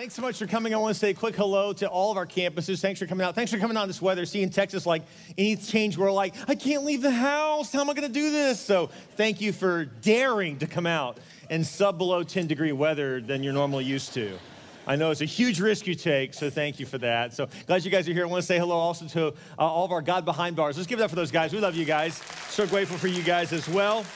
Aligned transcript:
Thanks 0.00 0.14
so 0.14 0.22
much 0.22 0.38
for 0.38 0.46
coming. 0.46 0.72
I 0.72 0.78
want 0.78 0.94
to 0.94 0.98
say 0.98 1.10
a 1.10 1.14
quick 1.14 1.36
hello 1.36 1.74
to 1.74 1.86
all 1.86 2.10
of 2.10 2.16
our 2.16 2.26
campuses. 2.26 2.80
Thanks 2.80 2.98
for 2.98 3.06
coming 3.06 3.22
out. 3.22 3.34
Thanks 3.34 3.52
for 3.52 3.58
coming 3.58 3.76
on 3.76 3.86
this 3.86 4.00
weather. 4.00 4.24
Seeing 4.24 4.48
Texas, 4.48 4.86
like 4.86 5.02
any 5.36 5.56
change, 5.56 5.98
we're 5.98 6.10
like, 6.10 6.34
I 6.48 6.54
can't 6.54 6.86
leave 6.86 7.02
the 7.02 7.10
house. 7.10 7.70
How 7.70 7.82
am 7.82 7.90
I 7.90 7.92
going 7.92 8.08
to 8.08 8.14
do 8.14 8.30
this? 8.30 8.58
So 8.58 8.88
thank 9.16 9.42
you 9.42 9.52
for 9.52 9.84
daring 9.84 10.58
to 10.60 10.66
come 10.66 10.86
out 10.86 11.18
in 11.50 11.64
sub 11.64 11.98
below 11.98 12.22
10 12.22 12.46
degree 12.46 12.72
weather 12.72 13.20
than 13.20 13.42
you're 13.42 13.52
normally 13.52 13.84
used 13.84 14.14
to. 14.14 14.38
I 14.86 14.96
know 14.96 15.10
it's 15.10 15.20
a 15.20 15.26
huge 15.26 15.60
risk 15.60 15.86
you 15.86 15.94
take, 15.94 16.32
so 16.32 16.48
thank 16.48 16.80
you 16.80 16.86
for 16.86 16.96
that. 16.96 17.34
So 17.34 17.50
glad 17.66 17.84
you 17.84 17.90
guys 17.90 18.08
are 18.08 18.14
here. 18.14 18.24
I 18.24 18.26
want 18.26 18.42
to 18.42 18.46
say 18.46 18.58
hello 18.58 18.76
also 18.76 19.04
to 19.04 19.26
uh, 19.26 19.32
all 19.58 19.84
of 19.84 19.92
our 19.92 20.00
God 20.00 20.24
behind 20.24 20.56
bars. 20.56 20.78
Let's 20.78 20.86
give 20.86 20.98
it 20.98 21.02
up 21.02 21.10
for 21.10 21.16
those 21.16 21.30
guys. 21.30 21.52
We 21.52 21.60
love 21.60 21.76
you 21.76 21.84
guys. 21.84 22.14
So 22.48 22.66
grateful 22.66 22.96
for 22.96 23.08
you 23.08 23.22
guys 23.22 23.52
as 23.52 23.68
well. 23.68 24.06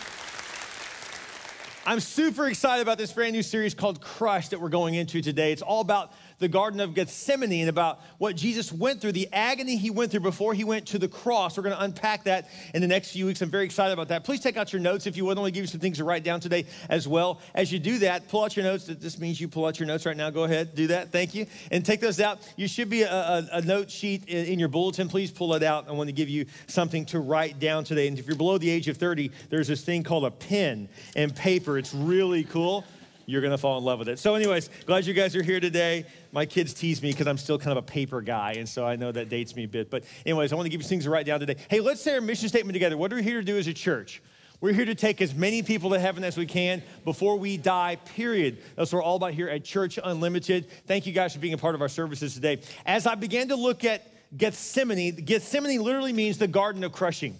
I'm 1.86 2.00
super 2.00 2.46
excited 2.46 2.80
about 2.80 2.96
this 2.96 3.12
brand 3.12 3.34
new 3.34 3.42
series 3.42 3.74
called 3.74 4.00
Crush 4.00 4.48
that 4.48 4.60
we're 4.60 4.70
going 4.70 4.94
into 4.94 5.20
today. 5.20 5.52
It's 5.52 5.60
all 5.60 5.82
about 5.82 6.12
the 6.44 6.48
Garden 6.48 6.78
of 6.78 6.92
Gethsemane 6.92 7.60
and 7.60 7.70
about 7.70 8.00
what 8.18 8.36
Jesus 8.36 8.70
went 8.70 9.00
through, 9.00 9.12
the 9.12 9.30
agony 9.32 9.76
he 9.76 9.88
went 9.88 10.10
through 10.10 10.20
before 10.20 10.52
he 10.52 10.62
went 10.62 10.86
to 10.88 10.98
the 10.98 11.08
cross. 11.08 11.56
We're 11.56 11.62
going 11.62 11.74
to 11.74 11.82
unpack 11.82 12.24
that 12.24 12.50
in 12.74 12.82
the 12.82 12.86
next 12.86 13.12
few 13.12 13.24
weeks. 13.24 13.40
I'm 13.40 13.48
very 13.48 13.64
excited 13.64 13.94
about 13.94 14.08
that. 14.08 14.24
Please 14.24 14.40
take 14.40 14.58
out 14.58 14.70
your 14.70 14.80
notes 14.80 15.06
if 15.06 15.16
you 15.16 15.24
would. 15.24 15.34
To 15.34 15.50
give 15.50 15.62
you 15.62 15.66
some 15.66 15.80
things 15.80 15.96
to 15.98 16.04
write 16.04 16.22
down 16.22 16.40
today 16.40 16.66
as 16.88 17.08
well. 17.08 17.40
As 17.54 17.72
you 17.72 17.78
do 17.78 17.98
that, 18.00 18.28
pull 18.28 18.44
out 18.44 18.56
your 18.56 18.64
notes. 18.64 18.84
That 18.84 19.00
this 19.00 19.18
means 19.18 19.40
you 19.40 19.48
pull 19.48 19.64
out 19.66 19.80
your 19.80 19.86
notes 19.86 20.04
right 20.06 20.16
now. 20.16 20.30
Go 20.30 20.44
ahead, 20.44 20.74
do 20.74 20.86
that. 20.88 21.10
Thank 21.10 21.34
you. 21.34 21.46
And 21.72 21.84
take 21.84 22.00
those 22.00 22.20
out. 22.20 22.38
You 22.56 22.68
should 22.68 22.90
be 22.90 23.02
a, 23.02 23.10
a, 23.10 23.48
a 23.54 23.62
note 23.62 23.90
sheet 23.90 24.28
in, 24.28 24.46
in 24.46 24.58
your 24.58 24.68
bulletin. 24.68 25.08
Please 25.08 25.30
pull 25.30 25.54
it 25.54 25.62
out. 25.62 25.88
I 25.88 25.92
want 25.92 26.08
to 26.08 26.12
give 26.12 26.28
you 26.28 26.46
something 26.66 27.06
to 27.06 27.20
write 27.20 27.58
down 27.58 27.84
today. 27.84 28.06
And 28.06 28.18
if 28.18 28.26
you're 28.26 28.36
below 28.36 28.58
the 28.58 28.70
age 28.70 28.86
of 28.88 28.98
30, 28.98 29.30
there's 29.48 29.66
this 29.66 29.82
thing 29.82 30.02
called 30.02 30.24
a 30.24 30.30
pen 30.30 30.88
and 31.16 31.34
paper. 31.34 31.78
It's 31.78 31.94
really 31.94 32.44
cool 32.44 32.84
you're 33.26 33.40
going 33.40 33.50
to 33.50 33.58
fall 33.58 33.78
in 33.78 33.84
love 33.84 33.98
with 33.98 34.08
it. 34.08 34.18
So, 34.18 34.34
anyways, 34.34 34.70
glad 34.86 35.06
you 35.06 35.14
guys 35.14 35.34
are 35.36 35.42
here 35.42 35.60
today. 35.60 36.06
My 36.32 36.46
kids 36.46 36.74
tease 36.74 37.02
me 37.02 37.10
because 37.10 37.26
I'm 37.26 37.38
still 37.38 37.58
kind 37.58 37.76
of 37.76 37.78
a 37.78 37.86
paper 37.86 38.20
guy, 38.20 38.54
and 38.56 38.68
so 38.68 38.86
I 38.86 38.96
know 38.96 39.12
that 39.12 39.28
dates 39.28 39.56
me 39.56 39.64
a 39.64 39.68
bit. 39.68 39.90
But, 39.90 40.04
anyways, 40.26 40.52
I 40.52 40.56
want 40.56 40.66
to 40.66 40.70
give 40.70 40.82
you 40.82 40.88
things 40.88 41.04
to 41.04 41.10
write 41.10 41.26
down 41.26 41.40
today. 41.40 41.56
Hey, 41.68 41.80
let's 41.80 42.00
say 42.00 42.14
our 42.14 42.20
mission 42.20 42.48
statement 42.48 42.74
together. 42.74 42.96
What 42.96 43.12
are 43.12 43.16
we 43.16 43.22
here 43.22 43.40
to 43.40 43.46
do 43.46 43.58
as 43.58 43.66
a 43.66 43.74
church? 43.74 44.22
We're 44.60 44.72
here 44.72 44.86
to 44.86 44.94
take 44.94 45.20
as 45.20 45.34
many 45.34 45.62
people 45.62 45.90
to 45.90 45.98
heaven 45.98 46.24
as 46.24 46.36
we 46.36 46.46
can 46.46 46.82
before 47.04 47.36
we 47.36 47.56
die, 47.56 47.96
period. 47.96 48.62
That's 48.76 48.92
what 48.92 49.00
we're 49.00 49.02
all 49.02 49.16
about 49.16 49.34
here 49.34 49.48
at 49.48 49.64
Church 49.64 49.98
Unlimited. 50.02 50.70
Thank 50.86 51.06
you 51.06 51.12
guys 51.12 51.34
for 51.34 51.38
being 51.40 51.54
a 51.54 51.58
part 51.58 51.74
of 51.74 51.82
our 51.82 51.88
services 51.88 52.34
today. 52.34 52.62
As 52.86 53.06
I 53.06 53.14
began 53.14 53.48
to 53.48 53.56
look 53.56 53.84
at 53.84 54.10
Gethsemane, 54.36 55.16
Gethsemane 55.16 55.82
literally 55.82 56.12
means 56.12 56.38
the 56.38 56.48
garden 56.48 56.82
of 56.82 56.92
crushing. 56.92 57.38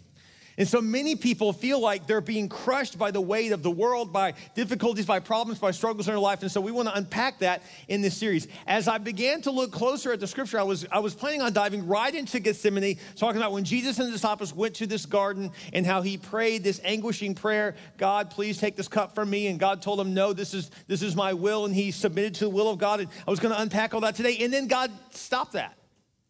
And 0.57 0.69
so 0.69 0.81
many 0.81 1.17
people 1.17 1.53
feel 1.53 1.81
like 1.81 2.07
they're 2.07 2.21
being 2.21 2.49
crushed 2.49 2.99
by 2.99 3.11
the 3.11 3.21
weight 3.21 3.53
of 3.53 3.63
the 3.63 3.71
world, 3.71 4.13
by 4.13 4.35
difficulties, 4.55 5.07
by 5.07 5.19
problems, 5.19 5.59
by 5.59 5.73
struggles 5.73 6.07
in 6.07 6.13
their 6.13 6.21
life. 6.21 6.43
And 6.43 6.51
so 6.51 6.61
we 6.61 6.71
want 6.71 6.89
to 6.89 6.95
unpack 6.95 7.41
that 7.41 7.63
in 7.89 8.03
this 8.03 8.17
series. 8.17 8.47
As 8.67 8.87
I 8.87 8.99
began 8.99 9.43
to 9.43 9.51
look 9.51 9.73
closer 9.73 10.13
at 10.13 10.21
the 10.21 10.27
scripture, 10.27 10.61
I 10.61 10.63
was, 10.63 10.87
I 10.93 11.01
was 11.01 11.15
planning 11.15 11.43
on 11.43 11.53
diving 11.53 11.87
right 11.87 12.15
into 12.15 12.39
Gethsemane, 12.39 12.99
talking 13.17 13.41
about 13.41 13.53
when 13.53 13.65
Jesus 13.65 13.99
and 13.99 14.09
the 14.09 14.13
disciples 14.13 14.55
went 14.55 14.75
to 14.77 14.87
this 14.87 15.07
garden 15.07 15.51
and 15.73 15.85
how 15.85 16.03
he 16.03 16.17
prayed 16.17 16.63
this 16.63 16.81
anguishing 16.85 17.35
prayer 17.35 17.75
God, 17.97 18.31
please 18.31 18.59
take 18.59 18.77
this 18.77 18.89
cup 18.89 19.15
from 19.15 19.31
me. 19.31 19.49
And 19.49 19.59
God 19.59 19.83
told 19.83 19.99
him, 19.99 20.15
No, 20.15 20.33
this 20.33 20.55
is, 20.55 20.71
this 20.87 21.03
is 21.03 21.17
my 21.17 21.33
will. 21.33 21.65
And 21.65 21.75
he 21.75 21.91
submitted 21.91 22.35
to 22.37 22.45
the 22.45 22.51
will 22.51 22.71
of 22.71 22.79
God. 22.79 23.01
And 23.01 23.09
I 23.27 23.31
was 23.31 23.41
going 23.41 23.55
to 23.55 23.61
unpack 23.61 23.95
all 23.95 24.01
that 24.03 24.15
today. 24.15 24.39
And 24.41 24.53
then 24.53 24.67
God 24.69 24.91
stopped 25.11 25.53
that 25.53 25.77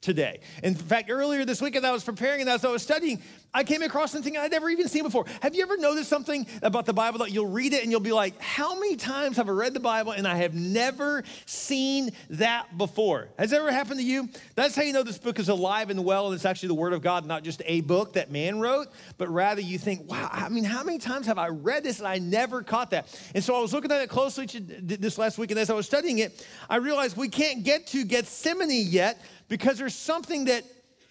today. 0.01 0.41
In 0.63 0.75
fact, 0.75 1.11
earlier 1.11 1.45
this 1.45 1.63
week 1.63 1.77
as 1.77 1.85
I 1.85 1.91
was 1.91 2.05
preparing 2.05 2.43
and 2.43 2.51
as 2.51 2.65
I 2.65 2.71
was 2.71 2.83
studying, 2.83 3.23
I 3.55 3.63
came 3.63 3.83
across 3.83 4.11
something 4.11 4.37
I'd 4.37 4.51
never 4.51 4.69
even 4.69 4.89
seen 4.89 5.05
before. 5.05 5.27
Have 5.41 5.55
you 5.55 5.63
ever 5.63 5.77
noticed 5.77 6.11
something 6.11 6.45
about 6.61 6.87
the 6.87 6.93
Bible 6.93 7.21
that 7.21 7.31
you'll 7.31 7.47
read 7.47 7.73
it 7.73 7.85
and 7.85 7.91
you'll 7.93 8.01
be 8.01 8.13
like, 8.13 8.41
how 8.41 8.75
many 8.75 8.97
times 8.97 9.37
have 9.37 9.49
I 9.49 9.53
read 9.53 9.75
the 9.75 9.81
Bible 9.81 10.11
and 10.11 10.27
I 10.27 10.35
have 10.37 10.55
never 10.55 11.23
seen 11.47 12.11
that 12.31 12.77
before? 12.77 13.29
Has 13.39 13.51
that 13.51 13.61
ever 13.61 13.71
happened 13.71 14.01
to 14.01 14.05
you? 14.05 14.29
That's 14.57 14.75
how 14.75 14.83
you 14.83 14.93
know 14.93 15.05
this 15.05 15.19
book 15.19 15.39
is 15.39 15.49
alive 15.49 15.91
and 15.91 16.05
well 16.05 16.27
and 16.27 16.35
it's 16.35 16.45
actually 16.45 16.69
the 16.69 16.75
Word 16.75 16.93
of 16.93 17.01
God, 17.01 17.27
not 17.27 17.45
just 17.45 17.63
a 17.65 17.81
book 17.83 18.15
that 18.15 18.33
man 18.33 18.59
wrote, 18.59 18.89
but 19.19 19.29
rather 19.29 19.61
you 19.61 19.79
think, 19.79 20.11
wow, 20.11 20.29
I 20.33 20.49
mean, 20.49 20.65
how 20.65 20.83
many 20.83 20.99
times 20.99 21.27
have 21.27 21.39
I 21.39 21.49
read 21.49 21.85
this 21.85 22.01
and 22.01 22.09
I 22.09 22.19
never 22.19 22.65
caught 22.65 22.91
that? 22.91 23.07
And 23.37 23.45
so 23.45 23.55
I 23.55 23.61
was 23.61 23.73
looking 23.73 23.93
at 23.93 24.01
it 24.03 24.09
closely 24.09 24.47
this 24.47 25.17
last 25.17 25.39
week 25.39 25.53
and 25.53 25.61
as 25.61 25.71
I 25.71 25.75
was 25.75 25.87
studying 25.87 26.19
it, 26.19 26.45
I 26.69 26.77
realized 26.77 27.17
we 27.17 27.29
can't 27.29 27.63
get 27.63 27.87
to 27.89 28.05
Gethsemane 28.05 28.89
yet 28.89 29.23
because 29.49 29.79
there's 29.79 29.95
something 29.95 30.47
that 30.47 30.65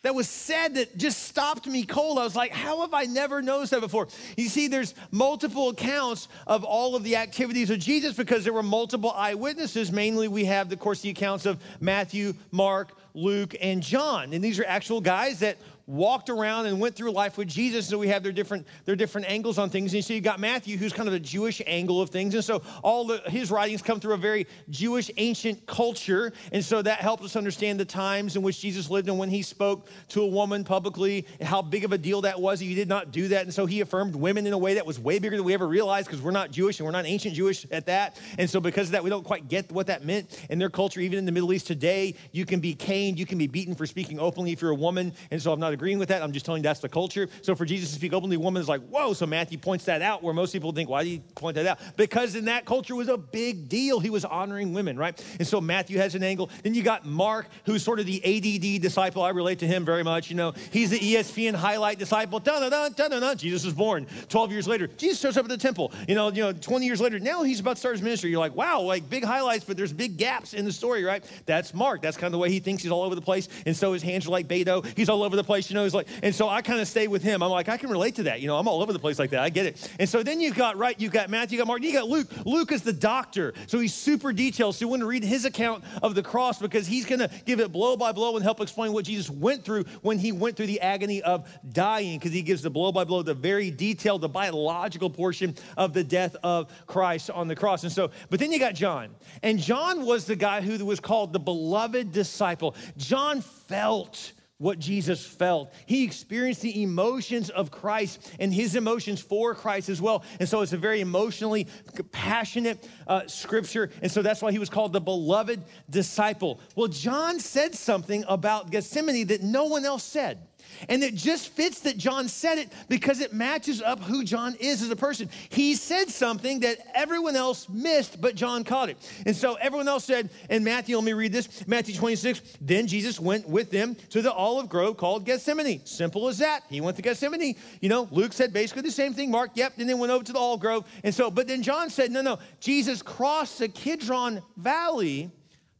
that 0.03 0.13
was 0.13 0.27
said 0.27 0.75
that 0.75 0.97
just 0.97 1.23
stopped 1.23 1.65
me 1.65 1.83
cold. 1.83 2.19
I 2.19 2.23
was 2.23 2.35
like, 2.35 2.51
how 2.51 2.81
have 2.81 2.93
I 2.93 3.05
never 3.05 3.41
noticed 3.41 3.71
that 3.71 3.81
before? 3.81 4.07
You 4.37 4.49
see, 4.49 4.67
there's 4.67 4.93
multiple 5.11 5.69
accounts 5.69 6.27
of 6.45 6.63
all 6.63 6.95
of 6.95 7.03
the 7.03 7.15
activities 7.15 7.69
of 7.69 7.79
Jesus 7.79 8.13
because 8.15 8.43
there 8.43 8.53
were 8.53 8.63
multiple 8.63 9.11
eyewitnesses. 9.11 9.91
Mainly, 9.91 10.27
we 10.27 10.45
have, 10.45 10.71
of 10.71 10.79
course, 10.79 11.01
the 11.01 11.09
accounts 11.09 11.45
of 11.45 11.59
Matthew, 11.79 12.33
Mark, 12.51 12.97
Luke, 13.13 13.55
and 13.61 13.81
John. 13.81 14.33
And 14.33 14.43
these 14.43 14.59
are 14.59 14.65
actual 14.65 14.99
guys 15.01 15.39
that 15.39 15.57
walked 15.85 16.29
around 16.29 16.65
and 16.65 16.79
went 16.79 16.95
through 16.95 17.11
life 17.11 17.37
with 17.37 17.47
Jesus. 17.47 17.87
So 17.87 17.97
we 17.97 18.07
have 18.07 18.23
their 18.23 18.31
different, 18.31 18.65
their 18.85 18.95
different 18.95 19.29
angles 19.29 19.57
on 19.57 19.69
things. 19.69 19.91
And 19.91 19.97
you 19.97 20.01
see, 20.01 20.15
you 20.15 20.21
got 20.21 20.39
Matthew, 20.39 20.77
who's 20.77 20.93
kind 20.93 21.07
of 21.07 21.13
a 21.13 21.19
Jewish 21.19 21.61
angle 21.65 22.01
of 22.01 22.09
things. 22.09 22.33
And 22.33 22.43
so 22.43 22.61
all 22.83 23.05
the, 23.05 23.21
his 23.25 23.51
writings 23.51 23.81
come 23.81 23.99
through 23.99 24.13
a 24.13 24.17
very 24.17 24.47
Jewish 24.69 25.11
ancient 25.17 25.65
culture. 25.65 26.31
And 26.51 26.63
so 26.63 26.81
that 26.81 26.99
helps 26.99 27.23
us 27.23 27.35
understand 27.35 27.79
the 27.79 27.85
times 27.85 28.35
in 28.35 28.41
which 28.41 28.61
Jesus 28.61 28.89
lived 28.89 29.09
and 29.09 29.17
when 29.17 29.29
he 29.29 29.41
spoke 29.41 29.87
to 30.09 30.21
a 30.21 30.27
woman 30.27 30.63
publicly 30.63 31.27
and 31.39 31.47
how 31.47 31.61
big 31.61 31.83
of 31.83 31.91
a 31.91 31.97
deal 31.97 32.21
that 32.21 32.39
was. 32.39 32.59
He 32.59 32.75
did 32.75 32.87
not 32.87 33.11
do 33.11 33.27
that. 33.29 33.43
And 33.43 33.53
so 33.53 33.65
he 33.65 33.81
affirmed 33.81 34.15
women 34.15 34.47
in 34.47 34.53
a 34.53 34.57
way 34.57 34.75
that 34.75 34.85
was 34.85 34.99
way 34.99 35.19
bigger 35.19 35.35
than 35.35 35.45
we 35.45 35.53
ever 35.53 35.67
realized 35.67 36.07
because 36.07 36.21
we're 36.21 36.31
not 36.31 36.51
Jewish 36.51 36.79
and 36.79 36.85
we're 36.85 36.91
not 36.91 37.05
ancient 37.05 37.35
Jewish 37.35 37.65
at 37.71 37.87
that. 37.87 38.19
And 38.37 38.49
so 38.49 38.61
because 38.61 38.87
of 38.87 38.91
that, 38.93 39.03
we 39.03 39.09
don't 39.09 39.25
quite 39.25 39.49
get 39.49 39.71
what 39.71 39.87
that 39.87 40.05
meant 40.05 40.45
in 40.49 40.59
their 40.59 40.69
culture. 40.69 41.01
Even 41.01 41.19
in 41.19 41.25
the 41.25 41.31
Middle 41.31 41.51
East 41.51 41.67
today, 41.67 42.15
you 42.31 42.45
can 42.45 42.61
be 42.61 42.73
caned, 42.73 43.19
you 43.19 43.25
can 43.25 43.37
be 43.37 43.47
beaten 43.47 43.75
for 43.75 43.85
speaking 43.85 44.19
openly 44.19 44.53
if 44.53 44.61
you're 44.61 44.71
a 44.71 44.75
woman. 44.75 45.13
And 45.29 45.41
so 45.41 45.51
I'm 45.51 45.59
not 45.59 45.72
agreeing 45.73 45.99
with 45.99 46.09
that. 46.09 46.21
I'm 46.21 46.31
just 46.31 46.45
telling 46.45 46.61
you 46.61 46.63
that's 46.63 46.79
the 46.79 46.89
culture. 46.89 47.27
So 47.41 47.55
for 47.55 47.65
Jesus 47.65 47.89
to 47.89 47.95
speak 47.95 48.13
openly, 48.13 48.37
woman 48.37 48.61
is 48.61 48.69
like, 48.69 48.81
whoa. 48.87 49.13
So 49.13 49.25
Matthew 49.25 49.57
points 49.57 49.85
that 49.85 50.01
out 50.01 50.23
where 50.23 50.33
most 50.33 50.53
people 50.53 50.71
think, 50.71 50.89
why 50.89 51.03
do 51.03 51.09
you 51.09 51.19
point 51.35 51.55
that 51.55 51.67
out? 51.67 51.79
Because 51.97 52.35
in 52.35 52.45
that 52.45 52.65
culture 52.65 52.95
was 52.95 53.07
a 53.07 53.17
big 53.17 53.69
deal. 53.69 53.99
He 53.99 54.09
was 54.09 54.25
honoring 54.25 54.73
women, 54.73 54.97
right? 54.97 55.23
And 55.39 55.47
so 55.47 55.59
Matthew 55.59 55.97
has 55.97 56.15
an 56.15 56.23
angle. 56.23 56.49
Then 56.63 56.73
you 56.73 56.83
got 56.83 57.05
Mark, 57.05 57.47
who's 57.65 57.83
sort 57.83 57.99
of 57.99 58.05
the 58.05 58.21
ADD 58.23 58.81
disciple. 58.81 59.23
I 59.23 59.29
relate 59.29 59.59
to 59.59 59.67
him 59.67 59.85
very 59.85 60.03
much. 60.03 60.29
You 60.29 60.35
know, 60.35 60.53
he's 60.71 60.89
the 60.89 60.99
ESPN 60.99 61.55
highlight 61.55 61.99
disciple. 61.99 62.39
Dun, 62.39 62.69
dun, 62.69 62.93
dun, 62.93 63.11
dun, 63.11 63.37
Jesus 63.37 63.65
is 63.65 63.73
born. 63.73 64.07
12 64.29 64.51
years 64.51 64.67
later, 64.67 64.87
Jesus 64.87 65.19
shows 65.19 65.37
up 65.37 65.45
at 65.45 65.49
the 65.49 65.57
temple. 65.57 65.91
You 66.07 66.15
know, 66.15 66.31
you 66.31 66.41
know, 66.41 66.53
20 66.53 66.85
years 66.85 67.01
later, 67.01 67.19
now 67.19 67.43
he's 67.43 67.59
about 67.59 67.75
to 67.75 67.79
start 67.79 67.95
his 67.95 68.01
ministry. 68.01 68.29
You're 68.29 68.39
like, 68.39 68.55
wow, 68.55 68.81
like 68.81 69.09
big 69.09 69.23
highlights, 69.23 69.65
but 69.65 69.77
there's 69.77 69.93
big 69.93 70.17
gaps 70.17 70.53
in 70.53 70.65
the 70.65 70.71
story, 70.71 71.03
right? 71.03 71.23
That's 71.45 71.73
Mark. 71.73 72.01
That's 72.01 72.17
kind 72.17 72.27
of 72.27 72.31
the 72.33 72.37
way 72.37 72.49
he 72.49 72.59
thinks 72.59 72.83
he's 72.83 72.91
all 72.91 73.03
over 73.03 73.15
the 73.15 73.21
place. 73.21 73.47
And 73.65 73.75
so 73.75 73.93
his 73.93 74.01
hands 74.03 74.27
are 74.27 74.31
like 74.31 74.47
Beto. 74.47 74.85
He's 74.95 75.09
all 75.09 75.23
over 75.23 75.35
the 75.35 75.43
place, 75.43 75.62
you 75.69 75.75
know. 75.75 75.83
He's 75.83 75.93
like, 75.93 76.07
and 76.21 76.33
so 76.33 76.49
I 76.49 76.61
kind 76.61 76.79
of 76.79 76.87
stay 76.87 77.07
with 77.07 77.23
him. 77.23 77.41
I'm 77.43 77.51
like, 77.51 77.69
I 77.69 77.77
can 77.77 77.89
relate 77.89 78.15
to 78.15 78.23
that. 78.23 78.41
You 78.41 78.47
know, 78.47 78.57
I'm 78.57 78.67
all 78.67 78.81
over 78.81 78.93
the 78.93 78.99
place 78.99 79.19
like 79.19 79.31
that. 79.31 79.39
I 79.41 79.49
get 79.49 79.65
it. 79.65 79.95
And 79.99 80.07
so 80.07 80.23
then 80.23 80.39
you've 80.39 80.55
got, 80.55 80.77
right, 80.77 80.99
you've 80.99 81.11
got 81.11 81.29
Matthew, 81.29 81.57
you 81.57 81.61
got 81.61 81.67
Mark, 81.67 81.83
you 81.83 81.93
got 81.93 82.07
Luke. 82.07 82.27
Luke 82.45 82.71
is 82.71 82.81
the 82.81 82.93
doctor. 82.93 83.53
So 83.67 83.79
he's 83.79 83.93
super 83.93 84.33
detailed. 84.33 84.75
So 84.75 84.85
you 84.85 84.89
want 84.89 85.01
to 85.01 85.05
read 85.05 85.23
his 85.23 85.45
account 85.45 85.83
of 86.01 86.15
the 86.15 86.23
cross 86.23 86.59
because 86.59 86.87
he's 86.87 87.05
going 87.05 87.19
to 87.19 87.29
give 87.45 87.59
it 87.59 87.71
blow 87.71 87.95
by 87.97 88.11
blow 88.11 88.35
and 88.35 88.43
help 88.43 88.61
explain 88.61 88.93
what 88.93 89.05
Jesus 89.05 89.29
went 89.29 89.63
through 89.63 89.83
when 90.01 90.17
he 90.17 90.31
went 90.31 90.57
through 90.57 90.67
the 90.67 90.81
agony 90.81 91.21
of 91.21 91.47
dying 91.71 92.17
because 92.17 92.31
he 92.31 92.41
gives 92.41 92.61
the 92.61 92.69
blow 92.69 92.91
by 92.91 93.03
blow, 93.03 93.21
the 93.21 93.33
very 93.33 93.71
detailed, 93.71 94.21
the 94.21 94.29
biological 94.29 95.09
portion 95.09 95.55
of 95.77 95.93
the 95.93 96.03
death 96.03 96.35
of 96.43 96.71
Christ 96.87 97.29
on 97.29 97.47
the 97.47 97.55
cross. 97.55 97.83
And 97.83 97.91
so, 97.91 98.11
but 98.29 98.39
then 98.39 98.51
you 98.51 98.59
got 98.59 98.75
John. 98.75 99.09
And 99.41 99.59
John 99.59 100.05
was 100.05 100.25
the 100.25 100.35
guy 100.35 100.61
who 100.61 100.83
was 100.85 100.99
called 100.99 101.33
the 101.33 101.39
beloved 101.39 102.11
disciple. 102.11 102.75
John 102.97 103.41
felt 103.41 104.33
what 104.57 104.79
Jesus 104.79 105.25
felt. 105.25 105.73
He 105.85 106.03
experienced 106.03 106.61
the 106.61 106.83
emotions 106.83 107.49
of 107.49 107.71
Christ 107.71 108.31
and 108.39 108.53
his 108.53 108.75
emotions 108.75 109.19
for 109.19 109.53
Christ 109.55 109.89
as 109.89 110.01
well. 110.01 110.23
And 110.39 110.47
so 110.47 110.61
it's 110.61 110.73
a 110.73 110.77
very 110.77 111.01
emotionally 111.01 111.67
passionate 112.11 112.87
uh, 113.07 113.27
scripture. 113.27 113.89
And 114.01 114.11
so 114.11 114.21
that's 114.21 114.41
why 114.41 114.51
he 114.51 114.59
was 114.59 114.69
called 114.69 114.93
the 114.93 115.01
beloved 115.01 115.63
disciple. 115.89 116.59
Well, 116.75 116.87
John 116.87 117.39
said 117.39 117.75
something 117.75 118.23
about 118.27 118.71
Gethsemane 118.71 119.27
that 119.27 119.43
no 119.43 119.65
one 119.65 119.85
else 119.85 120.03
said. 120.03 120.47
And 120.89 121.03
it 121.03 121.15
just 121.15 121.49
fits 121.49 121.81
that 121.81 121.97
John 121.97 122.27
said 122.27 122.57
it 122.57 122.71
because 122.89 123.19
it 123.19 123.33
matches 123.33 123.81
up 123.81 123.99
who 123.99 124.23
John 124.23 124.55
is 124.59 124.81
as 124.81 124.89
a 124.89 124.95
person. 124.95 125.29
He 125.49 125.75
said 125.75 126.09
something 126.09 126.61
that 126.61 126.77
everyone 126.93 127.35
else 127.35 127.67
missed, 127.69 128.21
but 128.21 128.35
John 128.35 128.63
caught 128.63 128.89
it. 128.89 128.97
And 129.25 129.35
so 129.35 129.55
everyone 129.55 129.87
else 129.87 130.05
said, 130.05 130.29
in 130.49 130.63
Matthew, 130.63 130.95
let 130.95 131.05
me 131.05 131.13
read 131.13 131.31
this 131.31 131.67
Matthew 131.67 131.95
26, 131.95 132.41
then 132.61 132.87
Jesus 132.87 133.19
went 133.19 133.47
with 133.47 133.71
them 133.71 133.95
to 134.09 134.21
the 134.21 134.31
olive 134.31 134.69
grove 134.69 134.97
called 134.97 135.25
Gethsemane. 135.25 135.85
Simple 135.85 136.27
as 136.27 136.37
that. 136.39 136.63
He 136.69 136.81
went 136.81 136.97
to 136.97 137.01
Gethsemane. 137.01 137.55
You 137.81 137.89
know, 137.89 138.07
Luke 138.11 138.33
said 138.33 138.53
basically 138.53 138.83
the 138.83 138.91
same 138.91 139.13
thing. 139.13 139.31
Mark, 139.31 139.51
yep, 139.55 139.73
And 139.73 139.81
then 139.81 139.87
they 139.87 139.93
went 139.93 140.11
over 140.11 140.23
to 140.23 140.33
the 140.33 140.39
olive 140.39 140.59
grove. 140.59 140.85
And 141.03 141.13
so, 141.13 141.31
but 141.31 141.47
then 141.47 141.63
John 141.63 141.89
said, 141.89 142.11
no, 142.11 142.21
no, 142.21 142.39
Jesus 142.59 143.01
crossed 143.01 143.59
the 143.59 143.67
Kidron 143.67 144.41
Valley, 144.57 145.31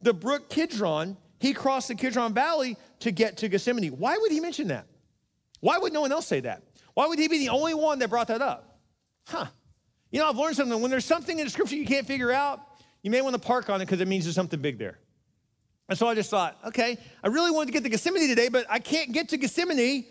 the 0.02 0.12
brook 0.14 0.48
Kidron. 0.48 1.16
He 1.38 1.52
crossed 1.52 1.88
the 1.88 1.94
Kidron 1.94 2.32
Valley 2.32 2.76
to 3.04 3.12
get 3.12 3.36
to 3.38 3.48
Gethsemane. 3.48 3.90
Why 3.92 4.16
would 4.18 4.32
he 4.32 4.40
mention 4.40 4.68
that? 4.68 4.86
Why 5.60 5.78
would 5.78 5.92
no 5.92 6.00
one 6.00 6.10
else 6.10 6.26
say 6.26 6.40
that? 6.40 6.62
Why 6.94 7.06
would 7.06 7.18
he 7.18 7.28
be 7.28 7.38
the 7.38 7.50
only 7.50 7.74
one 7.74 7.98
that 8.00 8.08
brought 8.08 8.28
that 8.28 8.42
up? 8.42 8.78
Huh. 9.26 9.46
You 10.10 10.20
know, 10.20 10.28
I've 10.28 10.36
learned 10.36 10.56
something. 10.56 10.80
When 10.80 10.90
there's 10.90 11.04
something 11.04 11.38
in 11.38 11.44
the 11.44 11.50
scripture 11.50 11.76
you 11.76 11.86
can't 11.86 12.06
figure 12.06 12.32
out, 12.32 12.60
you 13.02 13.10
may 13.10 13.20
want 13.20 13.34
to 13.34 13.40
park 13.40 13.68
on 13.68 13.80
it 13.80 13.86
because 13.86 14.00
it 14.00 14.08
means 14.08 14.24
there's 14.24 14.34
something 14.34 14.60
big 14.60 14.78
there. 14.78 14.98
And 15.88 15.98
so 15.98 16.06
I 16.08 16.14
just 16.14 16.30
thought, 16.30 16.58
okay, 16.66 16.96
I 17.22 17.28
really 17.28 17.50
wanted 17.50 17.66
to 17.66 17.72
get 17.72 17.82
to 17.82 17.90
Gethsemane 17.90 18.28
today, 18.28 18.48
but 18.48 18.64
I 18.70 18.78
can't 18.78 19.12
get 19.12 19.28
to 19.30 19.36
Gethsemane 19.36 20.06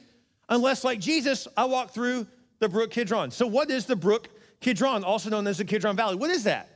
unless, 0.50 0.84
like 0.84 1.00
Jesus, 1.00 1.48
I 1.58 1.66
walk 1.66 1.92
through 1.92 2.28
the 2.60 2.70
brook 2.70 2.92
Kidron. 2.92 3.32
So, 3.32 3.48
what 3.48 3.72
is 3.72 3.86
the 3.86 3.96
brook 3.96 4.30
Kidron, 4.60 5.04
also 5.04 5.32
known 5.32 5.48
as 5.48 5.58
the 5.58 5.66
Kidron 5.66 5.96
Valley? 5.96 6.16
What 6.16 6.30
is 6.30 6.44
that? 6.44 6.73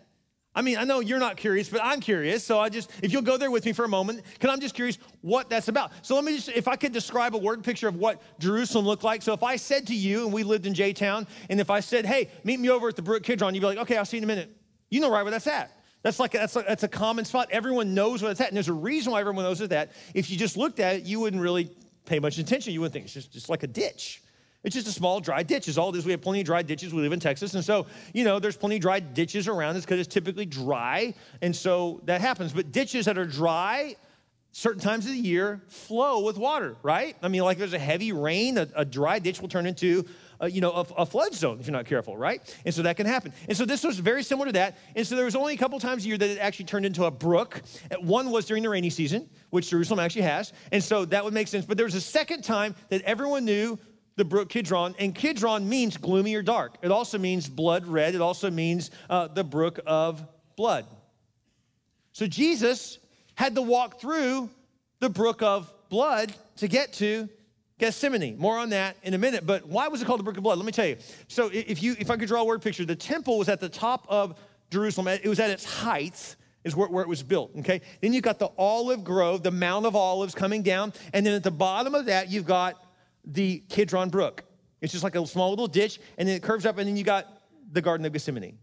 I 0.57 0.63
mean, 0.63 0.79
I 0.79 0.85
know 0.85 1.01
you're 1.01 1.19
not 1.19 1.37
curious, 1.37 1.69
but 1.69 1.81
I'm 1.83 1.99
curious. 1.99 2.43
So 2.43 2.59
I 2.59 2.69
just, 2.69 2.89
if 3.03 3.13
you'll 3.13 3.21
go 3.21 3.37
there 3.37 3.51
with 3.51 3.63
me 3.63 3.73
for 3.73 3.85
a 3.85 3.87
moment, 3.87 4.23
because 4.33 4.49
I'm 4.49 4.59
just 4.59 4.73
curious 4.73 4.97
what 5.21 5.51
that's 5.51 5.67
about. 5.67 5.91
So 6.01 6.15
let 6.15 6.23
me 6.23 6.35
just, 6.35 6.49
if 6.49 6.67
I 6.67 6.75
could 6.75 6.91
describe 6.91 7.35
a 7.35 7.37
word 7.37 7.63
picture 7.63 7.87
of 7.87 7.95
what 7.95 8.19
Jerusalem 8.39 8.83
looked 8.83 9.03
like. 9.03 9.21
So 9.21 9.33
if 9.33 9.43
I 9.43 9.55
said 9.57 9.85
to 9.85 9.95
you, 9.95 10.23
and 10.23 10.33
we 10.33 10.41
lived 10.41 10.65
in 10.65 10.73
J 10.73 10.93
Town, 10.93 11.27
and 11.51 11.61
if 11.61 11.69
I 11.69 11.79
said, 11.79 12.07
hey, 12.07 12.31
meet 12.43 12.59
me 12.59 12.71
over 12.71 12.87
at 12.87 12.95
the 12.95 13.03
Brook 13.03 13.21
Kidron, 13.21 13.53
you'd 13.53 13.61
be 13.61 13.67
like, 13.67 13.77
okay, 13.77 13.97
I'll 13.97 14.05
see 14.05 14.17
you 14.17 14.21
in 14.21 14.23
a 14.23 14.33
minute. 14.33 14.49
You 14.89 14.99
know 14.99 15.11
right 15.11 15.21
where 15.21 15.29
that's 15.29 15.45
at. 15.45 15.79
That's 16.01 16.19
like 16.19 16.31
that's, 16.31 16.55
that's 16.55 16.81
a 16.81 16.87
common 16.87 17.25
spot. 17.25 17.49
Everyone 17.51 17.93
knows 17.93 18.23
where 18.23 18.31
it's 18.31 18.41
at. 18.41 18.47
And 18.47 18.57
there's 18.57 18.67
a 18.67 18.73
reason 18.73 19.11
why 19.11 19.19
everyone 19.19 19.43
knows 19.43 19.59
that. 19.59 19.91
If 20.15 20.31
you 20.31 20.37
just 20.37 20.57
looked 20.57 20.79
at 20.79 20.95
it, 20.95 21.03
you 21.03 21.19
wouldn't 21.19 21.43
really 21.43 21.69
pay 22.05 22.17
much 22.17 22.39
attention. 22.39 22.73
You 22.73 22.81
wouldn't 22.81 22.93
think 22.93 23.05
it's 23.05 23.13
just, 23.13 23.31
just 23.31 23.47
like 23.47 23.61
a 23.61 23.67
ditch. 23.67 24.23
It's 24.63 24.75
just 24.75 24.87
a 24.87 24.91
small 24.91 25.19
dry 25.19 25.43
ditch 25.43 25.67
is 25.67 25.77
all 25.77 25.89
it 25.93 25.97
is. 25.97 26.05
We 26.05 26.11
have 26.11 26.21
plenty 26.21 26.41
of 26.41 26.45
dry 26.45 26.61
ditches. 26.61 26.93
We 26.93 27.01
live 27.01 27.13
in 27.13 27.19
Texas. 27.19 27.53
And 27.53 27.63
so, 27.63 27.85
you 28.13 28.23
know, 28.23 28.39
there's 28.39 28.57
plenty 28.57 28.75
of 28.75 28.81
dry 28.81 28.99
ditches 28.99 29.47
around. 29.47 29.75
It's 29.75 29.85
because 29.85 29.99
it's 29.99 30.13
typically 30.13 30.45
dry. 30.45 31.13
And 31.41 31.55
so 31.55 32.01
that 32.05 32.21
happens. 32.21 32.53
But 32.53 32.71
ditches 32.71 33.05
that 33.05 33.17
are 33.17 33.25
dry, 33.25 33.95
certain 34.51 34.81
times 34.81 35.05
of 35.05 35.11
the 35.11 35.19
year, 35.19 35.61
flow 35.67 36.21
with 36.23 36.37
water, 36.37 36.75
right? 36.81 37.15
I 37.21 37.27
mean, 37.27 37.43
like 37.43 37.59
there's 37.59 37.73
a 37.73 37.79
heavy 37.79 38.11
rain, 38.11 38.57
a, 38.57 38.67
a 38.75 38.83
dry 38.83 39.19
ditch 39.19 39.39
will 39.41 39.47
turn 39.47 39.67
into 39.67 40.05
uh, 40.41 40.45
you 40.45 40.61
know, 40.61 40.71
a, 40.71 40.81
a, 41.01 41.05
flood 41.05 41.33
zone 41.33 41.59
if 41.59 41.67
you're 41.67 41.73
not 41.73 41.85
careful, 41.85 42.15
right? 42.15 42.41
And 42.65 42.73
so 42.73 42.83
that 42.83 42.97
can 42.97 43.05
happen. 43.05 43.33
And 43.47 43.57
so 43.57 43.65
this 43.65 43.83
was 43.83 43.99
very 43.99 44.23
similar 44.23 44.47
to 44.47 44.53
that. 44.53 44.77
And 44.95 45.05
so 45.05 45.15
there 45.15 45.25
was 45.25 45.35
only 45.35 45.53
a 45.53 45.57
couple 45.57 45.79
times 45.79 46.05
a 46.05 46.07
year 46.07 46.17
that 46.17 46.29
it 46.29 46.39
actually 46.39 46.65
turned 46.65 46.85
into 46.85 47.05
a 47.05 47.11
brook. 47.11 47.61
One 47.99 48.31
was 48.31 48.45
during 48.45 48.63
the 48.63 48.69
rainy 48.69 48.89
season, 48.89 49.29
which 49.49 49.69
Jerusalem 49.69 49.99
actually 49.99 50.23
has. 50.23 50.53
And 50.71 50.83
so 50.83 51.05
that 51.05 51.23
would 51.23 51.33
make 51.33 51.47
sense. 51.47 51.65
But 51.65 51.77
there 51.77 51.85
was 51.85 51.95
a 51.95 52.01
second 52.01 52.43
time 52.43 52.75
that 52.89 53.01
everyone 53.01 53.45
knew 53.45 53.79
the 54.17 54.25
brook 54.25 54.49
Kidron, 54.49 54.95
and 54.99 55.15
Kidron 55.15 55.69
means 55.69 55.95
gloomy 55.95 56.35
or 56.35 56.41
dark. 56.41 56.75
It 56.81 56.91
also 56.91 57.17
means 57.17 57.47
blood 57.47 57.87
red. 57.87 58.15
It 58.15 58.21
also 58.21 58.51
means 58.51 58.91
uh, 59.09 59.27
the 59.27 59.43
brook 59.43 59.79
of 59.85 60.25
blood. 60.55 60.85
So 62.11 62.27
Jesus 62.27 62.97
had 63.35 63.55
to 63.55 63.61
walk 63.61 64.01
through 64.01 64.49
the 64.99 65.09
brook 65.09 65.41
of 65.43 65.71
blood 65.89 66.33
to 66.57 66.67
get 66.67 66.93
to 66.93 67.29
Gethsemane. 67.77 68.37
More 68.39 68.57
on 68.57 68.71
that 68.71 68.97
in 69.03 69.13
a 69.13 69.19
minute. 69.19 69.45
But 69.45 69.67
why 69.67 69.87
was 69.87 70.01
it 70.01 70.05
called 70.05 70.19
the 70.19 70.23
brook 70.23 70.37
of 70.37 70.43
blood? 70.43 70.57
Let 70.57 70.65
me 70.65 70.71
tell 70.71 70.87
you. 70.87 70.97
So 71.27 71.51
if 71.53 71.83
you 71.83 71.95
if 71.99 72.09
I 72.09 72.17
could 72.17 72.27
draw 72.27 72.41
a 72.41 72.45
word 72.45 72.63
picture, 72.63 72.85
the 72.85 72.95
temple 72.95 73.37
was 73.37 73.49
at 73.49 73.59
the 73.59 73.69
top 73.69 74.07
of 74.09 74.39
Jerusalem. 74.71 75.07
It 75.07 75.27
was 75.27 75.39
at 75.39 75.51
its 75.51 75.63
height 75.63 76.35
is 76.63 76.75
where, 76.75 76.89
where, 76.89 77.03
it 77.03 77.07
was 77.07 77.23
built, 77.23 77.51
okay? 77.59 77.81
Then 78.01 78.11
you've 78.11 78.23
got 78.23 78.39
the 78.39 78.49
olive 78.57 79.03
grove, 79.03 79.41
the 79.41 79.51
Mount 79.51 79.85
of 79.85 79.95
Olives 79.95 80.35
coming 80.35 80.63
down. 80.63 80.91
And 81.13 81.25
then 81.25 81.33
at 81.33 81.43
the 81.43 81.51
bottom 81.51 81.95
of 81.95 82.07
that, 82.07 82.29
you've 82.29 82.45
got 82.45 82.83
the 83.27 83.59
Kidron 83.69 84.09
Brook. 84.09 84.43
It's 84.81 84.91
just 84.91 85.03
like 85.03 85.15
a 85.15 85.25
small 85.27 85.49
little 85.49 85.67
ditch, 85.67 85.99
and 86.17 86.27
then 86.27 86.35
it 86.35 86.43
curves 86.43 86.65
up, 86.65 86.77
and 86.77 86.87
then 86.87 86.97
you 86.97 87.03
got 87.03 87.27
the 87.71 87.81
Garden 87.81 88.05
of 88.05 88.13
Gethsemane. 88.13 88.57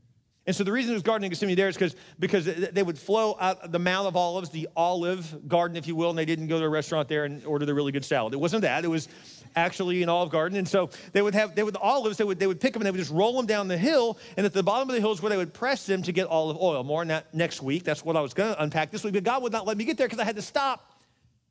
And 0.46 0.54
so 0.54 0.62
the 0.62 0.72
reason 0.72 0.90
there's 0.90 1.02
Garden 1.02 1.24
of 1.24 1.30
Gethsemane 1.30 1.56
there 1.56 1.68
is 1.68 1.74
because 1.74 1.96
because 2.18 2.44
they 2.44 2.82
would 2.82 2.98
flow 2.98 3.36
out 3.40 3.72
the 3.72 3.78
Mount 3.78 4.06
of 4.06 4.14
Olives, 4.14 4.50
the 4.50 4.68
olive 4.76 5.48
garden, 5.48 5.76
if 5.76 5.86
you 5.86 5.96
will, 5.96 6.10
and 6.10 6.18
they 6.18 6.26
didn't 6.26 6.48
go 6.48 6.58
to 6.58 6.66
a 6.66 6.68
restaurant 6.68 7.08
there 7.08 7.24
and 7.24 7.44
order 7.46 7.64
the 7.64 7.72
really 7.72 7.92
good 7.92 8.04
salad. 8.04 8.34
It 8.34 8.40
wasn't 8.40 8.62
that. 8.62 8.84
It 8.84 8.88
was 8.88 9.08
actually 9.56 10.02
an 10.02 10.10
olive 10.10 10.30
garden. 10.30 10.58
And 10.58 10.68
so 10.68 10.90
they 11.12 11.22
would 11.22 11.34
have 11.34 11.54
they 11.54 11.62
would 11.62 11.74
the 11.74 11.80
olives, 11.80 12.18
they 12.18 12.24
would 12.24 12.38
they 12.38 12.46
would 12.46 12.60
pick 12.60 12.74
them 12.74 12.82
and 12.82 12.86
they 12.86 12.90
would 12.90 12.98
just 12.98 13.10
roll 13.10 13.34
them 13.34 13.46
down 13.46 13.68
the 13.68 13.78
hill. 13.78 14.18
And 14.36 14.44
at 14.44 14.52
the 14.52 14.62
bottom 14.62 14.88
of 14.90 14.94
the 14.94 15.00
hill 15.00 15.12
is 15.12 15.22
where 15.22 15.30
they 15.30 15.38
would 15.38 15.54
press 15.54 15.86
them 15.86 16.02
to 16.02 16.12
get 16.12 16.26
olive 16.26 16.58
oil. 16.58 16.84
More 16.84 17.00
on 17.00 17.08
that 17.08 17.32
next 17.32 17.62
week. 17.62 17.82
That's 17.82 18.04
what 18.04 18.14
I 18.14 18.20
was 18.20 18.34
gonna 18.34 18.56
unpack 18.58 18.90
this 18.90 19.02
week. 19.02 19.14
But 19.14 19.24
God 19.24 19.42
would 19.42 19.52
not 19.52 19.66
let 19.66 19.78
me 19.78 19.84
get 19.84 19.96
there 19.96 20.06
because 20.06 20.18
I 20.18 20.24
had 20.24 20.36
to 20.36 20.42
stop 20.42 20.92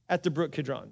at 0.08 0.22
the 0.22 0.30
Brook 0.30 0.52
Kidron. 0.52 0.92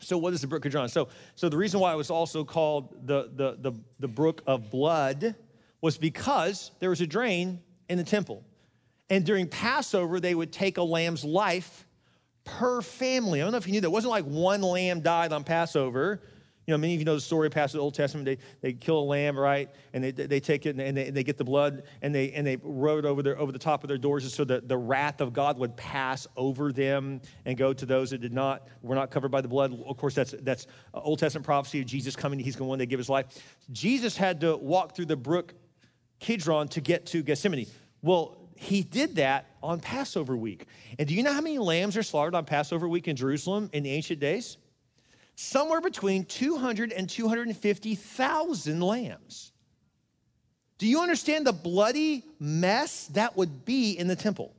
So 0.00 0.16
what 0.18 0.32
is 0.32 0.40
the 0.40 0.46
brook 0.46 0.62
Kidron? 0.62 0.88
So, 0.88 1.08
so 1.34 1.48
the 1.48 1.56
reason 1.56 1.80
why 1.80 1.92
it 1.92 1.96
was 1.96 2.10
also 2.10 2.44
called 2.44 3.06
the, 3.06 3.30
the, 3.34 3.56
the, 3.60 3.72
the 3.98 4.08
brook 4.08 4.42
of 4.46 4.70
blood 4.70 5.34
was 5.80 5.98
because 5.98 6.70
there 6.78 6.90
was 6.90 7.00
a 7.00 7.06
drain 7.06 7.60
in 7.88 7.98
the 7.98 8.04
temple. 8.04 8.44
And 9.10 9.24
during 9.24 9.48
Passover, 9.48 10.20
they 10.20 10.34
would 10.34 10.52
take 10.52 10.78
a 10.78 10.82
lamb's 10.82 11.24
life 11.24 11.86
per 12.44 12.82
family. 12.82 13.40
I 13.40 13.44
don't 13.44 13.52
know 13.52 13.58
if 13.58 13.66
you 13.66 13.72
knew 13.72 13.80
that. 13.80 13.88
It 13.88 13.92
wasn't 13.92 14.10
like 14.10 14.24
one 14.24 14.62
lamb 14.62 15.00
died 15.00 15.32
on 15.32 15.44
Passover. 15.44 16.20
You 16.68 16.74
know, 16.74 16.78
many 16.78 16.92
of 16.92 17.00
you 17.00 17.06
know 17.06 17.14
the 17.14 17.20
story 17.22 17.48
past 17.48 17.72
the 17.72 17.78
Old 17.78 17.94
Testament. 17.94 18.26
They, 18.26 18.36
they 18.60 18.74
kill 18.74 18.98
a 18.98 19.00
lamb, 19.00 19.38
right? 19.38 19.70
And 19.94 20.04
they, 20.04 20.10
they 20.10 20.38
take 20.38 20.66
it 20.66 20.78
and 20.78 20.94
they, 20.94 21.08
they 21.08 21.24
get 21.24 21.38
the 21.38 21.44
blood 21.44 21.84
and 22.02 22.14
they, 22.14 22.30
and 22.32 22.46
they 22.46 22.58
rode 22.62 23.06
over, 23.06 23.22
their, 23.22 23.38
over 23.38 23.52
the 23.52 23.58
top 23.58 23.84
of 23.84 23.88
their 23.88 23.96
doors 23.96 24.30
so 24.34 24.44
that 24.44 24.68
the 24.68 24.76
wrath 24.76 25.22
of 25.22 25.32
God 25.32 25.58
would 25.58 25.78
pass 25.78 26.26
over 26.36 26.70
them 26.70 27.22
and 27.46 27.56
go 27.56 27.72
to 27.72 27.86
those 27.86 28.10
that 28.10 28.20
did 28.20 28.34
not, 28.34 28.68
were 28.82 28.94
not 28.94 29.10
covered 29.10 29.30
by 29.30 29.40
the 29.40 29.48
blood. 29.48 29.80
Of 29.86 29.96
course, 29.96 30.14
that's, 30.14 30.34
that's 30.42 30.66
Old 30.92 31.18
Testament 31.20 31.46
prophecy 31.46 31.80
of 31.80 31.86
Jesus 31.86 32.14
coming. 32.14 32.38
He's 32.38 32.54
going 32.54 32.66
to 32.66 32.68
one 32.68 32.78
day 32.78 32.84
give 32.84 32.98
his 32.98 33.08
life. 33.08 33.28
Jesus 33.72 34.14
had 34.14 34.42
to 34.42 34.54
walk 34.58 34.94
through 34.94 35.06
the 35.06 35.16
brook 35.16 35.54
Kidron 36.20 36.68
to 36.68 36.82
get 36.82 37.06
to 37.06 37.22
Gethsemane. 37.22 37.66
Well, 38.02 38.36
he 38.56 38.82
did 38.82 39.16
that 39.16 39.46
on 39.62 39.80
Passover 39.80 40.36
week. 40.36 40.66
And 40.98 41.08
do 41.08 41.14
you 41.14 41.22
know 41.22 41.32
how 41.32 41.40
many 41.40 41.56
lambs 41.56 41.96
are 41.96 42.02
slaughtered 42.02 42.34
on 42.34 42.44
Passover 42.44 42.86
week 42.86 43.08
in 43.08 43.16
Jerusalem 43.16 43.70
in 43.72 43.84
the 43.84 43.90
ancient 43.90 44.20
days? 44.20 44.58
Somewhere 45.40 45.80
between 45.80 46.24
200 46.24 46.90
and 46.90 47.08
250,000 47.08 48.80
lambs. 48.80 49.52
Do 50.78 50.86
you 50.88 51.00
understand 51.00 51.46
the 51.46 51.52
bloody 51.52 52.24
mess 52.40 53.06
that 53.12 53.36
would 53.36 53.64
be 53.64 53.92
in 53.92 54.08
the 54.08 54.16
temple? 54.16 54.52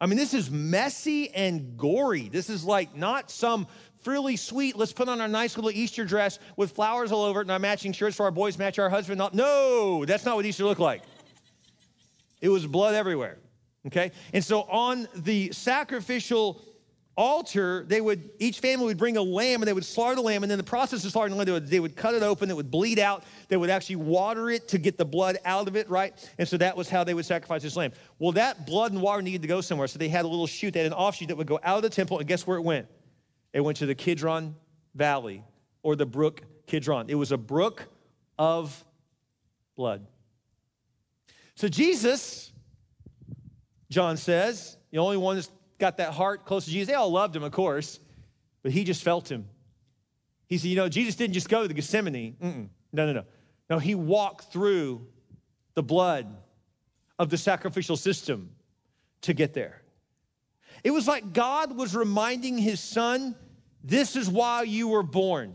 I 0.00 0.06
mean, 0.06 0.16
this 0.16 0.32
is 0.32 0.50
messy 0.50 1.30
and 1.34 1.76
gory. 1.76 2.30
This 2.30 2.48
is 2.48 2.64
like 2.64 2.96
not 2.96 3.30
some 3.30 3.66
frilly 4.00 4.36
sweet, 4.36 4.74
let's 4.74 4.94
put 4.94 5.10
on 5.10 5.20
our 5.20 5.28
nice 5.28 5.54
little 5.54 5.70
Easter 5.70 6.06
dress 6.06 6.38
with 6.56 6.70
flowers 6.70 7.12
all 7.12 7.24
over 7.24 7.40
it 7.40 7.44
and 7.44 7.50
our 7.50 7.58
matching 7.58 7.92
shirts 7.92 8.16
for 8.16 8.22
our 8.22 8.30
boys 8.30 8.56
match 8.56 8.78
our 8.78 8.88
husband. 8.88 9.20
No, 9.34 10.06
that's 10.06 10.24
not 10.24 10.36
what 10.36 10.46
Easter 10.46 10.64
looked 10.64 10.80
like. 10.80 11.02
It 12.40 12.48
was 12.48 12.66
blood 12.66 12.94
everywhere. 12.94 13.36
Okay? 13.86 14.12
And 14.32 14.42
so 14.42 14.62
on 14.62 15.08
the 15.14 15.52
sacrificial 15.52 16.62
altar, 17.18 17.84
they 17.88 18.00
would, 18.00 18.30
each 18.38 18.60
family 18.60 18.86
would 18.86 18.96
bring 18.96 19.16
a 19.16 19.22
lamb 19.22 19.60
and 19.60 19.68
they 19.68 19.72
would 19.72 19.84
slaughter 19.84 20.14
the 20.14 20.22
lamb. 20.22 20.44
And 20.44 20.50
then 20.50 20.56
the 20.56 20.64
process 20.64 21.04
of 21.04 21.10
slaughtering 21.10 21.32
the 21.32 21.36
lamb, 21.36 21.46
they 21.46 21.52
would, 21.52 21.66
they 21.66 21.80
would 21.80 21.96
cut 21.96 22.14
it 22.14 22.22
open, 22.22 22.48
it 22.48 22.54
would 22.54 22.70
bleed 22.70 23.00
out. 23.00 23.24
They 23.48 23.56
would 23.56 23.70
actually 23.70 23.96
water 23.96 24.48
it 24.48 24.68
to 24.68 24.78
get 24.78 24.96
the 24.96 25.04
blood 25.04 25.36
out 25.44 25.66
of 25.66 25.74
it, 25.74 25.90
right? 25.90 26.14
And 26.38 26.48
so 26.48 26.56
that 26.58 26.76
was 26.76 26.88
how 26.88 27.02
they 27.02 27.14
would 27.14 27.26
sacrifice 27.26 27.62
this 27.62 27.76
lamb. 27.76 27.92
Well, 28.20 28.32
that 28.32 28.66
blood 28.66 28.92
and 28.92 29.02
water 29.02 29.20
needed 29.20 29.42
to 29.42 29.48
go 29.48 29.60
somewhere. 29.60 29.88
So 29.88 29.98
they 29.98 30.08
had 30.08 30.24
a 30.24 30.28
little 30.28 30.46
shoot, 30.46 30.72
they 30.72 30.80
had 30.80 30.86
an 30.86 30.92
offshoot 30.92 31.28
that 31.28 31.36
would 31.36 31.48
go 31.48 31.58
out 31.62 31.76
of 31.76 31.82
the 31.82 31.90
temple. 31.90 32.20
And 32.20 32.28
guess 32.28 32.46
where 32.46 32.56
it 32.56 32.62
went? 32.62 32.86
It 33.52 33.60
went 33.60 33.78
to 33.78 33.86
the 33.86 33.96
Kidron 33.96 34.54
Valley 34.94 35.42
or 35.82 35.96
the 35.96 36.06
brook 36.06 36.42
Kidron. 36.66 37.06
It 37.08 37.16
was 37.16 37.32
a 37.32 37.38
brook 37.38 37.88
of 38.38 38.84
blood. 39.76 40.06
So 41.56 41.66
Jesus, 41.66 42.52
John 43.90 44.16
says, 44.16 44.76
the 44.92 44.98
only 44.98 45.16
one 45.16 45.34
that's 45.34 45.50
got 45.78 45.96
that 45.98 46.12
heart 46.12 46.44
close 46.44 46.64
to 46.64 46.70
Jesus. 46.70 46.88
They 46.88 46.94
all 46.94 47.10
loved 47.10 47.34
him, 47.34 47.42
of 47.42 47.52
course, 47.52 48.00
but 48.62 48.72
he 48.72 48.84
just 48.84 49.02
felt 49.02 49.30
him. 49.30 49.48
He 50.46 50.58
said, 50.58 50.68
You 50.68 50.76
know, 50.76 50.88
Jesus 50.88 51.14
didn't 51.14 51.34
just 51.34 51.48
go 51.48 51.62
to 51.62 51.68
the 51.68 51.74
Gethsemane. 51.74 52.36
Mm-mm. 52.42 52.68
No, 52.92 53.06
no, 53.06 53.12
no. 53.12 53.24
No, 53.70 53.78
he 53.78 53.94
walked 53.94 54.52
through 54.52 55.06
the 55.74 55.82
blood 55.82 56.26
of 57.18 57.30
the 57.30 57.36
sacrificial 57.36 57.96
system 57.96 58.50
to 59.22 59.34
get 59.34 59.54
there. 59.54 59.82
It 60.84 60.90
was 60.90 61.06
like 61.06 61.32
God 61.32 61.76
was 61.76 61.94
reminding 61.94 62.58
his 62.58 62.80
son, 62.80 63.34
This 63.84 64.16
is 64.16 64.28
why 64.28 64.62
you 64.62 64.88
were 64.88 65.02
born. 65.02 65.54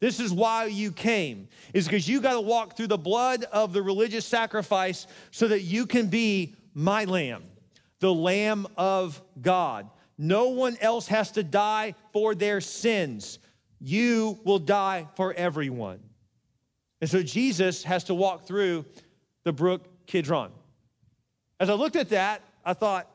This 0.00 0.18
is 0.18 0.32
why 0.32 0.64
you 0.64 0.92
came, 0.92 1.48
is 1.74 1.84
because 1.84 2.08
you 2.08 2.22
got 2.22 2.32
to 2.32 2.40
walk 2.40 2.74
through 2.74 2.86
the 2.86 2.96
blood 2.96 3.44
of 3.52 3.74
the 3.74 3.82
religious 3.82 4.24
sacrifice 4.24 5.06
so 5.30 5.48
that 5.48 5.60
you 5.60 5.84
can 5.86 6.06
be 6.06 6.54
my 6.72 7.04
lamb 7.04 7.42
the 8.00 8.12
Lamb 8.12 8.66
of 8.76 9.20
God. 9.40 9.88
No 10.18 10.48
one 10.48 10.76
else 10.80 11.06
has 11.06 11.30
to 11.32 11.42
die 11.42 11.94
for 12.12 12.34
their 12.34 12.60
sins. 12.60 13.38
You 13.80 14.38
will 14.44 14.58
die 14.58 15.06
for 15.16 15.32
everyone. 15.32 16.00
And 17.00 17.08
so 17.08 17.22
Jesus 17.22 17.82
has 17.84 18.04
to 18.04 18.14
walk 18.14 18.46
through 18.46 18.84
the 19.44 19.52
brook 19.52 19.86
Kidron. 20.06 20.50
As 21.58 21.70
I 21.70 21.74
looked 21.74 21.96
at 21.96 22.10
that, 22.10 22.42
I 22.64 22.74
thought, 22.74 23.08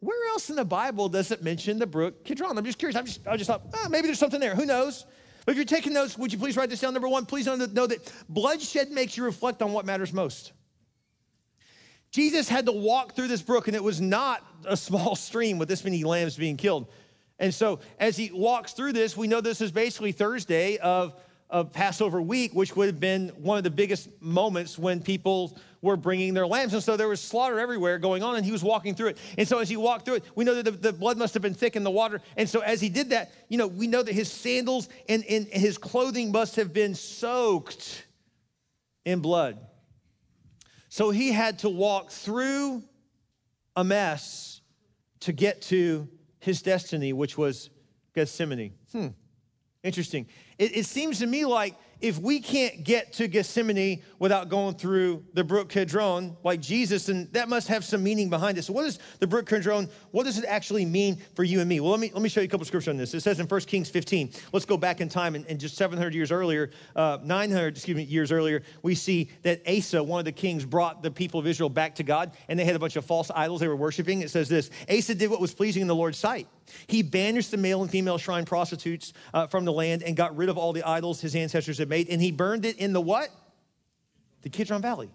where 0.00 0.28
else 0.28 0.50
in 0.50 0.56
the 0.56 0.64
Bible 0.64 1.08
does 1.08 1.30
it 1.32 1.42
mention 1.42 1.78
the 1.78 1.86
brook 1.86 2.24
Kidron? 2.24 2.56
I'm 2.56 2.64
just 2.64 2.78
curious. 2.78 2.96
I'm 2.96 3.06
just, 3.06 3.26
I 3.26 3.36
just 3.36 3.48
thought, 3.48 3.62
oh, 3.74 3.88
maybe 3.88 4.06
there's 4.06 4.18
something 4.18 4.38
there. 4.38 4.54
Who 4.54 4.66
knows? 4.66 5.06
But 5.44 5.52
if 5.52 5.56
you're 5.56 5.64
taking 5.64 5.92
notes, 5.92 6.18
would 6.18 6.32
you 6.32 6.38
please 6.38 6.56
write 6.56 6.70
this 6.70 6.80
down? 6.80 6.92
Number 6.92 7.08
one, 7.08 7.26
please 7.26 7.46
know 7.46 7.56
that 7.56 8.12
bloodshed 8.28 8.90
makes 8.90 9.16
you 9.16 9.24
reflect 9.24 9.62
on 9.62 9.72
what 9.72 9.86
matters 9.86 10.12
most. 10.12 10.52
Jesus 12.10 12.48
had 12.48 12.66
to 12.66 12.72
walk 12.72 13.14
through 13.14 13.28
this 13.28 13.42
brook, 13.42 13.66
and 13.66 13.76
it 13.76 13.82
was 13.82 14.00
not 14.00 14.44
a 14.64 14.76
small 14.76 15.16
stream 15.16 15.58
with 15.58 15.68
this 15.68 15.84
many 15.84 16.04
lambs 16.04 16.36
being 16.36 16.56
killed. 16.56 16.86
And 17.38 17.52
so, 17.52 17.80
as 18.00 18.16
he 18.16 18.30
walks 18.32 18.72
through 18.72 18.92
this, 18.94 19.16
we 19.16 19.26
know 19.26 19.40
this 19.40 19.60
is 19.60 19.70
basically 19.70 20.12
Thursday 20.12 20.78
of 20.78 21.14
of 21.48 21.72
Passover 21.72 22.20
week, 22.20 22.52
which 22.54 22.74
would 22.74 22.86
have 22.86 22.98
been 22.98 23.28
one 23.36 23.58
of 23.58 23.64
the 23.64 23.70
biggest 23.70 24.08
moments 24.20 24.78
when 24.78 25.00
people 25.00 25.56
were 25.80 25.96
bringing 25.96 26.34
their 26.34 26.46
lambs. 26.46 26.74
And 26.74 26.82
so 26.82 26.96
there 26.96 27.08
was 27.08 27.20
slaughter 27.20 27.60
everywhere 27.60 27.98
going 27.98 28.22
on, 28.22 28.36
and 28.36 28.44
he 28.44 28.50
was 28.50 28.64
walking 28.64 28.94
through 28.94 29.08
it. 29.08 29.18
And 29.38 29.46
so 29.46 29.58
as 29.58 29.68
he 29.68 29.76
walked 29.76 30.04
through 30.04 30.16
it, 30.16 30.24
we 30.34 30.44
know 30.44 30.54
that 30.54 30.64
the, 30.64 30.70
the 30.72 30.92
blood 30.92 31.16
must 31.16 31.34
have 31.34 31.42
been 31.42 31.54
thick 31.54 31.76
in 31.76 31.84
the 31.84 31.90
water. 31.90 32.20
And 32.36 32.48
so 32.48 32.60
as 32.60 32.80
he 32.80 32.88
did 32.88 33.10
that, 33.10 33.32
you 33.48 33.58
know, 33.58 33.68
we 33.68 33.86
know 33.86 34.02
that 34.02 34.12
his 34.12 34.30
sandals 34.30 34.88
and, 35.08 35.24
and 35.26 35.46
his 35.46 35.78
clothing 35.78 36.32
must 36.32 36.56
have 36.56 36.72
been 36.72 36.94
soaked 36.94 38.04
in 39.04 39.20
blood. 39.20 39.58
So 40.96 41.10
he 41.10 41.30
had 41.30 41.58
to 41.58 41.68
walk 41.68 42.10
through 42.10 42.82
a 43.76 43.84
mess 43.84 44.62
to 45.20 45.30
get 45.30 45.60
to 45.64 46.08
his 46.40 46.62
destiny, 46.62 47.12
which 47.12 47.36
was 47.36 47.68
Gethsemane. 48.14 48.72
Hmm, 48.92 49.08
interesting. 49.86 50.26
It, 50.58 50.76
it 50.76 50.86
seems 50.86 51.20
to 51.20 51.26
me 51.26 51.44
like 51.44 51.76
if 52.00 52.18
we 52.18 52.40
can't 52.40 52.84
get 52.84 53.14
to 53.14 53.26
Gethsemane 53.26 54.02
without 54.18 54.50
going 54.50 54.74
through 54.74 55.24
the 55.32 55.42
Brook 55.42 55.70
Kidron, 55.70 56.36
like 56.44 56.60
Jesus, 56.60 57.06
then 57.06 57.28
that 57.32 57.48
must 57.48 57.68
have 57.68 57.84
some 57.84 58.02
meaning 58.02 58.28
behind 58.28 58.58
it. 58.58 58.64
So, 58.64 58.74
what 58.74 58.84
is 58.84 58.98
the 59.18 59.26
Brook 59.26 59.48
Kidron? 59.48 59.88
What 60.10 60.24
does 60.24 60.38
it 60.38 60.44
actually 60.44 60.84
mean 60.84 61.18
for 61.34 61.42
you 61.42 61.60
and 61.60 61.68
me? 61.68 61.80
Well, 61.80 61.90
let 61.90 62.00
me, 62.00 62.10
let 62.12 62.22
me 62.22 62.28
show 62.28 62.40
you 62.40 62.46
a 62.46 62.48
couple 62.48 62.62
of 62.62 62.66
scriptures 62.66 62.90
on 62.90 62.98
this. 62.98 63.14
It 63.14 63.20
says 63.20 63.40
in 63.40 63.46
1 63.46 63.60
Kings 63.62 63.88
15, 63.88 64.30
let's 64.52 64.66
go 64.66 64.76
back 64.76 65.00
in 65.00 65.08
time, 65.08 65.34
and, 65.34 65.46
and 65.46 65.58
just 65.58 65.76
700 65.76 66.14
years 66.14 66.30
earlier, 66.30 66.70
uh, 66.94 67.18
900, 67.22 67.76
excuse 67.76 67.96
me, 67.96 68.02
years 68.02 68.30
earlier, 68.30 68.62
we 68.82 68.94
see 68.94 69.30
that 69.42 69.62
Asa, 69.66 70.02
one 70.02 70.18
of 70.18 70.26
the 70.26 70.32
kings, 70.32 70.66
brought 70.66 71.02
the 71.02 71.10
people 71.10 71.40
of 71.40 71.46
Israel 71.46 71.70
back 71.70 71.94
to 71.94 72.02
God, 72.02 72.32
and 72.48 72.58
they 72.58 72.64
had 72.64 72.76
a 72.76 72.80
bunch 72.80 72.96
of 72.96 73.06
false 73.06 73.30
idols 73.34 73.60
they 73.60 73.68
were 73.68 73.76
worshiping. 73.76 74.20
It 74.20 74.30
says 74.30 74.48
this 74.48 74.70
Asa 74.90 75.14
did 75.14 75.30
what 75.30 75.40
was 75.40 75.54
pleasing 75.54 75.80
in 75.80 75.88
the 75.88 75.94
Lord's 75.94 76.18
sight. 76.18 76.48
He 76.86 77.02
banished 77.02 77.50
the 77.50 77.56
male 77.56 77.82
and 77.82 77.90
female 77.90 78.18
shrine 78.18 78.44
prostitutes 78.44 79.12
uh, 79.32 79.46
from 79.46 79.64
the 79.64 79.72
land 79.72 80.02
and 80.02 80.16
got 80.16 80.36
rid 80.36 80.48
of 80.48 80.58
all 80.58 80.72
the 80.72 80.82
idols 80.82 81.20
his 81.20 81.34
ancestors 81.34 81.78
had 81.78 81.88
made, 81.88 82.08
and 82.08 82.20
he 82.20 82.32
burned 82.32 82.64
it 82.64 82.76
in 82.76 82.92
the 82.92 83.00
what? 83.00 83.30
The 84.42 84.48
Kidron 84.48 84.82
Valley. 84.82 85.10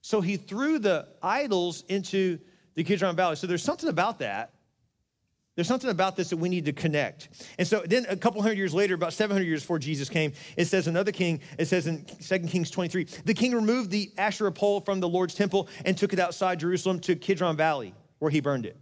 So 0.00 0.20
he 0.20 0.36
threw 0.36 0.78
the 0.78 1.08
idols 1.22 1.84
into 1.88 2.38
the 2.74 2.84
Kidron 2.84 3.16
Valley. 3.16 3.36
So 3.36 3.46
there's 3.46 3.62
something 3.62 3.88
about 3.88 4.18
that. 4.18 4.52
There's 5.54 5.68
something 5.68 5.90
about 5.90 6.16
this 6.16 6.30
that 6.30 6.38
we 6.38 6.48
need 6.48 6.64
to 6.64 6.72
connect. 6.72 7.28
And 7.58 7.68
so 7.68 7.82
then 7.86 8.06
a 8.08 8.16
couple 8.16 8.40
hundred 8.40 8.56
years 8.56 8.72
later, 8.72 8.94
about 8.94 9.12
700 9.12 9.44
years 9.44 9.60
before 9.60 9.78
Jesus 9.78 10.08
came, 10.08 10.32
it 10.56 10.64
says 10.64 10.86
another 10.86 11.12
king, 11.12 11.40
it 11.58 11.66
says 11.66 11.86
in 11.86 12.06
2 12.06 12.38
Kings 12.48 12.70
23, 12.70 13.06
the 13.26 13.34
king 13.34 13.54
removed 13.54 13.90
the 13.90 14.10
Asherah 14.16 14.50
pole 14.50 14.80
from 14.80 15.00
the 15.00 15.08
Lord's 15.08 15.34
temple 15.34 15.68
and 15.84 15.96
took 15.96 16.14
it 16.14 16.18
outside 16.18 16.60
Jerusalem 16.60 17.00
to 17.00 17.16
Kidron 17.16 17.56
Valley, 17.56 17.94
where 18.18 18.30
he 18.30 18.40
burned 18.40 18.64
it. 18.64 18.78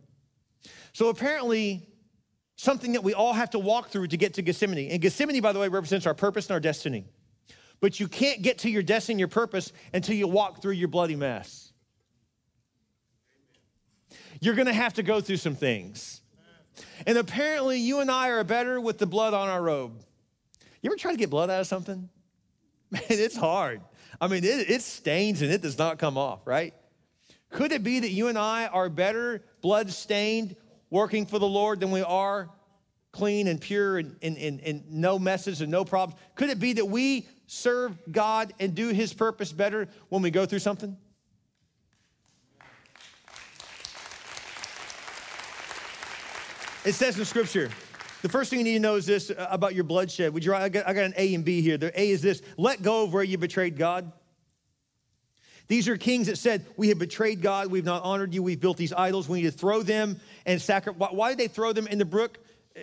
So 0.92 1.09
apparently, 1.09 1.88
something 2.61 2.93
that 2.93 3.02
we 3.02 3.14
all 3.14 3.33
have 3.33 3.49
to 3.49 3.59
walk 3.59 3.88
through 3.88 4.07
to 4.07 4.19
get 4.19 4.35
to 4.35 4.43
Gethsemane. 4.43 4.90
And 4.90 5.00
Gethsemane, 5.00 5.40
by 5.40 5.52
the 5.52 5.59
way, 5.59 5.69
represents 5.69 6.07
our 6.07 6.12
purpose 6.12 6.47
and 6.47 6.52
our 6.52 6.61
destiny. 6.61 7.07
But 7.81 7.99
you 7.99 8.07
can't 8.07 8.43
get 8.43 8.59
to 8.59 8.71
your 8.71 8.83
destiny 8.83 9.19
your 9.19 9.29
purpose 9.29 9.73
until 9.95 10.14
you 10.14 10.29
walk 10.29 10.61
through 10.61 10.73
your 10.73 10.88
bloody 10.88 11.17
mess. 11.17 11.73
You're 14.43 14.55
gonna 14.55 14.75
have 14.75 14.95
to 14.95 15.02
go 15.02 15.23
through 15.23 15.38
some 15.38 15.55
things. 15.55 16.21
And 17.07 17.17
apparently, 17.17 17.79
you 17.79 18.00
and 18.00 18.11
I 18.11 18.29
are 18.29 18.45
better 18.45 18.79
with 18.79 18.99
the 18.99 19.07
blood 19.07 19.33
on 19.33 19.49
our 19.49 19.62
robe. 19.62 19.99
You 20.83 20.90
ever 20.90 20.97
try 20.97 21.12
to 21.12 21.19
get 21.19 21.31
blood 21.31 21.49
out 21.49 21.61
of 21.61 21.67
something? 21.67 22.11
Man, 22.90 23.02
it's 23.09 23.37
hard. 23.37 23.81
I 24.21 24.29
mean, 24.29 24.45
it, 24.45 24.69
it 24.69 24.83
stains 24.83 25.40
and 25.40 25.50
it 25.50 25.62
does 25.62 25.79
not 25.79 25.99
come 25.99 26.19
off, 26.19 26.47
right? 26.47 26.75
Could 27.50 27.73
it 27.73 27.83
be 27.83 28.00
that 28.00 28.11
you 28.11 28.29
and 28.29 28.37
I 28.37 28.67
are 28.67 28.90
better 28.90 29.45
blood 29.62 29.90
stained 29.90 30.57
working 30.90 31.26
for 31.26 31.38
the 31.38 31.47
Lord 31.49 31.80
than 31.80 31.90
we 31.90 32.02
are 32.02 32.50
clean 33.12 33.49
and 33.49 33.61
pure 33.61 33.99
and, 33.99 34.16
and, 34.23 34.37
and, 34.37 34.61
and 34.61 34.92
no 34.92 35.18
messes 35.18 35.61
and 35.61 35.70
no 35.70 35.85
problems? 35.85 36.20
Could 36.35 36.50
it 36.50 36.61
be 36.61 36.75
that 36.75 36.87
we 36.87 37.26
serve 37.47 37.99
God 38.11 38.52
and 38.61 38.75
do 38.75 38.88
his 38.88 39.12
purpose 39.12 39.52
better 39.52 39.88
when 40.09 40.23
we 40.23 40.30
go 40.30 40.47
through 40.47 40.61
something? 40.61 40.97
It 46.85 46.94
says 46.94 47.18
in 47.18 47.25
scripture, 47.26 47.68
the 48.23 48.28
first 48.28 48.49
thing 48.49 48.59
you 48.59 48.64
need 48.64 48.75
to 48.75 48.80
know 48.80 48.94
is 48.94 49.04
this 49.04 49.30
about 49.37 49.75
your 49.75 49.85
bloodshed. 49.85 50.32
Would 50.32 50.44
you, 50.44 50.54
I 50.54 50.68
got, 50.70 50.88
I 50.88 50.94
got 50.94 51.04
an 51.04 51.14
A 51.16 51.35
and 51.35 51.44
B 51.44 51.61
here. 51.61 51.76
The 51.76 51.99
A 51.99 52.11
is 52.11 52.23
this 52.23 52.40
let 52.56 52.80
go 52.80 53.04
of 53.04 53.12
where 53.12 53.23
you 53.23 53.37
betrayed 53.37 53.76
God. 53.76 54.12
These 55.71 55.87
are 55.87 55.97
kings 55.97 56.27
that 56.27 56.37
said, 56.37 56.67
We 56.77 56.89
have 56.89 56.99
betrayed 56.99 57.43
God, 57.43 57.69
we've 57.69 57.85
not 57.85 58.03
honored 58.03 58.35
you, 58.35 58.43
we've 58.43 58.59
built 58.59 58.77
these 58.77 58.93
idols, 58.93 59.29
we 59.29 59.41
need 59.41 59.53
to 59.53 59.57
throw 59.57 59.85
them 59.85 60.21
and 60.45 60.61
sacrifice. 60.61 61.12
Why 61.12 61.29
did 61.29 61.39
they 61.39 61.47
throw 61.47 61.73
them 61.73 61.87
in 61.87 61.97
the 61.97 62.05
brook, 62.05 62.39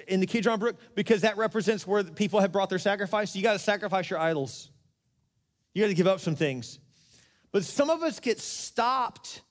in 0.08 0.22
the 0.22 0.26
Kidron 0.26 0.58
brook? 0.58 0.78
Because 0.96 1.20
that 1.24 1.36
represents 1.36 1.86
where 1.86 2.02
the 2.02 2.14
people 2.14 2.40
have 2.40 2.54
brought 2.54 2.70
their 2.70 2.80
sacrifice. 2.80 3.36
You 3.36 3.44
got 3.44 3.52
to 3.52 3.60
sacrifice 3.60 4.10
your 4.10 4.20
idols, 4.20 4.70
you 5.74 5.84
got 5.84 5.90
to 5.90 5.96
give 5.96 6.08
up 6.08 6.22
some 6.22 6.38
things. 6.38 6.80
But 7.52 7.66
some 7.66 7.90
of 7.90 8.04
us 8.04 8.22
get 8.22 8.40
stopped 8.40 9.42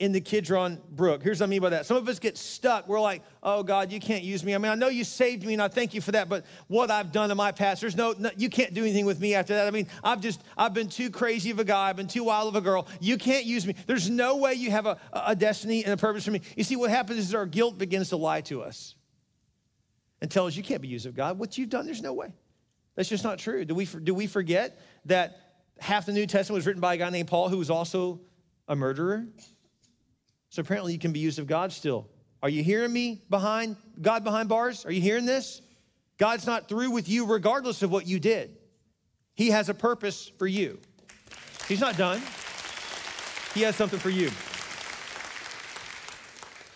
in 0.00 0.12
the 0.12 0.20
Kidron 0.20 0.80
Brook. 0.90 1.22
Here's 1.22 1.40
what 1.40 1.46
I 1.46 1.50
mean 1.50 1.60
by 1.60 1.68
that. 1.68 1.84
Some 1.84 1.98
of 1.98 2.08
us 2.08 2.18
get 2.18 2.38
stuck. 2.38 2.88
We're 2.88 2.98
like, 2.98 3.22
oh 3.42 3.62
God, 3.62 3.92
you 3.92 4.00
can't 4.00 4.24
use 4.24 4.42
me. 4.42 4.54
I 4.54 4.58
mean, 4.58 4.72
I 4.72 4.74
know 4.74 4.88
you 4.88 5.04
saved 5.04 5.44
me 5.44 5.52
and 5.52 5.60
I 5.60 5.68
thank 5.68 5.92
you 5.92 6.00
for 6.00 6.12
that, 6.12 6.26
but 6.26 6.46
what 6.68 6.90
I've 6.90 7.12
done 7.12 7.30
in 7.30 7.36
my 7.36 7.52
past, 7.52 7.82
there's 7.82 7.94
no, 7.94 8.14
no, 8.18 8.30
you 8.34 8.48
can't 8.48 8.72
do 8.72 8.82
anything 8.82 9.04
with 9.04 9.20
me 9.20 9.34
after 9.34 9.54
that. 9.54 9.66
I 9.66 9.70
mean, 9.70 9.88
I've 10.02 10.22
just, 10.22 10.42
I've 10.56 10.72
been 10.72 10.88
too 10.88 11.10
crazy 11.10 11.50
of 11.50 11.58
a 11.58 11.64
guy. 11.64 11.90
I've 11.90 11.96
been 11.96 12.08
too 12.08 12.24
wild 12.24 12.48
of 12.48 12.56
a 12.56 12.62
girl. 12.62 12.88
You 12.98 13.18
can't 13.18 13.44
use 13.44 13.66
me. 13.66 13.74
There's 13.86 14.08
no 14.08 14.38
way 14.38 14.54
you 14.54 14.70
have 14.70 14.86
a, 14.86 14.98
a 15.12 15.36
destiny 15.36 15.84
and 15.84 15.92
a 15.92 15.98
purpose 15.98 16.24
for 16.24 16.30
me. 16.30 16.40
You 16.56 16.64
see, 16.64 16.76
what 16.76 16.88
happens 16.88 17.18
is 17.18 17.34
our 17.34 17.44
guilt 17.44 17.76
begins 17.76 18.08
to 18.08 18.16
lie 18.16 18.40
to 18.42 18.62
us 18.62 18.94
and 20.22 20.30
tell 20.30 20.46
us 20.46 20.56
you 20.56 20.62
can't 20.62 20.80
be 20.80 20.88
used 20.88 21.04
of 21.04 21.14
God. 21.14 21.38
What 21.38 21.58
you've 21.58 21.68
done, 21.68 21.84
there's 21.84 22.00
no 22.00 22.14
way. 22.14 22.32
That's 22.96 23.08
just 23.10 23.22
not 23.22 23.38
true. 23.38 23.66
Do 23.66 23.74
we, 23.74 23.84
do 23.84 24.14
we 24.14 24.26
forget 24.26 24.80
that 25.04 25.36
half 25.78 26.06
the 26.06 26.12
New 26.12 26.26
Testament 26.26 26.56
was 26.56 26.66
written 26.66 26.80
by 26.80 26.94
a 26.94 26.96
guy 26.96 27.10
named 27.10 27.28
Paul 27.28 27.50
who 27.50 27.58
was 27.58 27.68
also 27.68 28.22
a 28.66 28.74
murderer? 28.74 29.26
So 30.50 30.60
apparently 30.60 30.92
you 30.92 30.98
can 30.98 31.12
be 31.12 31.20
used 31.20 31.38
of 31.38 31.46
God 31.46 31.72
still. 31.72 32.08
Are 32.42 32.48
you 32.48 32.62
hearing 32.62 32.92
me 32.92 33.22
behind 33.30 33.76
God 34.00 34.24
behind 34.24 34.48
bars? 34.48 34.84
Are 34.84 34.92
you 34.92 35.00
hearing 35.00 35.26
this? 35.26 35.62
God's 36.18 36.46
not 36.46 36.68
through 36.68 36.90
with 36.90 37.08
you 37.08 37.26
regardless 37.26 37.82
of 37.82 37.90
what 37.90 38.06
you 38.06 38.20
did. 38.20 38.56
He 39.34 39.50
has 39.50 39.68
a 39.68 39.74
purpose 39.74 40.30
for 40.38 40.46
you. 40.46 40.78
He's 41.68 41.80
not 41.80 41.96
done. 41.96 42.20
He 43.54 43.62
has 43.62 43.76
something 43.76 43.98
for 43.98 44.10
you. 44.10 44.30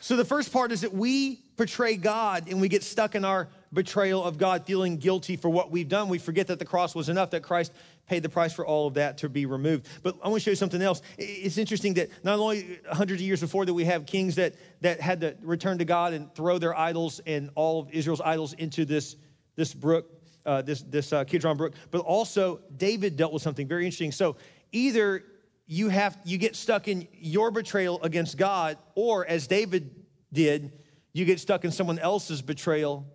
So 0.00 0.16
the 0.16 0.24
first 0.24 0.52
part 0.52 0.70
is 0.70 0.82
that 0.82 0.92
we 0.92 1.36
portray 1.56 1.96
God 1.96 2.48
and 2.48 2.60
we 2.60 2.68
get 2.68 2.82
stuck 2.82 3.14
in 3.14 3.24
our 3.24 3.48
betrayal 3.72 4.22
of 4.22 4.38
God, 4.38 4.66
feeling 4.66 4.98
guilty 4.98 5.36
for 5.36 5.48
what 5.48 5.70
we've 5.70 5.88
done. 5.88 6.08
We 6.08 6.18
forget 6.18 6.46
that 6.48 6.58
the 6.58 6.64
cross 6.64 6.94
was 6.94 7.08
enough, 7.08 7.30
that 7.30 7.42
Christ 7.42 7.72
paid 8.06 8.23
the 8.23 8.28
price 8.28 8.52
for 8.52 8.66
all 8.66 8.87
of 8.87 8.94
that 8.94 9.18
to 9.18 9.28
be 9.28 9.46
removed. 9.46 9.87
But 10.02 10.16
I 10.23 10.28
want 10.28 10.40
to 10.40 10.44
show 10.44 10.50
you 10.50 10.56
something 10.56 10.82
else. 10.82 11.02
It's 11.18 11.58
interesting 11.58 11.94
that 11.94 12.11
not 12.23 12.38
only 12.38 12.80
hundreds 12.90 13.20
of 13.20 13.26
years 13.26 13.40
before 13.40 13.64
that 13.64 13.75
we 13.75 13.84
have 13.84 14.06
kings 14.06 14.34
that, 14.37 14.54
that 14.82 15.00
had 15.00 15.20
to 15.23 15.37
return 15.42 15.78
to 15.78 15.84
God 15.84 16.12
and 16.12 16.34
throw 16.34 16.58
their 16.58 16.76
idols 16.76 17.20
and 17.26 17.50
all 17.54 17.80
of 17.80 17.90
Israel's 17.90 18.20
idols 18.20 18.52
into 18.54 18.84
this, 18.84 19.16
this 19.56 19.73
brook, 19.73 20.11
uh, 20.44 20.62
this, 20.62 20.82
this 20.82 21.12
uh, 21.12 21.25
Kidron 21.25 21.56
brook, 21.56 21.75
but 21.90 22.00
also 22.00 22.61
David 22.76 23.16
dealt 23.16 23.32
with 23.32 23.42
something 23.42 23.66
very 23.66 23.84
interesting. 23.84 24.12
So 24.12 24.37
either 24.73 25.25
you 25.66 25.88
have 25.88 26.18
you 26.25 26.37
get 26.37 26.56
stuck 26.56 26.88
in 26.88 27.08
your 27.14 27.50
betrayal 27.50 28.02
against 28.02 28.37
God, 28.37 28.76
or 28.94 29.26
as 29.26 29.46
David 29.46 29.90
did, 30.32 30.73
you 31.12 31.25
get 31.25 31.40
stuck 31.40 31.64
in 31.64 31.70
someone 31.70 31.99
else's 31.99 32.42
betrayal 32.42 33.06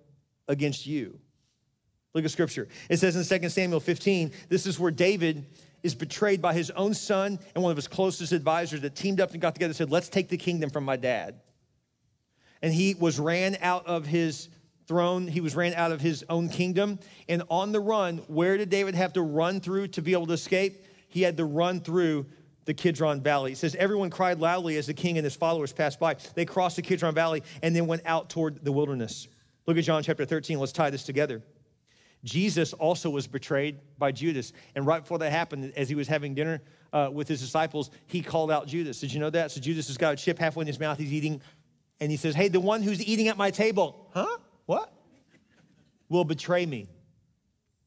against 0.47 0.87
you. 0.87 1.19
Look 2.13 2.25
at 2.25 2.31
scripture. 2.31 2.67
It 2.89 2.97
says 2.97 3.15
in 3.15 3.41
2 3.41 3.49
Samuel 3.49 3.79
15, 3.79 4.31
this 4.47 4.65
is 4.65 4.79
where 4.79 4.91
David 4.91 5.45
is 5.83 5.95
betrayed 5.95 6.41
by 6.41 6.53
his 6.53 6.71
own 6.71 6.93
son 6.93 7.39
and 7.53 7.63
one 7.63 7.71
of 7.71 7.77
his 7.77 7.87
closest 7.87 8.31
advisors 8.31 8.81
that 8.81 8.95
teamed 8.95 9.21
up 9.21 9.31
and 9.31 9.41
got 9.41 9.53
together 9.53 9.69
and 9.69 9.75
said, 9.75 9.91
Let's 9.91 10.09
take 10.09 10.29
the 10.29 10.37
kingdom 10.37 10.69
from 10.69 10.83
my 10.83 10.95
dad. 10.95 11.39
And 12.61 12.73
he 12.73 12.95
was 12.95 13.19
ran 13.19 13.57
out 13.61 13.85
of 13.85 14.05
his 14.05 14.49
throne, 14.87 15.27
he 15.27 15.39
was 15.39 15.55
ran 15.55 15.73
out 15.75 15.91
of 15.91 16.01
his 16.01 16.25
own 16.29 16.49
kingdom. 16.49 16.99
And 17.29 17.43
on 17.49 17.71
the 17.71 17.79
run, 17.79 18.17
where 18.27 18.57
did 18.57 18.69
David 18.69 18.95
have 18.95 19.13
to 19.13 19.21
run 19.21 19.61
through 19.61 19.89
to 19.89 20.01
be 20.01 20.13
able 20.13 20.27
to 20.27 20.33
escape? 20.33 20.85
He 21.07 21.21
had 21.21 21.37
to 21.37 21.45
run 21.45 21.79
through 21.79 22.25
the 22.65 22.73
Kidron 22.73 23.21
Valley. 23.21 23.53
It 23.53 23.57
says, 23.57 23.75
Everyone 23.75 24.09
cried 24.09 24.39
loudly 24.39 24.77
as 24.77 24.87
the 24.87 24.93
king 24.93 25.17
and 25.17 25.23
his 25.23 25.35
followers 25.35 25.71
passed 25.71 25.99
by. 25.99 26.15
They 26.33 26.45
crossed 26.45 26.75
the 26.75 26.81
Kidron 26.81 27.13
Valley 27.13 27.43
and 27.61 27.75
then 27.75 27.87
went 27.87 28.01
out 28.05 28.29
toward 28.29 28.63
the 28.65 28.71
wilderness. 28.71 29.27
Look 29.67 29.77
at 29.77 29.83
John 29.83 30.03
chapter 30.03 30.25
13. 30.25 30.59
Let's 30.59 30.71
tie 30.71 30.89
this 30.89 31.03
together. 31.03 31.43
Jesus 32.23 32.73
also 32.73 33.09
was 33.09 33.27
betrayed 33.27 33.79
by 33.97 34.11
Judas. 34.11 34.51
And 34.75 34.85
right 34.85 35.01
before 35.01 35.19
that 35.19 35.31
happened, 35.31 35.73
as 35.75 35.87
he 35.87 35.95
was 35.95 36.07
having 36.07 36.33
dinner 36.33 36.61
uh, 36.91 37.09
with 37.11 37.27
his 37.27 37.39
disciples, 37.39 37.91
he 38.07 38.21
called 38.21 38.51
out 38.51 38.67
Judas. 38.67 38.99
Did 38.99 39.13
you 39.13 39.19
know 39.19 39.29
that? 39.29 39.51
So 39.51 39.61
Judas 39.61 39.87
has 39.87 39.97
got 39.97 40.13
a 40.13 40.17
chip 40.17 40.37
halfway 40.37 40.63
in 40.63 40.67
his 40.67 40.79
mouth. 40.79 40.97
He's 40.97 41.13
eating, 41.13 41.41
and 41.99 42.11
he 42.11 42.17
says, 42.17 42.35
Hey, 42.35 42.49
the 42.49 42.59
one 42.59 42.83
who's 42.83 43.01
eating 43.01 43.29
at 43.29 43.37
my 43.37 43.51
table, 43.51 44.09
huh? 44.13 44.37
What? 44.65 44.93
Will 46.09 46.25
betray 46.25 46.65
me. 46.65 46.89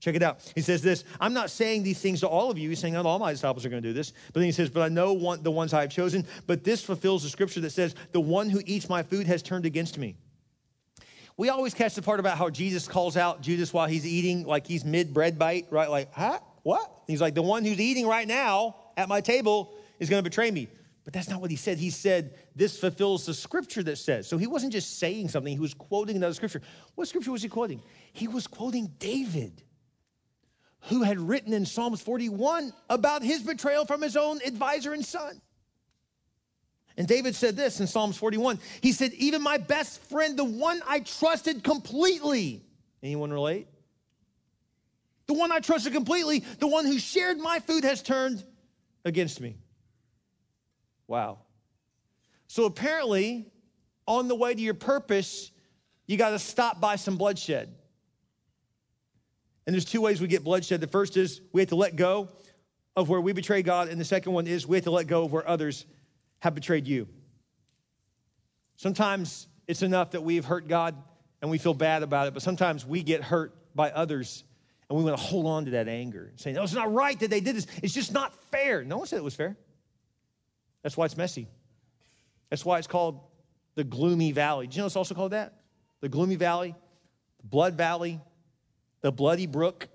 Check 0.00 0.16
it 0.16 0.22
out. 0.22 0.50
He 0.54 0.62
says 0.62 0.82
this 0.82 1.04
I'm 1.20 1.32
not 1.32 1.50
saying 1.50 1.82
these 1.82 2.00
things 2.00 2.20
to 2.20 2.28
all 2.28 2.50
of 2.50 2.58
you. 2.58 2.68
He's 2.68 2.80
saying 2.80 2.94
not 2.94 3.06
all 3.06 3.18
my 3.18 3.32
disciples 3.32 3.64
are 3.64 3.68
going 3.68 3.82
to 3.82 3.88
do 3.88 3.92
this. 3.92 4.12
But 4.32 4.40
then 4.40 4.44
he 4.44 4.52
says, 4.52 4.70
But 4.70 4.82
I 4.82 4.88
know 4.88 5.12
one, 5.12 5.42
the 5.42 5.50
ones 5.50 5.72
I 5.72 5.82
have 5.82 5.90
chosen. 5.90 6.26
But 6.46 6.64
this 6.64 6.82
fulfills 6.82 7.22
the 7.22 7.28
scripture 7.28 7.60
that 7.60 7.70
says, 7.70 7.94
The 8.12 8.20
one 8.20 8.50
who 8.50 8.62
eats 8.66 8.88
my 8.88 9.02
food 9.02 9.26
has 9.26 9.42
turned 9.42 9.66
against 9.66 9.98
me 9.98 10.16
we 11.42 11.49
always 11.49 11.75
catch 11.75 11.96
the 11.96 12.02
part 12.02 12.20
about 12.20 12.38
how 12.38 12.49
Jesus 12.50 12.87
calls 12.87 13.16
out 13.16 13.40
Judas 13.40 13.72
while 13.72 13.88
he's 13.88 14.06
eating, 14.06 14.46
like 14.46 14.64
he's 14.64 14.84
mid 14.84 15.12
bread 15.12 15.40
bite, 15.40 15.66
right? 15.70 15.90
Like, 15.90 16.12
huh? 16.12 16.38
What? 16.62 16.88
He's 17.08 17.20
like, 17.20 17.34
the 17.34 17.42
one 17.42 17.64
who's 17.64 17.80
eating 17.80 18.06
right 18.06 18.28
now 18.28 18.76
at 18.96 19.08
my 19.08 19.20
table 19.20 19.75
is 19.99 20.08
going 20.08 20.22
to 20.22 20.30
betray 20.30 20.52
me. 20.52 20.68
But 21.02 21.12
that's 21.12 21.28
not 21.28 21.40
what 21.40 21.50
he 21.50 21.56
said. 21.56 21.78
He 21.78 21.90
said, 21.90 22.38
This 22.54 22.78
fulfills 22.78 23.26
the 23.26 23.34
scripture 23.34 23.82
that 23.82 23.96
says. 23.96 24.28
So 24.28 24.38
he 24.38 24.46
wasn't 24.46 24.72
just 24.72 25.00
saying 25.00 25.30
something, 25.30 25.52
he 25.52 25.58
was 25.58 25.75
quoting 25.75 26.14
another 26.14 26.34
scripture. 26.34 26.62
What 26.94 27.08
scripture 27.08 27.32
was 27.32 27.42
he 27.42 27.49
quoting? 27.49 27.82
He 28.12 28.28
was 28.28 28.46
quoting 28.46 28.92
David, 29.00 29.64
who 30.82 31.02
had 31.02 31.18
written 31.18 31.52
in 31.52 31.66
Psalms 31.66 32.00
41 32.02 32.72
about 32.88 33.25
his 33.25 33.42
betrayal 33.42 33.84
from 33.84 34.00
his 34.00 34.16
own 34.16 34.38
advisor 34.46 34.92
and 34.92 35.04
son. 35.04 35.40
And 36.96 37.08
David 37.08 37.34
said 37.34 37.56
this 37.56 37.80
in 37.80 37.87
Psalms 37.87 38.16
41. 38.16 38.58
He 38.80 38.92
said, 38.92 39.12
Even 39.14 39.42
my 39.42 39.58
best 39.58 40.00
friend, 40.02 40.38
the 40.38 40.44
one 40.44 40.80
I 40.87 41.00
trusted 41.00 41.64
completely. 41.64 42.62
Anyone 43.02 43.32
relate? 43.32 43.66
The 45.26 45.34
one 45.34 45.52
I 45.52 45.61
trusted 45.61 45.92
completely, 45.92 46.40
the 46.58 46.66
one 46.66 46.84
who 46.84 46.99
shared 46.99 47.38
my 47.38 47.61
food 47.61 47.84
has 47.84 48.02
turned 48.02 48.44
against 49.04 49.40
me. 49.40 49.56
Wow. 51.06 51.38
So 52.49 52.64
apparently, 52.64 53.50
on 54.06 54.28
the 54.28 54.34
way 54.34 54.54
to 54.54 54.61
your 54.61 54.75
purpose, 54.75 55.50
you 56.06 56.16
got 56.16 56.30
to 56.30 56.38
stop 56.38 56.80
by 56.80 56.96
some 56.96 57.16
bloodshed. 57.16 57.75
And 59.66 59.72
there's 59.72 59.84
two 59.84 60.00
ways 60.00 60.20
we 60.20 60.26
get 60.26 60.44
bloodshed. 60.44 60.80
The 60.80 60.87
first 60.87 61.16
is 61.16 61.40
we 61.52 61.62
have 61.62 61.68
to 61.70 61.76
let 61.76 61.96
go 61.96 62.28
of 62.96 63.08
where 63.08 63.20
we 63.20 63.32
betray 63.32 63.62
God, 63.62 63.88
and 63.88 64.00
the 64.00 64.04
second 64.04 64.32
one 64.32 64.46
is 64.46 64.66
we 64.66 64.76
have 64.76 64.84
to 64.84 64.90
let 64.90 65.06
go 65.06 65.25
of 65.25 65.32
where 65.32 65.49
others 65.49 65.87
have 66.42 66.56
betrayed 66.56 66.88
you. 66.88 67.06
Sometimes 68.75 69.46
it's 69.68 69.82
enough 69.82 70.11
that 70.11 70.25
we've 70.25 70.44
hurt 70.44 70.66
God 70.66 70.96
and 71.40 71.49
we 71.52 71.56
feel 71.56 71.72
bad 71.72 72.02
about 72.02 72.26
it, 72.26 72.34
but 72.34 72.42
sometimes 72.42 72.84
we 72.84 73.04
get 73.04 73.22
hurt 73.22 73.54
by 73.76 73.92
others 73.92 74.42
and 74.88 74.99
we 74.99 75.04
want 75.04 75.16
to 75.16 75.22
hold 75.22 75.46
on 75.46 75.66
to 75.66 75.70
that 75.70 75.87
anger, 75.87 76.32
saying, 76.34 76.56
No, 76.56 76.64
it's 76.64 76.72
not 76.72 76.92
right 76.92 77.18
that 77.20 77.30
they 77.30 77.38
did 77.38 77.54
this. 77.54 77.68
It's 77.80 77.94
just 77.94 78.12
not 78.12 78.34
fair. 78.50 78.82
No 78.82 78.99
one 78.99 79.06
said 79.06 79.18
it 79.18 79.22
was 79.22 79.37
fair. 79.37 79.56
That's 80.82 80.96
why 80.96 81.04
it's 81.04 81.16
messy. 81.16 81.46
That's 82.50 82.64
why 82.64 82.78
it's 82.78 82.88
called 82.88 83.20
the 83.76 83.84
gloomy 83.84 84.32
valley. 84.32 84.66
Do 84.66 84.75
you 84.75 84.82
know 84.82 84.87
it's 84.87 84.96
also 84.96 85.14
called 85.14 85.32
that? 85.32 85.54
The 86.00 86.08
gloomy 86.08 86.34
valley, 86.34 86.75
the 87.40 87.46
blood 87.46 87.75
valley, 87.75 88.20
the 89.00 89.12
bloody 89.12 89.46
brook. 89.46 89.87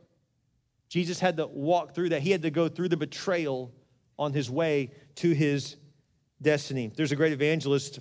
Jesus 0.88 1.20
had 1.20 1.36
to 1.38 1.46
walk 1.46 1.94
through 1.94 2.10
that. 2.10 2.22
He 2.22 2.32
had 2.32 2.44
to 2.44 2.51
go 2.51 2.70
through 2.70 2.88
the 2.88 2.96
betrayal 2.96 3.74
on 4.18 4.32
his 4.32 4.50
way 4.50 4.92
to 5.16 5.34
his 5.34 5.75
destiny. 6.41 6.91
There's 6.96 7.12
a 7.12 7.15
great 7.15 7.34
evangelist 7.34 8.00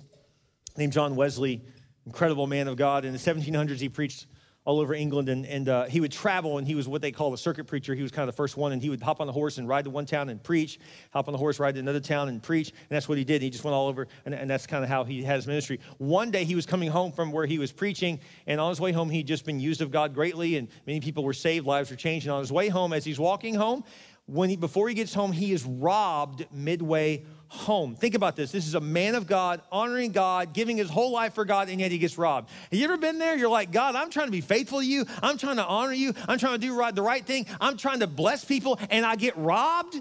named 0.77 0.93
John 0.93 1.15
Wesley, 1.15 1.63
incredible 2.05 2.47
man 2.47 2.67
of 2.67 2.77
God. 2.77 3.05
In 3.05 3.13
the 3.13 3.19
1700s, 3.19 3.79
he 3.79 3.89
preached 3.89 4.27
all 4.67 4.81
over 4.81 4.93
England, 4.93 5.29
and, 5.29 5.45
and 5.45 5.69
uh, 5.69 5.85
he 5.85 6.01
would 6.01 6.11
travel, 6.11 6.57
and 6.57 6.67
he 6.67 6.75
was 6.75 6.89
what 6.89 7.01
they 7.01 7.09
call 7.09 7.33
a 7.33 7.37
circuit 7.37 7.63
preacher. 7.67 7.95
He 7.95 8.01
was 8.01 8.11
kind 8.11 8.27
of 8.27 8.35
the 8.35 8.37
first 8.37 8.57
one, 8.57 8.73
and 8.73 8.81
he 8.81 8.89
would 8.89 9.01
hop 9.01 9.21
on 9.21 9.27
the 9.27 9.31
horse 9.31 9.59
and 9.59 9.67
ride 9.67 9.85
to 9.85 9.89
one 9.89 10.05
town 10.05 10.27
and 10.27 10.43
preach, 10.43 10.77
hop 11.13 11.29
on 11.29 11.31
the 11.31 11.37
horse, 11.37 11.57
ride 11.57 11.75
to 11.75 11.79
another 11.79 12.01
town 12.01 12.27
and 12.27 12.43
preach, 12.43 12.71
and 12.71 12.89
that's 12.89 13.07
what 13.07 13.17
he 13.17 13.23
did. 13.23 13.41
He 13.41 13.49
just 13.49 13.63
went 13.63 13.73
all 13.73 13.87
over, 13.87 14.09
and, 14.25 14.35
and 14.35 14.49
that's 14.49 14.67
kind 14.67 14.83
of 14.83 14.89
how 14.89 15.05
he 15.05 15.23
had 15.23 15.37
his 15.37 15.47
ministry. 15.47 15.79
One 15.99 16.31
day, 16.31 16.43
he 16.43 16.53
was 16.53 16.65
coming 16.65 16.89
home 16.89 17.13
from 17.13 17.31
where 17.31 17.45
he 17.45 17.59
was 17.59 17.71
preaching, 17.71 18.19
and 18.45 18.59
on 18.59 18.67
his 18.67 18.81
way 18.81 18.91
home, 18.91 19.09
he'd 19.09 19.25
just 19.25 19.45
been 19.45 19.61
used 19.61 19.81
of 19.81 19.89
God 19.89 20.13
greatly, 20.13 20.57
and 20.57 20.67
many 20.85 20.99
people 20.99 21.23
were 21.23 21.33
saved, 21.33 21.65
lives 21.65 21.89
were 21.89 21.95
changed. 21.95 22.25
And 22.25 22.33
on 22.33 22.41
his 22.41 22.51
way 22.51 22.67
home, 22.67 22.91
as 22.91 23.05
he's 23.05 23.19
walking 23.19 23.55
home, 23.55 23.85
when 24.27 24.49
he, 24.49 24.57
before 24.57 24.87
he 24.89 24.93
gets 24.93 25.13
home, 25.13 25.31
he 25.31 25.51
is 25.53 25.63
robbed 25.63 26.45
midway 26.51 27.25
home. 27.47 27.95
Think 27.95 28.13
about 28.13 28.35
this. 28.35 28.51
This 28.51 28.67
is 28.67 28.75
a 28.75 28.81
man 28.81 29.15
of 29.15 29.25
God, 29.25 29.61
honoring 29.71 30.11
God, 30.11 30.53
giving 30.53 30.75
his 30.75 30.89
whole 30.89 31.11
life 31.11 31.33
for 31.33 31.45
God, 31.45 31.69
and 31.69 31.79
yet 31.79 31.91
he 31.91 31.97
gets 31.97 32.17
robbed. 32.17 32.49
Have 32.69 32.77
you 32.77 32.83
ever 32.83 32.97
been 32.97 33.19
there? 33.19 33.37
You're 33.37 33.49
like, 33.49 33.71
God, 33.71 33.95
I'm 33.95 34.09
trying 34.09 34.27
to 34.27 34.31
be 34.31 34.41
faithful 34.41 34.79
to 34.79 34.85
you. 34.85 35.05
I'm 35.23 35.37
trying 35.37 35.55
to 35.55 35.65
honor 35.65 35.93
you. 35.93 36.13
I'm 36.27 36.37
trying 36.37 36.59
to 36.59 36.67
do 36.67 36.75
right, 36.75 36.93
the 36.93 37.01
right 37.01 37.25
thing. 37.25 37.45
I'm 37.61 37.77
trying 37.77 38.01
to 38.01 38.07
bless 38.07 38.43
people, 38.43 38.77
and 38.89 39.05
I 39.05 39.15
get 39.15 39.37
robbed? 39.37 39.95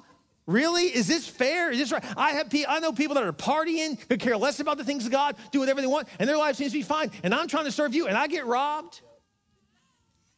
Really? 0.46 0.84
Is 0.86 1.06
this 1.06 1.28
fair? 1.28 1.70
Is 1.70 1.78
this 1.78 1.92
right? 1.92 2.04
I 2.16 2.32
have 2.32 2.52
I 2.68 2.80
know 2.80 2.92
people 2.92 3.14
that 3.14 3.24
are 3.24 3.32
partying, 3.32 3.98
who 4.08 4.16
care 4.16 4.36
less 4.36 4.58
about 4.58 4.76
the 4.76 4.84
things 4.84 5.06
of 5.06 5.12
God, 5.12 5.36
do 5.52 5.60
whatever 5.60 5.80
they 5.80 5.86
want, 5.86 6.08
and 6.18 6.28
their 6.28 6.36
life 6.36 6.56
seems 6.56 6.72
to 6.72 6.78
be 6.78 6.82
fine. 6.82 7.12
And 7.22 7.32
I'm 7.32 7.46
trying 7.46 7.64
to 7.66 7.72
serve 7.72 7.94
you, 7.94 8.08
and 8.08 8.16
I 8.16 8.26
get 8.26 8.46
robbed. 8.46 9.00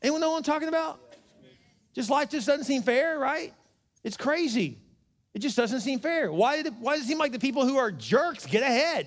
Anyone 0.03 0.21
know 0.21 0.31
what 0.31 0.37
I'm 0.37 0.43
talking 0.43 0.69
about? 0.69 1.01
Just 1.95 2.11
life 2.11 2.29
just 2.31 2.47
doesn't 2.47 2.65
seem 2.65 2.83
fair, 2.83 3.19
right? 3.19 3.53
It's 4.05 4.17
crazy. 4.17 4.79
It 5.35 5.41
just 5.41 5.57
doesn't 5.57 5.81
seem 5.81 6.01
fair. 6.01 6.33
Why, 6.33 6.57
it, 6.57 6.73
why 6.81 6.97
does 6.97 7.05
it 7.05 7.09
seem 7.09 7.19
like 7.19 7.33
the 7.33 7.39
people 7.39 7.67
who 7.67 7.77
are 7.77 7.91
jerks 7.91 8.47
get 8.47 8.63
ahead? 8.63 9.07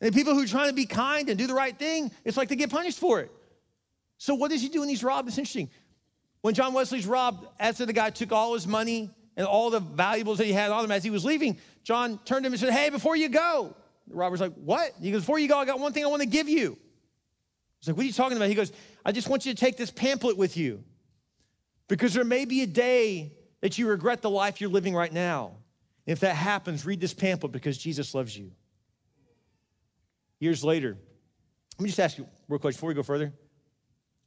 And 0.00 0.12
the 0.12 0.16
people 0.16 0.34
who 0.34 0.42
are 0.42 0.46
trying 0.46 0.68
to 0.68 0.74
be 0.74 0.86
kind 0.86 1.28
and 1.28 1.38
do 1.38 1.46
the 1.46 1.54
right 1.54 1.76
thing, 1.78 2.10
it's 2.24 2.36
like 2.36 2.48
they 2.48 2.56
get 2.56 2.70
punished 2.70 2.98
for 2.98 3.20
it. 3.20 3.30
So 4.18 4.34
what 4.34 4.50
does 4.50 4.62
he 4.62 4.68
do 4.68 4.80
when 4.80 4.88
he's 4.88 5.02
robbed? 5.02 5.28
It's 5.28 5.38
interesting. 5.38 5.70
When 6.42 6.54
John 6.54 6.74
Wesley's 6.74 7.06
robbed, 7.06 7.46
after 7.58 7.86
the 7.86 7.92
guy 7.92 8.10
took 8.10 8.32
all 8.32 8.54
his 8.54 8.66
money 8.66 9.10
and 9.36 9.46
all 9.46 9.70
the 9.70 9.80
valuables 9.80 10.38
that 10.38 10.44
he 10.44 10.52
had 10.52 10.70
on 10.70 10.84
him 10.84 10.90
as 10.90 11.02
he 11.02 11.10
was 11.10 11.24
leaving, 11.24 11.58
John 11.82 12.18
turned 12.24 12.44
to 12.44 12.48
him 12.48 12.52
and 12.52 12.60
said, 12.60 12.70
Hey, 12.70 12.90
before 12.90 13.16
you 13.16 13.28
go, 13.28 13.74
the 14.06 14.14
robber's 14.14 14.40
like, 14.40 14.54
What? 14.54 14.92
He 15.00 15.10
goes, 15.10 15.22
Before 15.22 15.38
you 15.38 15.48
go, 15.48 15.58
I 15.58 15.64
got 15.64 15.80
one 15.80 15.92
thing 15.92 16.04
I 16.04 16.08
want 16.08 16.22
to 16.22 16.28
give 16.28 16.48
you. 16.48 16.78
He's 17.80 17.88
like, 17.88 17.96
What 17.96 18.04
are 18.04 18.06
you 18.06 18.12
talking 18.12 18.36
about? 18.36 18.48
He 18.48 18.54
goes, 18.54 18.72
I 19.04 19.12
just 19.12 19.28
want 19.28 19.46
you 19.46 19.54
to 19.54 19.58
take 19.58 19.76
this 19.76 19.90
pamphlet 19.90 20.36
with 20.36 20.56
you 20.56 20.84
because 21.88 22.14
there 22.14 22.24
may 22.24 22.44
be 22.44 22.62
a 22.62 22.66
day 22.66 23.32
that 23.64 23.78
you 23.78 23.88
regret 23.88 24.20
the 24.20 24.28
life 24.28 24.60
you're 24.60 24.68
living 24.68 24.94
right 24.94 25.10
now. 25.10 25.52
If 26.04 26.20
that 26.20 26.36
happens, 26.36 26.84
read 26.84 27.00
this 27.00 27.14
pamphlet 27.14 27.50
because 27.50 27.78
Jesus 27.78 28.14
loves 28.14 28.36
you. 28.36 28.50
Years 30.38 30.62
later, 30.62 30.98
let 31.78 31.82
me 31.82 31.88
just 31.88 31.98
ask 31.98 32.18
you 32.18 32.26
real 32.46 32.58
quick 32.58 32.74
before 32.74 32.88
we 32.88 32.94
go 32.94 33.02
further. 33.02 33.32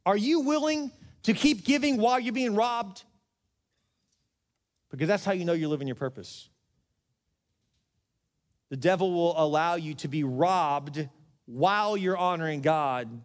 Are 0.07 0.17
you 0.17 0.39
willing 0.39 0.91
to 1.21 1.33
keep 1.33 1.65
giving 1.65 1.97
while 1.97 2.19
you're 2.19 2.33
being 2.33 2.55
robbed? 2.55 3.03
Because 4.89 5.07
that's 5.07 5.23
how 5.23 5.33
you 5.33 5.45
know 5.45 5.53
you're 5.53 5.69
living 5.69 5.87
your 5.87 5.93
purpose. 5.93 6.49
The 8.69 8.77
devil 8.77 9.11
will 9.13 9.39
allow 9.39 9.75
you 9.75 9.93
to 9.93 10.07
be 10.07 10.23
robbed 10.23 11.07
while 11.45 11.95
you're 11.95 12.17
honoring 12.17 12.61
God 12.61 13.21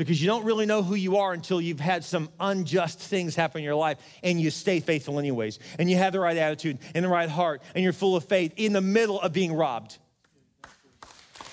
because 0.00 0.18
you 0.18 0.26
don't 0.26 0.46
really 0.46 0.64
know 0.64 0.82
who 0.82 0.94
you 0.94 1.18
are 1.18 1.34
until 1.34 1.60
you've 1.60 1.78
had 1.78 2.02
some 2.02 2.30
unjust 2.40 2.98
things 2.98 3.36
happen 3.36 3.58
in 3.58 3.64
your 3.66 3.74
life 3.74 3.98
and 4.22 4.40
you 4.40 4.50
stay 4.50 4.80
faithful 4.80 5.18
anyways 5.18 5.58
and 5.78 5.90
you 5.90 5.96
have 5.98 6.14
the 6.14 6.18
right 6.18 6.38
attitude 6.38 6.78
and 6.94 7.04
the 7.04 7.08
right 7.10 7.28
heart 7.28 7.60
and 7.74 7.84
you're 7.84 7.92
full 7.92 8.16
of 8.16 8.24
faith 8.24 8.54
in 8.56 8.72
the 8.72 8.80
middle 8.80 9.20
of 9.20 9.34
being 9.34 9.52
robbed 9.52 9.98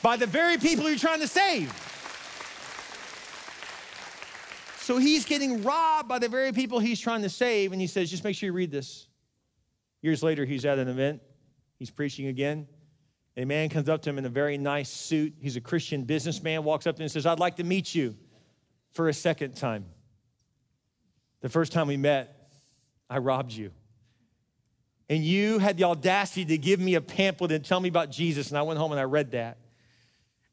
by 0.02 0.16
the 0.16 0.26
very 0.26 0.58
people 0.58 0.88
you're 0.88 0.98
trying 0.98 1.20
to 1.20 1.28
save. 1.28 1.70
So 4.78 4.98
he's 4.98 5.26
getting 5.26 5.62
robbed 5.64 6.08
by 6.08 6.18
the 6.18 6.30
very 6.30 6.54
people 6.54 6.80
he's 6.80 7.02
trying 7.02 7.24
to 7.24 7.30
save 7.30 7.74
and 7.74 7.82
he 7.82 7.88
says, 7.88 8.10
just 8.10 8.24
make 8.24 8.38
sure 8.38 8.48
you 8.48 8.54
read 8.54 8.72
this. 8.72 9.08
Years 10.02 10.24
later, 10.24 10.46
he's 10.46 10.64
at 10.64 10.80
an 10.80 10.88
event, 10.88 11.22
he's 11.80 11.90
preaching 11.90 12.28
again. 12.28 12.66
A 13.36 13.44
man 13.44 13.68
comes 13.68 13.90
up 13.90 14.04
to 14.04 14.10
him 14.10 14.18
in 14.18 14.26
a 14.26 14.30
very 14.30 14.58
nice 14.58 14.90
suit. 14.90 15.34
He's 15.42 15.58
a 15.58 15.62
Christian 15.62 16.06
businessman, 16.06 16.64
walks 16.64 16.88
up 16.88 16.96
to 16.96 17.02
him 17.02 17.08
and 17.08 17.12
says, 17.12 17.26
I'd 17.26 17.42
like 17.42 17.58
to 17.58 17.66
meet 17.66 17.94
you 17.94 18.16
for 18.98 19.10
a 19.10 19.14
second 19.14 19.56
time. 19.56 19.86
The 21.42 21.50
first 21.50 21.72
time 21.72 21.88
we 21.88 21.98
met, 21.98 22.50
I 23.08 23.20
robbed 23.20 23.54
you. 23.54 23.70
And 25.08 25.24
you 25.24 25.60
had 25.60 25.78
the 25.78 25.84
audacity 25.84 26.46
to 26.46 26.58
give 26.58 26.80
me 26.80 26.96
a 26.96 27.02
pamphlet 27.02 27.52
and 27.52 27.64
tell 27.64 27.80
me 27.80 27.90
about 27.90 28.10
Jesus. 28.10 28.50
And 28.50 28.58
I 28.58 28.64
went 28.64 28.80
home 28.80 28.92
and 28.92 29.00
I 29.00 29.04
read 29.04 29.32
that. 29.32 29.60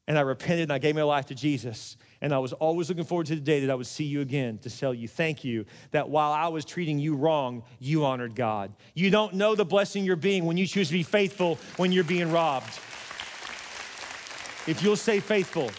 And 0.06 0.18
I 0.18 0.20
repented 0.20 0.64
and 0.64 0.72
I 0.74 0.78
gave 0.78 0.94
my 0.94 1.02
life 1.04 1.24
to 1.26 1.34
Jesus. 1.34 1.96
And 2.20 2.34
I 2.34 2.38
was 2.38 2.52
always 2.52 2.90
looking 2.90 3.04
forward 3.04 3.26
to 3.28 3.34
the 3.34 3.40
day 3.40 3.60
that 3.60 3.70
I 3.70 3.74
would 3.74 3.86
see 3.86 4.04
you 4.04 4.20
again 4.20 4.58
to 4.58 4.70
tell 4.70 4.92
you 4.92 5.08
thank 5.08 5.42
you 5.42 5.64
that 5.92 6.10
while 6.10 6.30
I 6.30 6.48
was 6.48 6.66
treating 6.66 6.98
you 6.98 7.16
wrong, 7.16 7.62
you 7.80 8.04
honored 8.04 8.34
God. 8.34 8.74
You 8.92 9.10
don't 9.10 9.34
know 9.34 9.54
the 9.54 9.64
blessing 9.64 10.04
you're 10.04 10.16
being 10.16 10.44
when 10.44 10.58
you 10.58 10.66
choose 10.66 10.88
to 10.88 10.92
be 10.92 11.02
faithful 11.02 11.58
when 11.78 11.92
you're 11.92 12.04
being 12.04 12.30
robbed. 12.30 12.78
If 14.66 14.82
you'll 14.82 14.96
stay 14.96 15.20
faithful, 15.20 15.70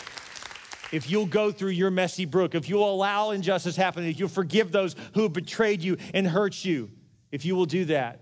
if 0.95 1.09
you'll 1.09 1.25
go 1.25 1.51
through 1.51 1.71
your 1.71 1.91
messy 1.91 2.23
brook, 2.23 2.55
if 2.55 2.69
you'll 2.69 2.89
allow 2.89 3.31
injustice 3.31 3.75
happen, 3.75 4.05
if 4.05 4.17
you'll 4.17 4.29
forgive 4.29 4.71
those 4.71 4.95
who 5.13 5.23
have 5.23 5.33
betrayed 5.33 5.81
you 5.81 5.97
and 6.13 6.25
hurt 6.25 6.63
you, 6.63 6.89
if 7.33 7.43
you 7.43 7.53
will 7.53 7.65
do 7.65 7.83
that, 7.85 8.21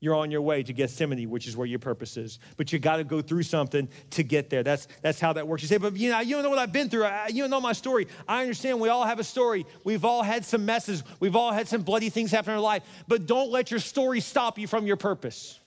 you're 0.00 0.14
on 0.14 0.30
your 0.30 0.42
way 0.42 0.62
to 0.62 0.72
Gethsemane, 0.74 1.30
which 1.30 1.46
is 1.46 1.56
where 1.56 1.66
your 1.66 1.78
purpose 1.78 2.18
is. 2.18 2.38
But 2.58 2.74
you 2.74 2.78
got 2.78 2.96
to 2.96 3.04
go 3.04 3.22
through 3.22 3.44
something 3.44 3.88
to 4.10 4.22
get 4.22 4.50
there. 4.50 4.62
That's, 4.62 4.86
that's 5.00 5.18
how 5.18 5.32
that 5.32 5.48
works. 5.48 5.62
You 5.62 5.68
say, 5.68 5.78
but 5.78 5.96
you 5.96 6.10
know, 6.10 6.20
you 6.20 6.34
don't 6.34 6.42
know 6.42 6.50
what 6.50 6.58
I've 6.58 6.72
been 6.72 6.90
through. 6.90 7.04
I, 7.04 7.28
you 7.28 7.42
don't 7.42 7.50
know 7.50 7.60
my 7.60 7.72
story. 7.72 8.06
I 8.28 8.42
understand 8.42 8.80
we 8.80 8.90
all 8.90 9.04
have 9.04 9.18
a 9.18 9.24
story. 9.24 9.64
We've 9.84 10.04
all 10.04 10.22
had 10.22 10.44
some 10.44 10.66
messes. 10.66 11.02
We've 11.20 11.36
all 11.36 11.52
had 11.52 11.68
some 11.68 11.80
bloody 11.82 12.10
things 12.10 12.30
happen 12.30 12.50
in 12.50 12.56
our 12.56 12.62
life. 12.62 12.82
But 13.08 13.26
don't 13.26 13.50
let 13.50 13.70
your 13.70 13.80
story 13.80 14.20
stop 14.20 14.58
you 14.58 14.66
from 14.66 14.86
your 14.86 14.96
purpose. 14.96 15.58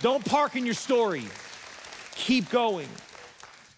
Don't 0.00 0.24
park 0.24 0.54
in 0.54 0.64
your 0.64 0.74
story. 0.74 1.24
Keep 2.14 2.50
going. 2.50 2.88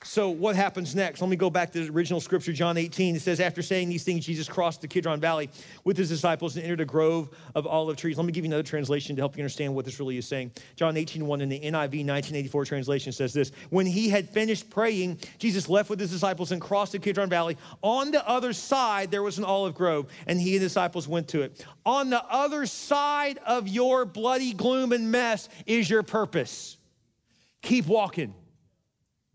So, 0.06 0.28
what 0.28 0.54
happens 0.54 0.94
next? 0.94 1.20
Let 1.20 1.28
me 1.28 1.36
go 1.36 1.50
back 1.50 1.72
to 1.72 1.84
the 1.84 1.90
original 1.92 2.20
scripture, 2.20 2.52
John 2.52 2.76
18. 2.76 3.16
It 3.16 3.22
says, 3.22 3.40
After 3.40 3.60
saying 3.60 3.88
these 3.88 4.04
things, 4.04 4.24
Jesus 4.24 4.48
crossed 4.48 4.80
the 4.80 4.86
Kidron 4.86 5.18
Valley 5.18 5.50
with 5.82 5.96
his 5.96 6.08
disciples 6.08 6.54
and 6.54 6.64
entered 6.64 6.80
a 6.80 6.84
grove 6.84 7.28
of 7.56 7.66
olive 7.66 7.96
trees. 7.96 8.16
Let 8.16 8.24
me 8.24 8.30
give 8.30 8.44
you 8.44 8.48
another 8.48 8.62
translation 8.62 9.16
to 9.16 9.22
help 9.22 9.36
you 9.36 9.42
understand 9.42 9.74
what 9.74 9.84
this 9.84 9.98
really 9.98 10.16
is 10.16 10.24
saying. 10.24 10.52
John 10.76 10.96
18, 10.96 11.26
1 11.26 11.40
in 11.40 11.48
the 11.48 11.58
NIV 11.58 11.72
1984 11.72 12.64
translation 12.66 13.12
says 13.12 13.32
this 13.32 13.50
When 13.70 13.84
he 13.84 14.08
had 14.08 14.30
finished 14.30 14.70
praying, 14.70 15.18
Jesus 15.38 15.68
left 15.68 15.90
with 15.90 15.98
his 15.98 16.12
disciples 16.12 16.52
and 16.52 16.60
crossed 16.60 16.92
the 16.92 17.00
Kidron 17.00 17.28
Valley. 17.28 17.56
On 17.82 18.12
the 18.12 18.26
other 18.28 18.52
side, 18.52 19.10
there 19.10 19.24
was 19.24 19.38
an 19.38 19.44
olive 19.44 19.74
grove, 19.74 20.06
and 20.28 20.40
he 20.40 20.54
and 20.54 20.62
his 20.62 20.70
disciples 20.70 21.08
went 21.08 21.26
to 21.28 21.42
it. 21.42 21.66
On 21.84 22.10
the 22.10 22.24
other 22.26 22.64
side 22.66 23.40
of 23.44 23.66
your 23.66 24.04
bloody 24.04 24.52
gloom 24.52 24.92
and 24.92 25.10
mess 25.10 25.48
is 25.66 25.90
your 25.90 26.04
purpose. 26.04 26.76
Keep 27.60 27.88
walking. 27.88 28.34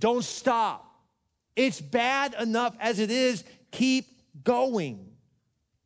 Don't 0.01 0.23
stop. 0.23 0.99
It's 1.55 1.79
bad 1.79 2.35
enough 2.39 2.75
as 2.79 2.99
it 2.99 3.11
is. 3.11 3.43
Keep 3.69 4.07
going. 4.43 5.07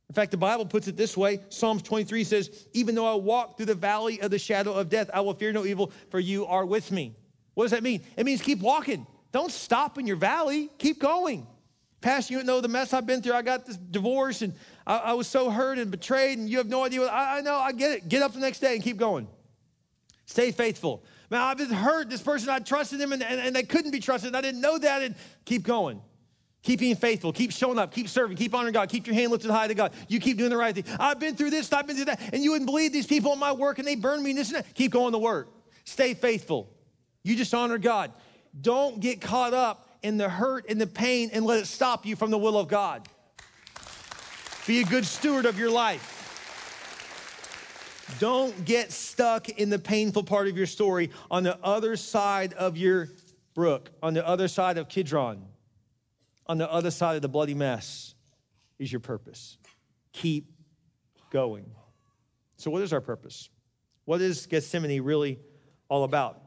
In 0.07 0.15
fact, 0.15 0.31
the 0.31 0.37
Bible 0.37 0.65
puts 0.65 0.87
it 0.87 0.95
this 0.95 1.17
way 1.17 1.41
Psalms 1.49 1.81
23 1.81 2.23
says, 2.23 2.67
Even 2.71 2.95
though 2.95 3.05
I 3.05 3.15
walk 3.15 3.57
through 3.57 3.65
the 3.67 3.75
valley 3.75 4.21
of 4.21 4.31
the 4.31 4.39
shadow 4.39 4.73
of 4.73 4.89
death, 4.89 5.09
I 5.13 5.19
will 5.19 5.33
fear 5.33 5.51
no 5.51 5.65
evil, 5.65 5.91
for 6.09 6.19
you 6.19 6.45
are 6.45 6.65
with 6.65 6.91
me. 6.91 7.17
What 7.55 7.65
does 7.65 7.71
that 7.71 7.83
mean? 7.83 8.03
It 8.15 8.25
means 8.25 8.41
keep 8.41 8.59
walking. 8.59 9.05
Don't 9.33 9.51
stop 9.51 9.97
in 9.97 10.07
your 10.07 10.15
valley, 10.15 10.69
keep 10.77 10.99
going. 10.99 11.45
Pastor, 11.99 12.33
you 12.33 12.39
don't 12.39 12.47
know 12.47 12.61
the 12.61 12.69
mess 12.69 12.93
I've 12.93 13.05
been 13.05 13.21
through. 13.21 13.33
I 13.33 13.41
got 13.41 13.65
this 13.65 13.75
divorce 13.75 14.41
and 14.43 14.53
I, 14.87 14.97
I 14.97 15.13
was 15.13 15.27
so 15.27 15.49
hurt 15.49 15.77
and 15.77 15.91
betrayed, 15.91 16.37
and 16.37 16.49
you 16.49 16.59
have 16.59 16.67
no 16.67 16.85
idea 16.85 17.01
what 17.01 17.11
I, 17.11 17.39
I 17.39 17.41
know. 17.41 17.55
I 17.55 17.73
get 17.73 17.91
it. 17.91 18.07
Get 18.07 18.21
up 18.21 18.31
the 18.33 18.39
next 18.39 18.59
day 18.59 18.75
and 18.75 18.83
keep 18.83 18.95
going. 18.95 19.27
Stay 20.25 20.51
faithful. 20.53 21.03
Man, 21.29 21.41
I've 21.41 21.57
been 21.57 21.69
hurt. 21.69 22.09
This 22.09 22.21
person, 22.21 22.49
I 22.49 22.59
trusted 22.59 22.99
them 22.99 23.13
and, 23.13 23.23
and, 23.23 23.39
and 23.39 23.55
they 23.55 23.63
couldn't 23.63 23.91
be 23.91 23.99
trusted. 23.99 24.35
I 24.35 24.41
didn't 24.41 24.61
know 24.61 24.77
that. 24.77 25.01
And 25.01 25.15
keep 25.45 25.63
going. 25.63 26.01
Keep 26.61 26.79
being 26.79 26.95
faithful. 26.95 27.31
Keep 27.31 27.51
showing 27.51 27.77
up. 27.77 27.93
Keep 27.93 28.09
serving. 28.09 28.37
Keep 28.37 28.55
honoring 28.55 28.73
God. 28.73 28.89
Keep 28.89 29.05
your 29.05 29.15
hand 29.15 29.31
lifted 29.31 29.51
high 29.51 29.67
to 29.67 29.75
God. 29.75 29.93
You 30.07 30.19
keep 30.19 30.37
doing 30.37 30.49
the 30.49 30.57
right 30.57 30.73
thing. 30.73 30.85
I've 30.99 31.19
been 31.19 31.35
through 31.35 31.51
this. 31.51 31.71
I've 31.71 31.85
been 31.85 31.95
through 31.95 32.05
that. 32.05 32.33
And 32.33 32.43
you 32.43 32.51
wouldn't 32.51 32.67
believe 32.67 32.91
these 32.91 33.05
people 33.05 33.33
in 33.33 33.39
my 33.39 33.51
work 33.51 33.77
and 33.77 33.87
they 33.87 33.95
burned 33.95 34.23
me 34.23 34.31
and 34.31 34.39
this 34.39 34.49
and 34.49 34.57
that. 34.57 34.73
Keep 34.73 34.91
going 34.91 35.11
to 35.11 35.19
work. 35.19 35.49
Stay 35.83 36.15
faithful. 36.15 36.71
You 37.23 37.35
just 37.35 37.53
honor 37.53 37.77
God. 37.77 38.11
Don't 38.59 38.99
get 38.99 39.21
caught 39.21 39.53
up 39.53 39.89
in 40.01 40.17
the 40.17 40.29
hurt 40.29 40.65
and 40.69 40.79
the 40.79 40.87
pain 40.87 41.29
and 41.33 41.45
let 41.45 41.59
it 41.59 41.67
stop 41.67 42.05
you 42.05 42.15
from 42.15 42.31
the 42.31 42.37
will 42.37 42.57
of 42.57 42.67
God. 42.67 43.07
Be 44.65 44.81
a 44.81 44.85
good 44.85 45.05
steward 45.05 45.45
of 45.45 45.59
your 45.59 45.69
life. 45.69 46.14
Don't 48.19 48.65
get 48.65 48.91
stuck 48.91 49.49
in 49.49 49.69
the 49.69 49.79
painful 49.79 50.23
part 50.23 50.47
of 50.47 50.57
your 50.57 50.67
story 50.67 51.11
on 51.29 51.43
the 51.43 51.57
other 51.63 51.95
side 51.95 52.53
of 52.53 52.77
your 52.77 53.09
brook, 53.53 53.91
on 54.03 54.13
the 54.13 54.25
other 54.25 54.47
side 54.47 54.77
of 54.77 54.87
Kidron, 54.87 55.43
on 56.47 56.57
the 56.57 56.71
other 56.71 56.91
side 56.91 57.15
of 57.15 57.21
the 57.21 57.27
bloody 57.27 57.53
mess 57.53 58.13
is 58.79 58.91
your 58.91 58.99
purpose. 58.99 59.57
Keep 60.13 60.51
going. 61.31 61.65
So, 62.57 62.69
what 62.71 62.81
is 62.81 62.93
our 62.93 63.01
purpose? 63.01 63.49
What 64.05 64.21
is 64.21 64.45
Gethsemane 64.45 65.01
really 65.01 65.39
all 65.89 66.03
about? 66.03 66.41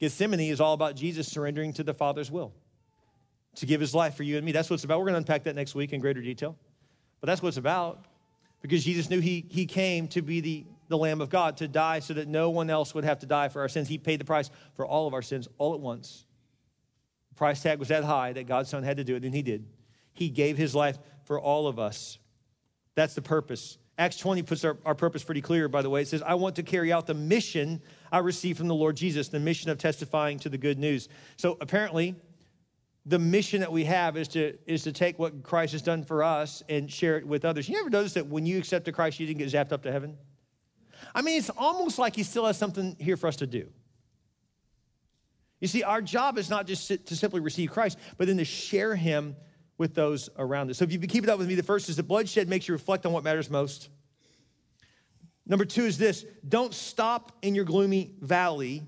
Gethsemane 0.00 0.40
is 0.40 0.60
all 0.60 0.74
about 0.74 0.96
Jesus 0.96 1.30
surrendering 1.30 1.72
to 1.74 1.82
the 1.82 1.94
Father's 1.94 2.30
will 2.30 2.52
to 3.56 3.66
give 3.66 3.80
his 3.80 3.94
life 3.94 4.16
for 4.16 4.22
you 4.22 4.36
and 4.36 4.44
me. 4.44 4.52
That's 4.52 4.68
what 4.68 4.74
it's 4.74 4.84
about. 4.84 4.98
We're 4.98 5.06
going 5.06 5.14
to 5.14 5.18
unpack 5.18 5.44
that 5.44 5.54
next 5.54 5.74
week 5.74 5.92
in 5.92 6.00
greater 6.00 6.20
detail. 6.20 6.56
But 7.20 7.26
that's 7.26 7.40
what 7.40 7.48
it's 7.48 7.56
about 7.56 8.04
because 8.60 8.84
Jesus 8.84 9.08
knew 9.08 9.20
he, 9.20 9.46
he 9.48 9.66
came 9.66 10.08
to 10.08 10.22
be 10.22 10.40
the 10.40 10.66
the 10.88 10.98
Lamb 10.98 11.20
of 11.20 11.30
God 11.30 11.56
to 11.58 11.68
die 11.68 12.00
so 12.00 12.14
that 12.14 12.28
no 12.28 12.50
one 12.50 12.70
else 12.70 12.94
would 12.94 13.04
have 13.04 13.20
to 13.20 13.26
die 13.26 13.48
for 13.48 13.60
our 13.60 13.68
sins. 13.68 13.88
He 13.88 13.98
paid 13.98 14.20
the 14.20 14.24
price 14.24 14.50
for 14.74 14.86
all 14.86 15.06
of 15.06 15.14
our 15.14 15.22
sins 15.22 15.48
all 15.58 15.74
at 15.74 15.80
once. 15.80 16.26
The 17.30 17.34
price 17.36 17.62
tag 17.62 17.78
was 17.78 17.88
that 17.88 18.04
high 18.04 18.32
that 18.32 18.46
God's 18.46 18.70
Son 18.70 18.82
had 18.82 18.98
to 18.98 19.04
do 19.04 19.16
it, 19.16 19.24
and 19.24 19.34
He 19.34 19.42
did. 19.42 19.66
He 20.12 20.28
gave 20.28 20.56
His 20.56 20.74
life 20.74 20.98
for 21.24 21.40
all 21.40 21.66
of 21.66 21.78
us. 21.78 22.18
That's 22.94 23.14
the 23.14 23.22
purpose. 23.22 23.78
Acts 23.96 24.16
20 24.18 24.42
puts 24.42 24.64
our, 24.64 24.76
our 24.84 24.94
purpose 24.94 25.22
pretty 25.22 25.40
clear, 25.40 25.68
by 25.68 25.82
the 25.82 25.90
way. 25.90 26.02
It 26.02 26.08
says, 26.08 26.22
I 26.22 26.34
want 26.34 26.56
to 26.56 26.62
carry 26.62 26.92
out 26.92 27.06
the 27.06 27.14
mission 27.14 27.80
I 28.10 28.18
received 28.18 28.58
from 28.58 28.68
the 28.68 28.74
Lord 28.74 28.96
Jesus, 28.96 29.28
the 29.28 29.40
mission 29.40 29.70
of 29.70 29.78
testifying 29.78 30.38
to 30.40 30.48
the 30.48 30.58
good 30.58 30.78
news. 30.78 31.08
So 31.36 31.56
apparently, 31.60 32.16
the 33.06 33.18
mission 33.18 33.60
that 33.60 33.70
we 33.70 33.84
have 33.84 34.16
is 34.16 34.28
to, 34.28 34.56
is 34.66 34.82
to 34.84 34.92
take 34.92 35.18
what 35.18 35.42
Christ 35.42 35.72
has 35.72 35.82
done 35.82 36.02
for 36.04 36.22
us 36.22 36.62
and 36.68 36.90
share 36.90 37.18
it 37.18 37.26
with 37.26 37.44
others. 37.44 37.68
You 37.68 37.78
ever 37.78 37.90
notice 37.90 38.14
that 38.14 38.26
when 38.26 38.46
you 38.46 38.58
accepted 38.58 38.94
Christ, 38.94 39.20
you 39.20 39.26
didn't 39.26 39.38
get 39.38 39.52
zapped 39.52 39.72
up 39.72 39.82
to 39.82 39.92
heaven? 39.92 40.16
I 41.14 41.22
mean, 41.22 41.38
it's 41.38 41.50
almost 41.50 41.98
like 41.98 42.14
he 42.14 42.22
still 42.22 42.46
has 42.46 42.56
something 42.56 42.96
here 42.98 43.16
for 43.16 43.26
us 43.26 43.36
to 43.36 43.46
do. 43.46 43.68
You 45.60 45.68
see, 45.68 45.82
our 45.82 46.02
job 46.02 46.36
is 46.38 46.50
not 46.50 46.66
just 46.66 46.88
to 46.88 47.16
simply 47.16 47.40
receive 47.40 47.70
Christ, 47.70 47.98
but 48.18 48.26
then 48.26 48.36
to 48.36 48.44
share 48.44 48.94
him 48.94 49.34
with 49.78 49.94
those 49.94 50.28
around 50.36 50.70
us. 50.70 50.78
So 50.78 50.84
if 50.84 50.92
you 50.92 50.98
keep 51.00 51.24
it 51.24 51.30
up 51.30 51.38
with 51.38 51.48
me, 51.48 51.54
the 51.54 51.62
first 51.62 51.88
is 51.88 51.96
the 51.96 52.02
bloodshed 52.02 52.48
makes 52.48 52.68
you 52.68 52.74
reflect 52.74 53.06
on 53.06 53.12
what 53.12 53.24
matters 53.24 53.50
most. 53.50 53.88
Number 55.46 55.64
two 55.64 55.84
is 55.84 55.98
this 55.98 56.24
don't 56.46 56.72
stop 56.72 57.32
in 57.42 57.54
your 57.54 57.64
gloomy 57.64 58.12
valley, 58.20 58.82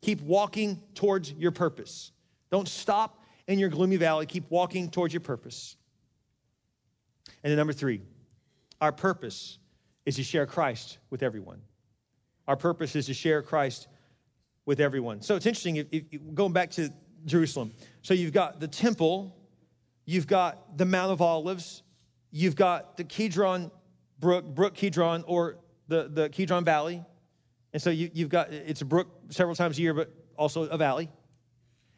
keep 0.00 0.20
walking 0.20 0.82
towards 0.94 1.32
your 1.32 1.52
purpose. 1.52 2.12
Don't 2.50 2.68
stop 2.68 3.24
in 3.46 3.58
your 3.58 3.68
gloomy 3.68 3.96
valley, 3.96 4.26
keep 4.26 4.50
walking 4.50 4.90
towards 4.90 5.14
your 5.14 5.20
purpose. 5.20 5.76
And 7.42 7.50
then 7.50 7.56
number 7.56 7.72
three, 7.72 8.02
our 8.80 8.92
purpose 8.92 9.58
is 10.04 10.16
to 10.16 10.22
share 10.22 10.46
Christ 10.46 10.98
with 11.10 11.22
everyone. 11.22 11.60
Our 12.48 12.56
purpose 12.56 12.96
is 12.96 13.06
to 13.06 13.14
share 13.14 13.42
Christ 13.42 13.88
with 14.66 14.80
everyone. 14.80 15.22
So 15.22 15.36
it's 15.36 15.46
interesting, 15.46 15.76
if, 15.76 15.86
if, 15.90 16.04
going 16.34 16.52
back 16.52 16.70
to 16.72 16.92
Jerusalem. 17.24 17.72
So 18.02 18.14
you've 18.14 18.32
got 18.32 18.60
the 18.60 18.68
temple, 18.68 19.36
you've 20.04 20.26
got 20.26 20.76
the 20.76 20.84
Mount 20.84 21.12
of 21.12 21.20
Olives, 21.20 21.82
you've 22.30 22.56
got 22.56 22.96
the 22.96 23.04
Kidron 23.04 23.70
Brook, 24.18 24.44
Brook 24.44 24.74
Kidron, 24.74 25.24
or 25.26 25.58
the, 25.88 26.08
the 26.08 26.28
Kidron 26.28 26.64
Valley. 26.64 27.02
And 27.72 27.82
so 27.82 27.90
you, 27.90 28.10
you've 28.12 28.28
got, 28.28 28.52
it's 28.52 28.82
a 28.82 28.84
brook 28.84 29.08
several 29.30 29.56
times 29.56 29.78
a 29.78 29.82
year, 29.82 29.94
but 29.94 30.10
also 30.36 30.62
a 30.64 30.76
valley. 30.76 31.10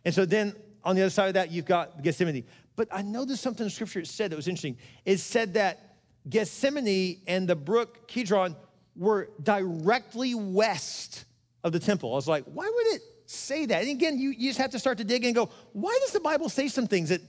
And 0.05 0.15
so 0.15 0.25
then 0.25 0.55
on 0.83 0.97
the 0.97 1.03
other 1.03 1.11
side 1.11 1.29
of 1.29 1.35
that, 1.35 1.51
you've 1.51 1.65
got 1.65 2.03
Gethsemane. 2.03 2.45
But 2.77 2.89
I 2.93 3.03
noticed 3.03 3.43
something 3.43 3.65
in 3.65 3.71
scripture 3.71 4.01
it 4.01 4.07
said 4.07 4.31
that 4.31 4.37
was 4.37 4.49
interesting. 4.49 4.77
It 5.05 5.19
said 5.19 5.55
that 5.55 5.84
Gethsemane 6.29 7.21
and 7.27 7.49
the 7.49 7.57
brook 7.57 8.09
Kidron 8.09 8.57
were 8.97 9.29
directly 9.43 10.35
west 10.35 11.25
of 11.63 11.73
the 11.73 11.81
temple. 11.81 12.13
I 12.13 12.17
was 12.17 12.29
like, 12.29 12.45
why 12.45 12.71
would 12.73 12.87
it 12.95 13.03
say 13.27 13.67
that? 13.67 13.83
And 13.83 13.91
again, 13.91 14.19
you, 14.19 14.31
you 14.31 14.51
just 14.51 14.59
have 14.59 14.71
to 14.71 14.79
start 14.79 14.99
to 14.99 15.05
dig 15.05 15.25
and 15.25 15.35
go, 15.35 15.51
why 15.73 15.99
does 16.03 16.13
the 16.13 16.21
Bible 16.21 16.49
say 16.49 16.69
some 16.69 16.87
things 16.87 17.09
that 17.09 17.21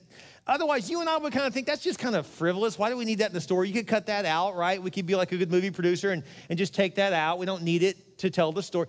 otherwise 0.47 0.89
you 0.89 0.99
and 0.99 1.09
I 1.09 1.17
would 1.17 1.33
kind 1.33 1.45
of 1.45 1.53
think 1.53 1.67
that's 1.67 1.81
just 1.81 1.99
kind 1.99 2.15
of 2.15 2.27
frivolous? 2.27 2.77
Why 2.77 2.89
do 2.89 2.97
we 2.97 3.05
need 3.05 3.19
that 3.19 3.29
in 3.29 3.33
the 3.33 3.41
story? 3.41 3.67
You 3.67 3.73
could 3.73 3.87
cut 3.87 4.05
that 4.07 4.25
out, 4.25 4.55
right? 4.55 4.81
We 4.81 4.91
could 4.91 5.05
be 5.05 5.15
like 5.15 5.31
a 5.31 5.37
good 5.37 5.51
movie 5.51 5.71
producer 5.71 6.11
and, 6.11 6.23
and 6.49 6.57
just 6.57 6.73
take 6.73 6.95
that 6.95 7.13
out. 7.13 7.39
We 7.39 7.45
don't 7.45 7.63
need 7.63 7.83
it 7.83 8.17
to 8.19 8.29
tell 8.29 8.51
the 8.51 8.63
story. 8.63 8.87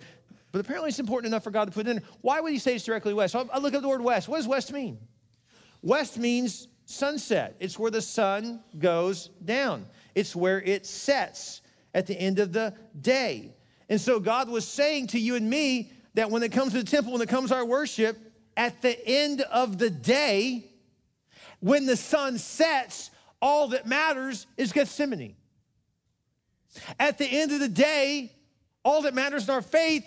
But 0.51 0.61
apparently 0.61 0.89
it's 0.89 0.99
important 0.99 1.31
enough 1.31 1.43
for 1.43 1.51
God 1.51 1.65
to 1.65 1.71
put 1.71 1.87
it 1.87 1.91
in. 1.91 2.03
Why 2.21 2.39
would 2.39 2.51
he 2.51 2.59
say 2.59 2.75
it's 2.75 2.85
directly 2.85 3.13
west? 3.13 3.33
So 3.33 3.49
I 3.51 3.59
look 3.59 3.73
at 3.73 3.81
the 3.81 3.87
word 3.87 4.01
west. 4.01 4.27
What 4.27 4.37
does 4.37 4.47
west 4.47 4.71
mean? 4.71 4.97
West 5.81 6.17
means 6.17 6.67
sunset. 6.85 7.55
It's 7.59 7.77
where 7.77 7.91
the 7.91 8.01
sun 8.01 8.63
goes 8.77 9.27
down. 9.43 9.85
It's 10.17 10.35
where 10.35 10.59
it 10.59 10.87
sets 10.87 11.61
at 11.93 12.07
the 12.07 12.19
end 12.19 12.39
of 12.39 12.51
the 12.51 12.73
day. 12.99 13.53
And 13.87 14.01
so 14.01 14.19
God 14.19 14.49
was 14.49 14.67
saying 14.67 15.07
to 15.07 15.19
you 15.19 15.35
and 15.35 15.47
me 15.47 15.91
that 16.15 16.31
when 16.31 16.41
it 16.41 16.51
comes 16.51 16.71
to 16.71 16.79
the 16.79 16.89
temple, 16.89 17.13
when 17.13 17.21
it 17.21 17.29
comes 17.29 17.51
to 17.51 17.55
our 17.57 17.65
worship, 17.65 18.17
at 18.57 18.81
the 18.81 18.97
end 19.07 19.41
of 19.41 19.77
the 19.77 19.91
day, 19.91 20.71
when 21.59 21.85
the 21.85 21.95
sun 21.95 22.39
sets, 22.39 23.11
all 23.43 23.67
that 23.67 23.85
matters 23.85 24.47
is 24.57 24.73
Gethsemane. 24.73 25.35
At 26.99 27.19
the 27.19 27.27
end 27.27 27.51
of 27.51 27.59
the 27.59 27.69
day, 27.69 28.31
all 28.83 29.03
that 29.03 29.13
matters 29.13 29.47
in 29.47 29.53
our 29.53 29.61
faith 29.61 30.03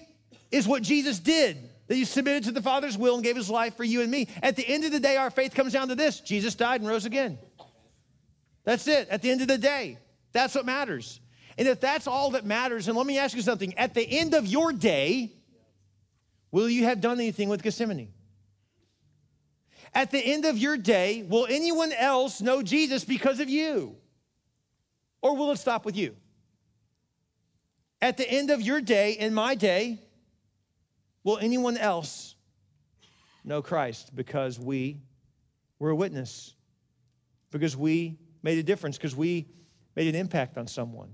is 0.51 0.67
what 0.67 0.83
Jesus 0.83 1.21
did, 1.21 1.71
that 1.87 1.95
he 1.95 2.05
submitted 2.05 2.43
to 2.45 2.51
the 2.51 2.63
Father's 2.63 2.99
will 2.99 3.15
and 3.15 3.23
gave 3.23 3.37
his 3.37 3.49
life 3.49 3.77
for 3.77 3.85
you 3.85 4.01
and 4.01 4.11
me. 4.11 4.27
At 4.43 4.57
the 4.57 4.67
end 4.67 4.83
of 4.85 4.91
the 4.91 4.99
day, 4.99 5.17
our 5.17 5.31
faith 5.31 5.55
comes 5.55 5.73
down 5.73 5.87
to 5.87 5.95
this 5.95 6.19
Jesus 6.19 6.57
died 6.57 6.81
and 6.81 6.91
rose 6.91 7.05
again. 7.05 7.39
That's 8.65 8.87
it. 8.87 9.09
At 9.09 9.23
the 9.23 9.31
end 9.31 9.41
of 9.41 9.49
the 9.49 9.59
day, 9.59 9.99
that's 10.33 10.55
what 10.55 10.67
matters. 10.67 11.21
And 11.59 11.67
if 11.67 11.81
that's 11.81 12.07
all 12.07 12.31
that 12.33 12.45
matters, 12.45 12.89
and 12.89 12.97
let 12.97 13.07
me 13.07 13.19
ask 13.19 13.35
you 13.35 13.43
something 13.43 13.77
at 13.77 13.95
the 13.95 14.03
end 14.03 14.35
of 14.35 14.47
your 14.47 14.73
day, 14.73 15.33
will 16.51 16.69
you 16.69 16.85
have 16.85 17.01
done 17.01 17.19
anything 17.19 17.49
with 17.49 17.63
Gethsemane? 17.63 18.13
At 19.93 20.11
the 20.11 20.19
end 20.19 20.45
of 20.45 20.57
your 20.57 20.77
day, 20.77 21.25
will 21.29 21.47
anyone 21.49 21.93
else 21.93 22.41
know 22.41 22.63
Jesus 22.63 23.05
because 23.05 23.41
of 23.41 23.49
you? 23.49 23.97
Or 25.21 25.37
will 25.37 25.51
it 25.51 25.59
stop 25.59 25.85
with 25.85 25.97
you? 25.97 26.17
At 28.01 28.17
the 28.17 28.29
end 28.31 28.51
of 28.51 28.63
your 28.63 28.81
day, 28.81 29.13
in 29.13 29.35
my 29.35 29.55
day, 29.55 29.99
will 31.25 31.39
anyone 31.39 31.77
else 31.77 32.35
know 33.45 33.61
Christ 33.61 34.15
because 34.15 34.59
we 34.59 35.01
were 35.79 35.91
a 35.91 35.97
witness? 35.97 36.55
Because 37.51 37.77
we 37.77 38.17
made 38.43 38.59
a 38.59 38.63
difference 38.63 38.97
because 38.97 39.15
we 39.15 39.47
made 39.97 40.09
an 40.09 40.15
impact 40.15 40.57
on 40.57 40.67
someone. 40.67 41.11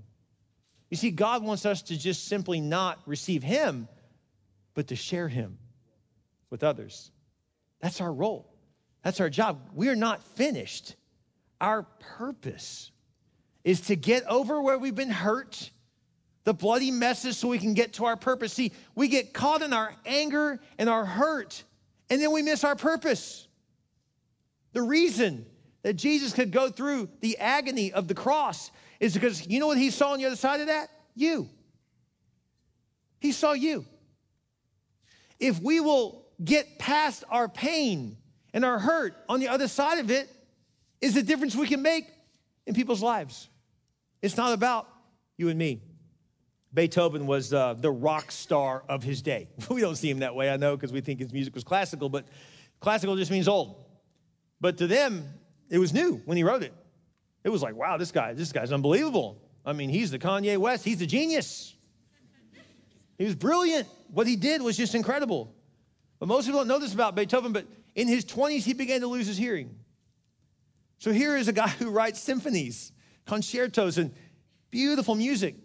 You 0.89 0.97
see, 0.97 1.11
God 1.11 1.43
wants 1.43 1.65
us 1.65 1.81
to 1.83 1.97
just 1.97 2.27
simply 2.27 2.61
not 2.61 2.99
receive 3.05 3.43
Him, 3.43 3.87
but 4.73 4.87
to 4.87 4.95
share 4.95 5.27
Him 5.27 5.57
with 6.49 6.63
others. 6.63 7.11
That's 7.81 8.01
our 8.01 8.11
role. 8.11 8.53
That's 9.03 9.19
our 9.19 9.29
job. 9.29 9.69
We 9.73 9.89
are 9.89 9.95
not 9.95 10.23
finished. 10.23 10.95
Our 11.59 11.83
purpose 12.17 12.91
is 13.63 13.81
to 13.81 13.95
get 13.95 14.25
over 14.27 14.61
where 14.61 14.77
we've 14.77 14.95
been 14.95 15.09
hurt, 15.09 15.71
the 16.45 16.53
bloody 16.53 16.91
messes, 16.91 17.37
so 17.37 17.49
we 17.49 17.59
can 17.59 17.73
get 17.73 17.93
to 17.93 18.05
our 18.05 18.15
purpose. 18.15 18.53
See, 18.53 18.71
we 18.95 19.07
get 19.07 19.33
caught 19.33 19.61
in 19.61 19.73
our 19.73 19.93
anger 20.05 20.59
and 20.77 20.89
our 20.89 21.05
hurt, 21.05 21.63
and 22.09 22.21
then 22.21 22.31
we 22.31 22.41
miss 22.41 22.63
our 22.63 22.75
purpose. 22.75 23.47
The 24.71 24.81
reason 24.81 25.45
that 25.87 25.93
Jesus 25.93 26.33
could 26.33 26.51
go 26.51 26.69
through 26.69 27.07
the 27.21 27.37
agony 27.37 27.93
of 27.93 28.09
the 28.09 28.13
cross 28.13 28.71
is 28.99 29.13
because 29.13 29.47
you 29.47 29.57
know 29.57 29.67
what 29.67 29.77
he 29.77 29.89
saw 29.89 30.11
on 30.11 30.19
the 30.19 30.25
other 30.25 30.35
side 30.35 30.59
of 30.59 30.67
that? 30.67 30.89
You. 31.15 31.47
He 33.21 33.31
saw 33.31 33.53
you. 33.53 33.85
If 35.39 35.61
we 35.61 35.79
will 35.79 36.25
get 36.43 36.77
past 36.77 37.23
our 37.29 37.47
pain 37.47 38.17
and 38.53 38.65
our 38.65 38.79
hurt 38.79 39.15
on 39.29 39.39
the 39.39 39.47
other 39.47 39.69
side 39.69 39.99
of 39.99 40.11
it, 40.11 40.29
is 40.99 41.13
the 41.13 41.23
difference 41.23 41.55
we 41.55 41.67
can 41.67 41.81
make 41.81 42.05
in 42.65 42.75
people's 42.75 43.01
lives. 43.01 43.47
It's 44.21 44.35
not 44.35 44.51
about 44.51 44.89
you 45.37 45.47
and 45.47 45.57
me. 45.57 45.81
Beethoven 46.73 47.27
was 47.27 47.53
uh, 47.53 47.75
the 47.75 47.91
rock 47.91 48.33
star 48.33 48.83
of 48.89 49.03
his 49.03 49.21
day. 49.21 49.47
We 49.69 49.79
don't 49.79 49.95
see 49.95 50.09
him 50.09 50.19
that 50.19 50.35
way, 50.35 50.49
I 50.49 50.57
know, 50.57 50.75
because 50.75 50.91
we 50.91 50.99
think 50.99 51.21
his 51.21 51.31
music 51.31 51.55
was 51.55 51.63
classical, 51.63 52.09
but 52.09 52.25
classical 52.81 53.15
just 53.15 53.31
means 53.31 53.47
old. 53.47 53.85
But 54.59 54.79
to 54.79 54.87
them, 54.87 55.33
it 55.69 55.79
was 55.79 55.93
new 55.93 56.21
when 56.25 56.37
he 56.37 56.43
wrote 56.43 56.63
it. 56.63 56.73
It 57.43 57.49
was 57.49 57.61
like, 57.61 57.75
wow, 57.75 57.97
this 57.97 58.11
guy, 58.11 58.33
this 58.33 58.51
guy's 58.51 58.71
unbelievable. 58.71 59.41
I 59.65 59.73
mean, 59.73 59.89
he's 59.89 60.11
the 60.11 60.19
Kanye 60.19 60.57
West, 60.57 60.83
he's 60.83 60.99
the 60.99 61.05
genius. 61.05 61.75
He 63.17 63.25
was 63.25 63.35
brilliant. 63.35 63.87
What 64.11 64.27
he 64.27 64.35
did 64.35 64.61
was 64.61 64.77
just 64.77 64.93
incredible. 64.95 65.53
But 66.19 66.27
most 66.27 66.45
people 66.45 66.59
don't 66.59 66.67
know 66.67 66.79
this 66.79 66.93
about 66.93 67.15
Beethoven, 67.15 67.51
but 67.51 67.65
in 67.95 68.07
his 68.07 68.25
20s, 68.25 68.63
he 68.63 68.73
began 68.73 69.01
to 69.01 69.07
lose 69.07 69.27
his 69.27 69.37
hearing. 69.37 69.75
So 70.99 71.11
here 71.11 71.35
is 71.35 71.47
a 71.47 71.53
guy 71.53 71.67
who 71.67 71.89
writes 71.89 72.19
symphonies, 72.19 72.91
concertos, 73.25 73.97
and 73.97 74.13
beautiful 74.71 75.15
music. 75.15 75.55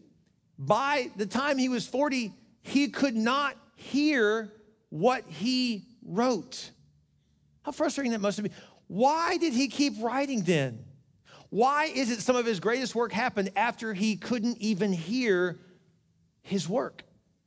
By 0.58 1.10
the 1.16 1.26
time 1.26 1.58
he 1.58 1.68
was 1.68 1.86
40, 1.86 2.32
he 2.62 2.88
could 2.88 3.16
not 3.16 3.56
hear 3.76 4.52
what 4.90 5.24
he 5.26 5.84
wrote. 6.04 6.70
How 7.62 7.72
frustrating 7.72 8.12
that 8.12 8.20
must 8.20 8.36
have 8.38 8.44
been. 8.44 8.54
Why 8.92 9.38
did 9.38 9.54
he 9.54 9.68
keep 9.68 9.94
writing 10.02 10.42
then? 10.42 10.84
Why 11.48 11.86
is 11.86 12.10
it 12.10 12.20
some 12.20 12.36
of 12.36 12.44
his 12.44 12.60
greatest 12.60 12.94
work 12.94 13.10
happened 13.10 13.50
after 13.56 13.94
he 13.94 14.16
couldn't 14.16 14.58
even 14.58 14.92
hear 14.92 15.58
his 16.42 16.68
work? 16.68 17.02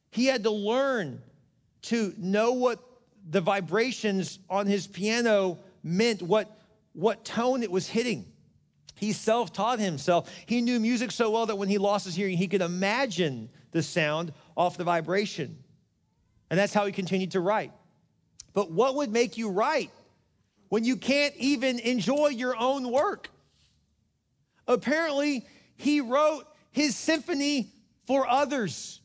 He 0.10 0.26
had 0.26 0.42
to 0.42 0.50
learn 0.50 1.22
to 1.84 2.16
know 2.18 2.54
what 2.54 2.80
the 3.30 3.42
vibrations 3.42 4.40
on 4.50 4.66
his 4.66 4.88
piano 4.88 5.60
meant, 5.84 6.24
what, 6.24 6.60
what 6.94 7.24
tone 7.24 7.62
it 7.62 7.70
was 7.70 7.88
hitting. 7.88 8.26
He 8.96 9.14
self 9.14 9.54
taught 9.54 9.78
himself. 9.78 10.34
He 10.48 10.62
knew 10.62 10.80
music 10.80 11.12
so 11.12 11.30
well 11.30 11.46
that 11.46 11.58
when 11.58 11.70
he 11.70 11.78
lost 11.78 12.06
his 12.06 12.16
hearing, 12.16 12.38
he 12.38 12.48
could 12.48 12.62
imagine 12.62 13.50
the 13.70 13.84
sound 13.84 14.34
off 14.58 14.78
the 14.78 14.84
vibration. 14.84 15.60
And 16.50 16.60
that's 16.60 16.74
how 16.74 16.88
he 16.88 16.92
continued 16.92 17.34
to 17.34 17.40
write. 17.40 17.72
But 18.56 18.72
what 18.72 18.96
would 18.96 19.12
make 19.12 19.38
you 19.38 19.52
write 19.52 19.92
when 20.70 20.84
you 20.84 20.98
can't 20.98 21.36
even 21.38 21.80
enjoy 21.80 22.28
your 22.30 22.56
own 22.56 22.92
work? 22.92 23.30
Apparently, 24.68 25.46
he 25.78 26.02
wrote 26.02 26.46
his 26.72 26.96
symphony 26.96 27.72
for 28.08 28.28
others. 28.28 29.02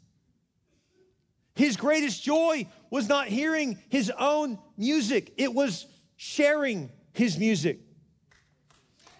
His 1.54 1.76
greatest 1.76 2.22
joy 2.22 2.66
was 2.90 3.08
not 3.08 3.28
hearing 3.28 3.78
his 3.88 4.10
own 4.18 4.58
music, 4.76 5.32
it 5.36 5.52
was 5.52 5.86
sharing 6.16 6.90
his 7.12 7.38
music. 7.38 7.80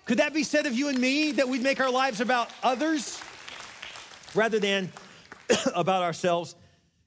Could 0.04 0.18
that 0.18 0.34
be 0.34 0.42
said 0.42 0.66
of 0.66 0.74
you 0.74 0.88
and 0.88 0.98
me 0.98 1.32
that 1.32 1.48
we'd 1.48 1.62
make 1.62 1.78
our 1.78 1.90
lives 1.90 2.20
about 2.20 2.50
others 2.62 3.20
rather 4.34 4.58
than 4.58 4.90
about 5.74 6.02
ourselves? 6.02 6.56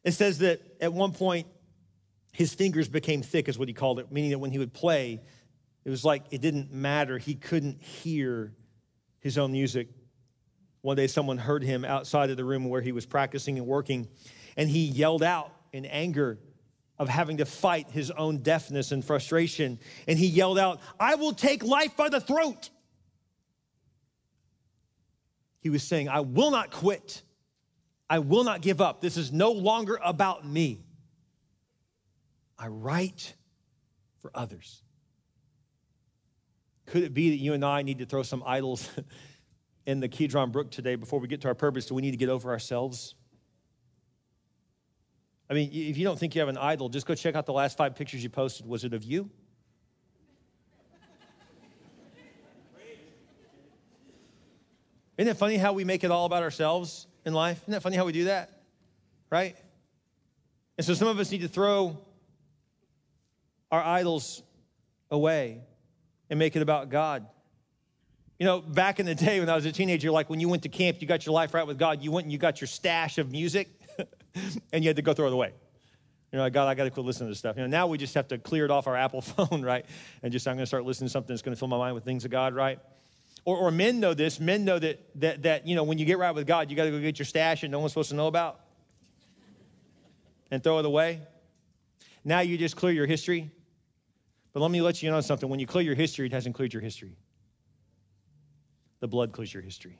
It 0.03 0.13
says 0.13 0.39
that 0.39 0.61
at 0.79 0.93
one 0.93 1.11
point, 1.11 1.47
his 2.33 2.53
fingers 2.53 2.89
became 2.89 3.21
thick, 3.21 3.47
is 3.47 3.57
what 3.57 3.69
he 3.69 3.73
called 3.73 3.99
it, 3.99 4.11
meaning 4.11 4.31
that 4.31 4.39
when 4.39 4.51
he 4.51 4.59
would 4.59 4.73
play, 4.73 5.21
it 5.85 5.89
was 5.89 6.03
like 6.03 6.25
it 6.31 6.41
didn't 6.41 6.71
matter. 6.71 7.17
He 7.17 7.35
couldn't 7.35 7.81
hear 7.81 8.53
his 9.19 9.37
own 9.37 9.53
music. 9.53 9.87
One 10.81 10.97
day, 10.97 11.07
someone 11.07 11.37
heard 11.37 11.63
him 11.63 11.85
outside 11.85 12.29
of 12.29 12.35
the 12.35 12.43
room 12.43 12.65
where 12.67 12.81
he 12.81 12.91
was 12.91 13.05
practicing 13.05 13.57
and 13.57 13.65
working 13.65 14.09
and 14.57 14.69
he 14.69 14.85
yelled 14.85 15.23
out 15.23 15.53
in 15.71 15.85
anger 15.85 16.39
of 16.99 17.09
having 17.09 17.37
to 17.37 17.45
fight 17.45 17.89
his 17.89 18.11
own 18.11 18.37
deafness 18.37 18.91
and 18.91 19.03
frustration. 19.03 19.79
And 20.07 20.17
he 20.17 20.27
yelled 20.27 20.59
out, 20.59 20.79
I 20.99 21.15
will 21.15 21.33
take 21.33 21.63
life 21.63 21.97
by 21.97 22.09
the 22.09 22.21
throat. 22.21 22.69
He 25.59 25.69
was 25.69 25.83
saying, 25.83 26.09
I 26.09 26.19
will 26.19 26.51
not 26.51 26.71
quit. 26.71 27.23
I 28.09 28.19
will 28.19 28.43
not 28.43 28.61
give 28.61 28.79
up. 28.81 29.01
This 29.01 29.17
is 29.17 29.31
no 29.31 29.51
longer 29.51 29.99
about 30.03 30.45
me. 30.45 30.83
I 32.57 32.67
write 32.67 33.35
for 34.21 34.31
others. 34.33 34.81
Could 36.85 37.03
it 37.03 37.13
be 37.13 37.31
that 37.31 37.37
you 37.37 37.53
and 37.53 37.63
I 37.63 37.81
need 37.81 37.99
to 37.99 38.05
throw 38.05 38.23
some 38.23 38.43
idols 38.45 38.89
in 39.85 39.99
the 39.99 40.07
Kidron 40.07 40.51
Brook 40.51 40.71
today 40.71 40.95
before 40.95 41.19
we 41.19 41.27
get 41.27 41.41
to 41.41 41.47
our 41.47 41.55
purpose? 41.55 41.85
Do 41.85 41.95
we 41.95 42.01
need 42.01 42.11
to 42.11 42.17
get 42.17 42.29
over 42.29 42.51
ourselves? 42.51 43.15
I 45.49 45.53
mean, 45.53 45.69
if 45.71 45.97
you 45.97 46.03
don't 46.03 46.17
think 46.17 46.35
you 46.35 46.41
have 46.41 46.49
an 46.49 46.57
idol, 46.57 46.89
just 46.89 47.05
go 47.05 47.15
check 47.15 47.35
out 47.35 47.45
the 47.45 47.53
last 47.53 47.77
five 47.77 47.95
pictures 47.95 48.23
you 48.23 48.29
posted. 48.29 48.65
Was 48.65 48.83
it 48.83 48.93
of 48.93 49.03
you? 49.03 49.29
Isn't 55.17 55.29
it 55.29 55.37
funny 55.37 55.57
how 55.57 55.73
we 55.73 55.83
make 55.83 56.03
it 56.03 56.09
all 56.09 56.25
about 56.25 56.41
ourselves 56.41 57.07
in 57.23 57.33
life? 57.33 57.61
Isn't 57.63 57.73
that 57.73 57.83
funny 57.83 57.97
how 57.97 58.05
we 58.05 58.13
do 58.13 58.25
that? 58.25 58.63
Right? 59.29 59.55
And 60.77 60.85
so 60.85 60.95
some 60.95 61.07
of 61.07 61.19
us 61.19 61.31
need 61.31 61.41
to 61.41 61.47
throw 61.47 62.02
our 63.73 63.83
idols 63.83 64.43
away 65.09 65.59
and 66.29 66.37
make 66.37 66.55
it 66.55 66.61
about 66.61 66.89
God. 66.91 67.25
You 68.37 68.45
know, 68.45 68.61
back 68.61 68.99
in 68.99 69.07
the 69.07 69.15
day 69.15 69.39
when 69.39 69.49
I 69.49 69.55
was 69.55 69.65
a 69.65 69.71
teenager, 69.71 70.11
like 70.11 70.29
when 70.29 70.39
you 70.39 70.47
went 70.47 70.61
to 70.63 70.69
camp, 70.69 70.97
you 71.01 71.07
got 71.07 71.25
your 71.25 71.33
life 71.33 71.55
right 71.55 71.65
with 71.65 71.79
God, 71.79 72.03
you 72.03 72.11
went 72.11 72.25
and 72.25 72.31
you 72.31 72.37
got 72.37 72.61
your 72.61 72.67
stash 72.67 73.17
of 73.17 73.31
music. 73.31 73.67
and 74.73 74.83
you 74.83 74.89
had 74.89 74.95
to 74.95 75.01
go 75.01 75.13
throw 75.13 75.25
it 75.25 75.33
away. 75.33 75.53
You 76.31 76.37
know, 76.37 76.47
God, 76.51 76.67
I 76.67 76.75
got 76.75 76.83
to 76.83 76.91
quit 76.91 77.03
listening 77.03 77.29
to 77.29 77.31
this 77.31 77.39
stuff. 77.39 77.55
You 77.55 77.63
know, 77.63 77.67
now 77.67 77.87
we 77.87 77.97
just 77.97 78.13
have 78.13 78.27
to 78.27 78.37
clear 78.37 78.63
it 78.65 78.69
off 78.69 78.85
our 78.85 78.95
Apple 78.95 79.21
phone, 79.21 79.63
right? 79.63 79.87
And 80.21 80.31
just, 80.31 80.47
I'm 80.47 80.55
going 80.55 80.63
to 80.63 80.67
start 80.67 80.85
listening 80.85 81.07
to 81.07 81.11
something 81.11 81.33
that's 81.33 81.41
going 81.41 81.55
to 81.55 81.59
fill 81.59 81.67
my 81.67 81.77
mind 81.77 81.95
with 81.95 82.03
things 82.03 82.25
of 82.25 82.31
God, 82.31 82.53
right? 82.53 82.79
Or, 83.43 83.57
or 83.57 83.71
men 83.71 83.99
know 83.99 84.13
this. 84.13 84.39
Men 84.39 84.65
know 84.65 84.77
that, 84.77 84.99
that, 85.19 85.41
that, 85.43 85.67
you 85.67 85.75
know, 85.75 85.83
when 85.83 85.97
you 85.97 86.05
get 86.05 86.19
right 86.19 86.33
with 86.33 86.45
God, 86.45 86.69
you 86.69 86.75
got 86.75 86.85
to 86.85 86.91
go 86.91 86.99
get 86.99 87.17
your 87.17 87.25
stash 87.25 87.63
and 87.63 87.71
no 87.71 87.79
one's 87.79 87.91
supposed 87.91 88.09
to 88.09 88.15
know 88.15 88.27
about 88.27 88.59
and 90.51 90.63
throw 90.63 90.77
it 90.77 90.85
away. 90.85 91.21
Now 92.23 92.39
you 92.39 92.57
just 92.57 92.75
clear 92.75 92.93
your 92.93 93.05
history. 93.05 93.51
But 94.53 94.61
let 94.61 94.71
me 94.71 94.81
let 94.81 95.01
you 95.01 95.09
know 95.09 95.21
something. 95.21 95.49
When 95.49 95.59
you 95.59 95.67
clear 95.67 95.83
your 95.83 95.95
history, 95.95 96.27
it 96.27 96.31
hasn't 96.31 96.55
cleared 96.55 96.73
your 96.73 96.81
history. 96.81 97.17
The 98.99 99.07
blood 99.07 99.31
clears 99.31 99.53
your 99.53 99.63
history. 99.63 99.99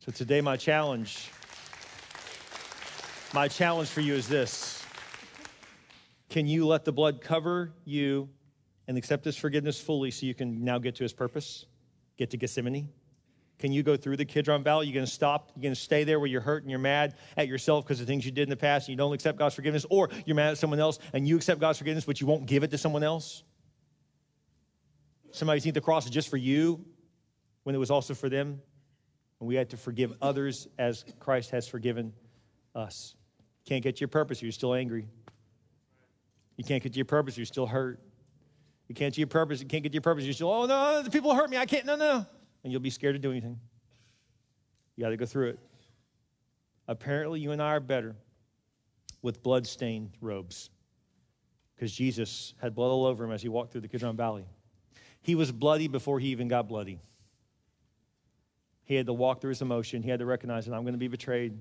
So 0.00 0.10
today, 0.10 0.40
my 0.40 0.56
challenge 0.56 1.30
my 3.34 3.48
challenge 3.48 3.88
for 3.88 4.00
you 4.00 4.14
is 4.14 4.28
this 4.28 4.84
Can 6.28 6.46
you 6.46 6.66
let 6.66 6.84
the 6.84 6.92
blood 6.92 7.20
cover 7.20 7.72
you 7.84 8.28
and 8.86 8.96
accept 8.96 9.24
his 9.24 9.36
forgiveness 9.36 9.80
fully 9.80 10.12
so 10.12 10.24
you 10.24 10.34
can 10.34 10.62
now 10.62 10.78
get 10.78 10.94
to 10.96 11.02
his 11.02 11.12
purpose? 11.12 11.66
Get 12.16 12.30
to 12.30 12.36
Gethsemane? 12.36 12.88
Can 13.58 13.72
you 13.72 13.82
go 13.82 13.96
through 13.96 14.16
the 14.16 14.24
Kidron 14.24 14.62
Valley? 14.62 14.86
You're 14.86 14.94
going 14.94 15.06
to 15.06 15.12
stop? 15.12 15.52
You're 15.54 15.62
going 15.62 15.74
to 15.74 15.80
stay 15.80 16.04
there 16.04 16.18
where 16.18 16.28
you're 16.28 16.40
hurt 16.40 16.62
and 16.62 16.70
you're 16.70 16.80
mad 16.80 17.14
at 17.36 17.46
yourself 17.46 17.84
because 17.84 18.00
of 18.00 18.06
things 18.06 18.24
you 18.24 18.32
did 18.32 18.42
in 18.42 18.50
the 18.50 18.56
past 18.56 18.88
and 18.88 18.92
you 18.92 18.96
don't 18.96 19.12
accept 19.12 19.38
God's 19.38 19.54
forgiveness? 19.54 19.86
Or 19.88 20.10
you're 20.26 20.36
mad 20.36 20.50
at 20.50 20.58
someone 20.58 20.80
else 20.80 20.98
and 21.12 21.26
you 21.26 21.36
accept 21.36 21.60
God's 21.60 21.78
forgiveness 21.78 22.04
but 22.04 22.20
you 22.20 22.26
won't 22.26 22.46
give 22.46 22.64
it 22.64 22.70
to 22.72 22.78
someone 22.78 23.02
else? 23.02 23.44
Somebody 25.30 25.60
think 25.60 25.74
the 25.74 25.80
cross 25.80 26.04
is 26.04 26.10
just 26.10 26.28
for 26.28 26.36
you 26.36 26.84
when 27.62 27.74
it 27.74 27.78
was 27.78 27.90
also 27.90 28.14
for 28.14 28.28
them? 28.28 28.60
And 29.40 29.48
we 29.48 29.54
had 29.54 29.70
to 29.70 29.76
forgive 29.76 30.12
others 30.20 30.68
as 30.78 31.04
Christ 31.18 31.50
has 31.50 31.66
forgiven 31.68 32.12
us. 32.74 33.14
Can't 33.66 33.82
get 33.82 33.96
to 33.96 34.00
your 34.00 34.08
purpose, 34.08 34.42
you're 34.42 34.52
still 34.52 34.74
angry. 34.74 35.06
You 36.56 36.64
can't 36.64 36.82
get 36.82 36.92
to 36.92 36.98
your 36.98 37.04
purpose, 37.04 37.36
you're 37.36 37.46
still 37.46 37.66
hurt. 37.66 38.00
You 38.88 38.94
can't 38.94 39.12
get 39.12 39.18
your 39.18 39.26
purpose, 39.26 39.60
you 39.60 39.66
can't 39.66 39.82
get 39.82 39.90
to 39.90 39.94
your 39.94 40.02
purpose, 40.02 40.24
you're 40.24 40.34
still, 40.34 40.50
oh 40.50 40.66
no, 40.66 41.02
the 41.02 41.10
people 41.10 41.34
hurt 41.34 41.48
me, 41.48 41.56
I 41.56 41.66
can't, 41.66 41.86
no, 41.86 41.96
no. 41.96 42.26
And 42.64 42.72
you'll 42.72 42.80
be 42.80 42.90
scared 42.90 43.14
to 43.14 43.18
do 43.20 43.30
anything. 43.30 43.60
You 44.96 45.04
got 45.04 45.10
to 45.10 45.16
go 45.16 45.26
through 45.26 45.50
it. 45.50 45.58
Apparently, 46.88 47.38
you 47.38 47.52
and 47.52 47.62
I 47.62 47.74
are 47.74 47.80
better 47.80 48.16
with 49.22 49.42
blood-stained 49.42 50.12
robes 50.20 50.70
because 51.74 51.92
Jesus 51.92 52.54
had 52.60 52.74
blood 52.74 52.88
all 52.88 53.06
over 53.06 53.24
him 53.24 53.32
as 53.32 53.42
he 53.42 53.48
walked 53.48 53.72
through 53.72 53.80
the 53.82 53.88
Kidron 53.88 54.16
Valley. 54.16 54.44
He 55.20 55.34
was 55.34 55.50
bloody 55.50 55.88
before 55.88 56.20
he 56.20 56.28
even 56.28 56.48
got 56.48 56.68
bloody. 56.68 57.00
He 58.84 58.94
had 58.94 59.06
to 59.06 59.12
walk 59.12 59.40
through 59.40 59.50
his 59.50 59.62
emotion. 59.62 60.02
He 60.02 60.10
had 60.10 60.18
to 60.18 60.26
recognize 60.26 60.66
that 60.66 60.74
I'm 60.74 60.82
going 60.82 60.94
to 60.94 60.98
be 60.98 61.08
betrayed 61.08 61.58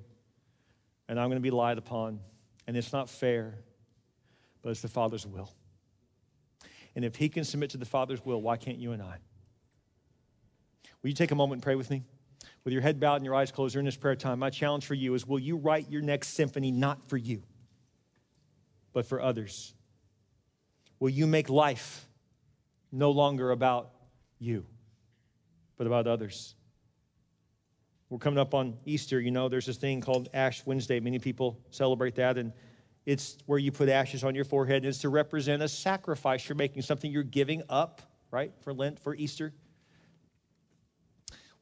and 1.08 1.20
I'm 1.20 1.30
going 1.30 1.40
to 1.40 1.44
be 1.44 1.52
lied 1.52 1.78
upon. 1.78 2.20
And 2.68 2.76
it's 2.76 2.92
not 2.92 3.10
fair, 3.10 3.56
but 4.62 4.70
it's 4.70 4.82
the 4.82 4.90
Father's 4.90 5.26
will. 5.26 5.50
And 6.96 7.04
if 7.06 7.16
he 7.16 7.30
can 7.30 7.44
submit 7.44 7.72
to 7.72 7.78
the 7.78 7.86
Father's 7.86 8.24
will, 8.26 8.42
why 8.42 8.58
can't 8.58 8.78
you 8.78 8.92
and 8.92 9.02
I? 9.02 9.18
Will 11.02 11.10
you 11.10 11.16
take 11.16 11.32
a 11.32 11.36
moment 11.36 11.58
and 11.58 11.64
pray 11.64 11.76
with 11.76 11.90
me? 11.90 12.04
With 12.64 12.74
your 12.74 12.82
head 12.82 13.00
bowed 13.00 13.16
and 13.16 13.26
your 13.26 13.36
eyes 13.36 13.52
closed 13.52 13.74
during 13.74 13.86
this 13.86 13.98
prayer 13.98 14.16
time, 14.16 14.40
my 14.40 14.50
challenge 14.50 14.86
for 14.86 14.94
you 14.94 15.14
is 15.14 15.28
will 15.28 15.40
you 15.40 15.58
write 15.58 15.90
your 15.90 16.02
next 16.02 16.30
symphony 16.30 16.72
not 16.72 17.10
for 17.10 17.18
you, 17.18 17.44
but 18.94 19.06
for 19.06 19.22
others? 19.22 19.74
Will 21.00 21.10
you 21.10 21.28
make 21.28 21.50
life 21.50 22.08
no 22.92 23.12
longer 23.12 23.52
about 23.52 23.92
you, 24.40 24.66
but 25.78 25.88
about 25.88 26.08
others? 26.08 26.56
We're 28.10 28.20
coming 28.20 28.40
up 28.40 28.54
on 28.54 28.78
Easter. 28.86 29.20
You 29.20 29.32
know, 29.32 29.50
there's 29.50 29.66
this 29.66 29.78
thing 29.78 30.00
called 30.00 30.30
Ash 30.34 30.66
Wednesday. 30.66 31.00
Many 31.00 31.20
people 31.20 31.60
celebrate 31.72 32.16
that, 32.16 32.38
and 32.38 32.54
it's 33.06 33.38
where 33.48 33.60
you 33.60 33.72
put 33.72 33.90
ashes 33.90 34.24
on 34.24 34.36
your 34.36 34.46
forehead. 34.46 34.86
It's 34.86 35.00
to 35.00 35.10
represent 35.10 35.62
a 35.62 35.68
sacrifice 35.68 36.48
you're 36.48 36.56
making, 36.56 36.84
something 36.84 37.12
you're 37.12 37.24
giving 37.24 37.64
up, 37.70 38.02
right, 38.32 38.54
for 38.62 38.74
Lent, 38.74 39.00
for 39.00 39.16
Easter. 39.16 39.52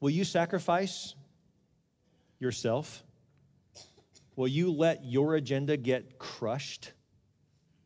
Will 0.02 0.10
you 0.10 0.24
sacrifice 0.24 1.14
yourself? 2.40 3.04
Will 4.34 4.48
you 4.48 4.72
let 4.72 5.04
your 5.04 5.36
agenda 5.36 5.76
get 5.76 6.18
crushed 6.18 6.90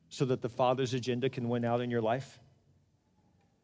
so 0.08 0.24
that 0.24 0.40
the 0.40 0.48
Father's 0.48 0.94
agenda 0.94 1.28
can 1.28 1.50
win 1.50 1.62
out 1.62 1.82
in 1.82 1.90
your 1.90 2.00
life? 2.00 2.40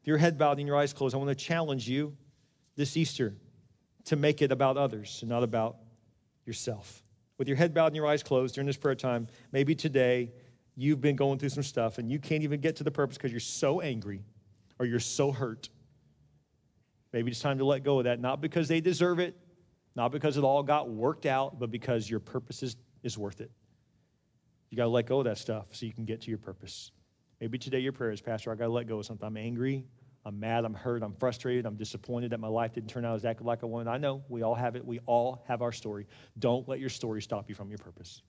If 0.03 0.07
your 0.07 0.19
head 0.19 0.37
bowed 0.37 0.59
and 0.59 0.67
your 0.69 0.77
eyes 0.77 0.93
closed, 0.93 1.15
I 1.15 1.19
want 1.19 1.31
to 1.31 1.35
challenge 1.35 1.89
you 1.89 2.15
this 2.77 2.95
Easter 2.95 3.35
to 4.05 4.17
make 4.17 4.43
it 4.43 4.53
about 4.53 4.77
others 4.77 5.21
and 5.23 5.31
not 5.31 5.43
about 5.43 5.79
yourself. 6.45 7.03
With 7.39 7.49
your 7.49 7.57
head 7.57 7.73
bowed 7.73 7.87
and 7.87 7.97
your 7.97 8.07
eyes 8.07 8.23
closed 8.23 8.55
during 8.55 8.67
this 8.67 8.77
prayer 8.77 8.95
time, 8.95 9.29
maybe 9.51 9.75
today 9.75 10.31
you've 10.77 11.01
been 11.01 11.17
going 11.17 11.39
through 11.39 11.49
some 11.49 11.63
stuff 11.63 11.97
and 11.97 12.13
you 12.13 12.19
can't 12.19 12.43
even 12.43 12.61
get 12.61 12.77
to 12.77 12.85
the 12.85 12.91
purpose 12.91 13.17
because 13.17 13.31
you're 13.31 13.41
so 13.41 13.81
angry 13.81 14.23
or 14.79 14.85
you're 14.85 15.01
so 15.01 15.33
hurt 15.33 15.71
Maybe 17.13 17.31
it's 17.31 17.41
time 17.41 17.59
to 17.59 17.65
let 17.65 17.85
go 17.85 17.99
of 17.99 18.05
that, 18.05 18.21
not 18.21 18.41
because 18.41 18.69
they 18.69 18.81
deserve 18.81 19.19
it, 19.19 19.37
not 19.95 20.11
because 20.13 20.37
it 20.37 20.45
all 20.45 20.63
got 20.63 20.89
worked 20.89 21.27
out, 21.27 21.59
but 21.59 21.71
because 21.71 22.09
your 22.09 22.21
purpose 22.21 22.63
is, 22.63 22.77
is 23.03 23.19
worth 23.19 23.41
it. 23.41 23.51
You 24.71 24.77
got 24.77 24.85
to 24.85 24.91
let 24.91 25.07
go 25.07 25.19
of 25.19 25.25
that 25.27 25.37
stuff 25.37 25.67
so 25.73 25.85
you 25.85 25.93
can 25.93 26.07
get 26.07 26.23
to 26.23 26.31
your 26.31 26.39
purpose. 26.39 26.93
Maybe 27.41 27.59
today 27.59 27.81
your 27.81 27.93
prayer 27.93 28.11
is, 28.11 28.23
Pastor, 28.23 28.51
I 28.51 28.55
got 28.55 28.67
to 28.67 28.73
let 28.73 28.87
go 28.87 28.99
of 29.01 29.05
something. 29.05 29.27
I'm 29.27 29.37
angry, 29.37 29.85
I'm 30.25 30.41
mad, 30.41 30.65
I'm 30.65 30.73
hurt, 30.73 31.03
I'm 31.03 31.13
frustrated, 31.13 31.67
I'm 31.67 31.75
disappointed 31.77 32.31
that 32.31 32.41
my 32.41 32.49
life 32.49 32.73
didn't 32.73 32.89
turn 32.89 33.05
out 33.05 33.17
exactly 33.17 33.45
like 33.45 33.63
I 33.63 33.67
wanted. 33.67 33.91
I 33.91 33.99
know 33.99 34.23
we 34.29 34.43
all 34.43 34.55
have 34.55 34.77
it. 34.77 34.87
We 34.87 35.01
all 35.01 35.45
have 35.47 35.61
our 35.61 35.73
story. 35.73 36.07
Don't 36.39 36.67
let 36.69 36.81
your 36.81 36.89
story 36.89 37.21
stop 37.21 37.51
you 37.51 37.55
from 37.55 37.69
your 37.69 37.79
purpose. 37.79 38.23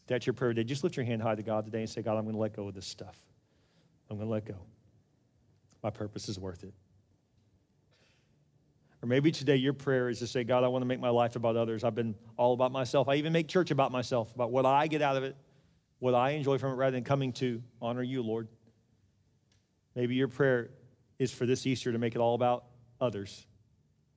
If 0.00 0.06
that's 0.06 0.26
your 0.26 0.34
prayer 0.34 0.54
today. 0.54 0.64
Just 0.64 0.82
lift 0.82 0.96
your 0.96 1.04
hand 1.04 1.20
high 1.20 1.34
to 1.34 1.42
God 1.42 1.66
today 1.66 1.80
and 1.80 1.90
say, 1.90 2.00
God, 2.00 2.16
I'm 2.16 2.24
going 2.24 2.34
to 2.34 2.40
let 2.40 2.56
go 2.56 2.68
of 2.68 2.74
this 2.74 2.86
stuff. 2.86 3.18
I'm 4.08 4.16
going 4.16 4.28
to 4.28 4.32
let 4.32 4.46
go. 4.46 4.56
My 5.82 5.90
purpose 5.90 6.28
is 6.28 6.38
worth 6.38 6.64
it. 6.64 6.72
Or 9.02 9.08
maybe 9.08 9.32
today 9.32 9.56
your 9.56 9.72
prayer 9.72 10.08
is 10.08 10.20
to 10.20 10.28
say, 10.28 10.44
God, 10.44 10.62
I 10.62 10.68
want 10.68 10.82
to 10.82 10.86
make 10.86 11.00
my 11.00 11.08
life 11.08 11.34
about 11.34 11.56
others. 11.56 11.82
I've 11.82 11.94
been 11.94 12.14
all 12.36 12.54
about 12.54 12.70
myself. 12.70 13.08
I 13.08 13.16
even 13.16 13.32
make 13.32 13.48
church 13.48 13.72
about 13.72 13.90
myself, 13.90 14.32
about 14.34 14.52
what 14.52 14.64
I 14.64 14.86
get 14.86 15.02
out 15.02 15.16
of 15.16 15.24
it, 15.24 15.36
what 15.98 16.14
I 16.14 16.30
enjoy 16.30 16.58
from 16.58 16.72
it, 16.72 16.76
rather 16.76 16.92
than 16.92 17.02
coming 17.02 17.32
to 17.34 17.60
honor 17.80 18.02
you, 18.02 18.22
Lord. 18.22 18.46
Maybe 19.96 20.14
your 20.14 20.28
prayer 20.28 20.70
is 21.18 21.32
for 21.32 21.46
this 21.46 21.66
Easter 21.66 21.90
to 21.90 21.98
make 21.98 22.14
it 22.14 22.18
all 22.18 22.36
about 22.36 22.64
others, 23.00 23.46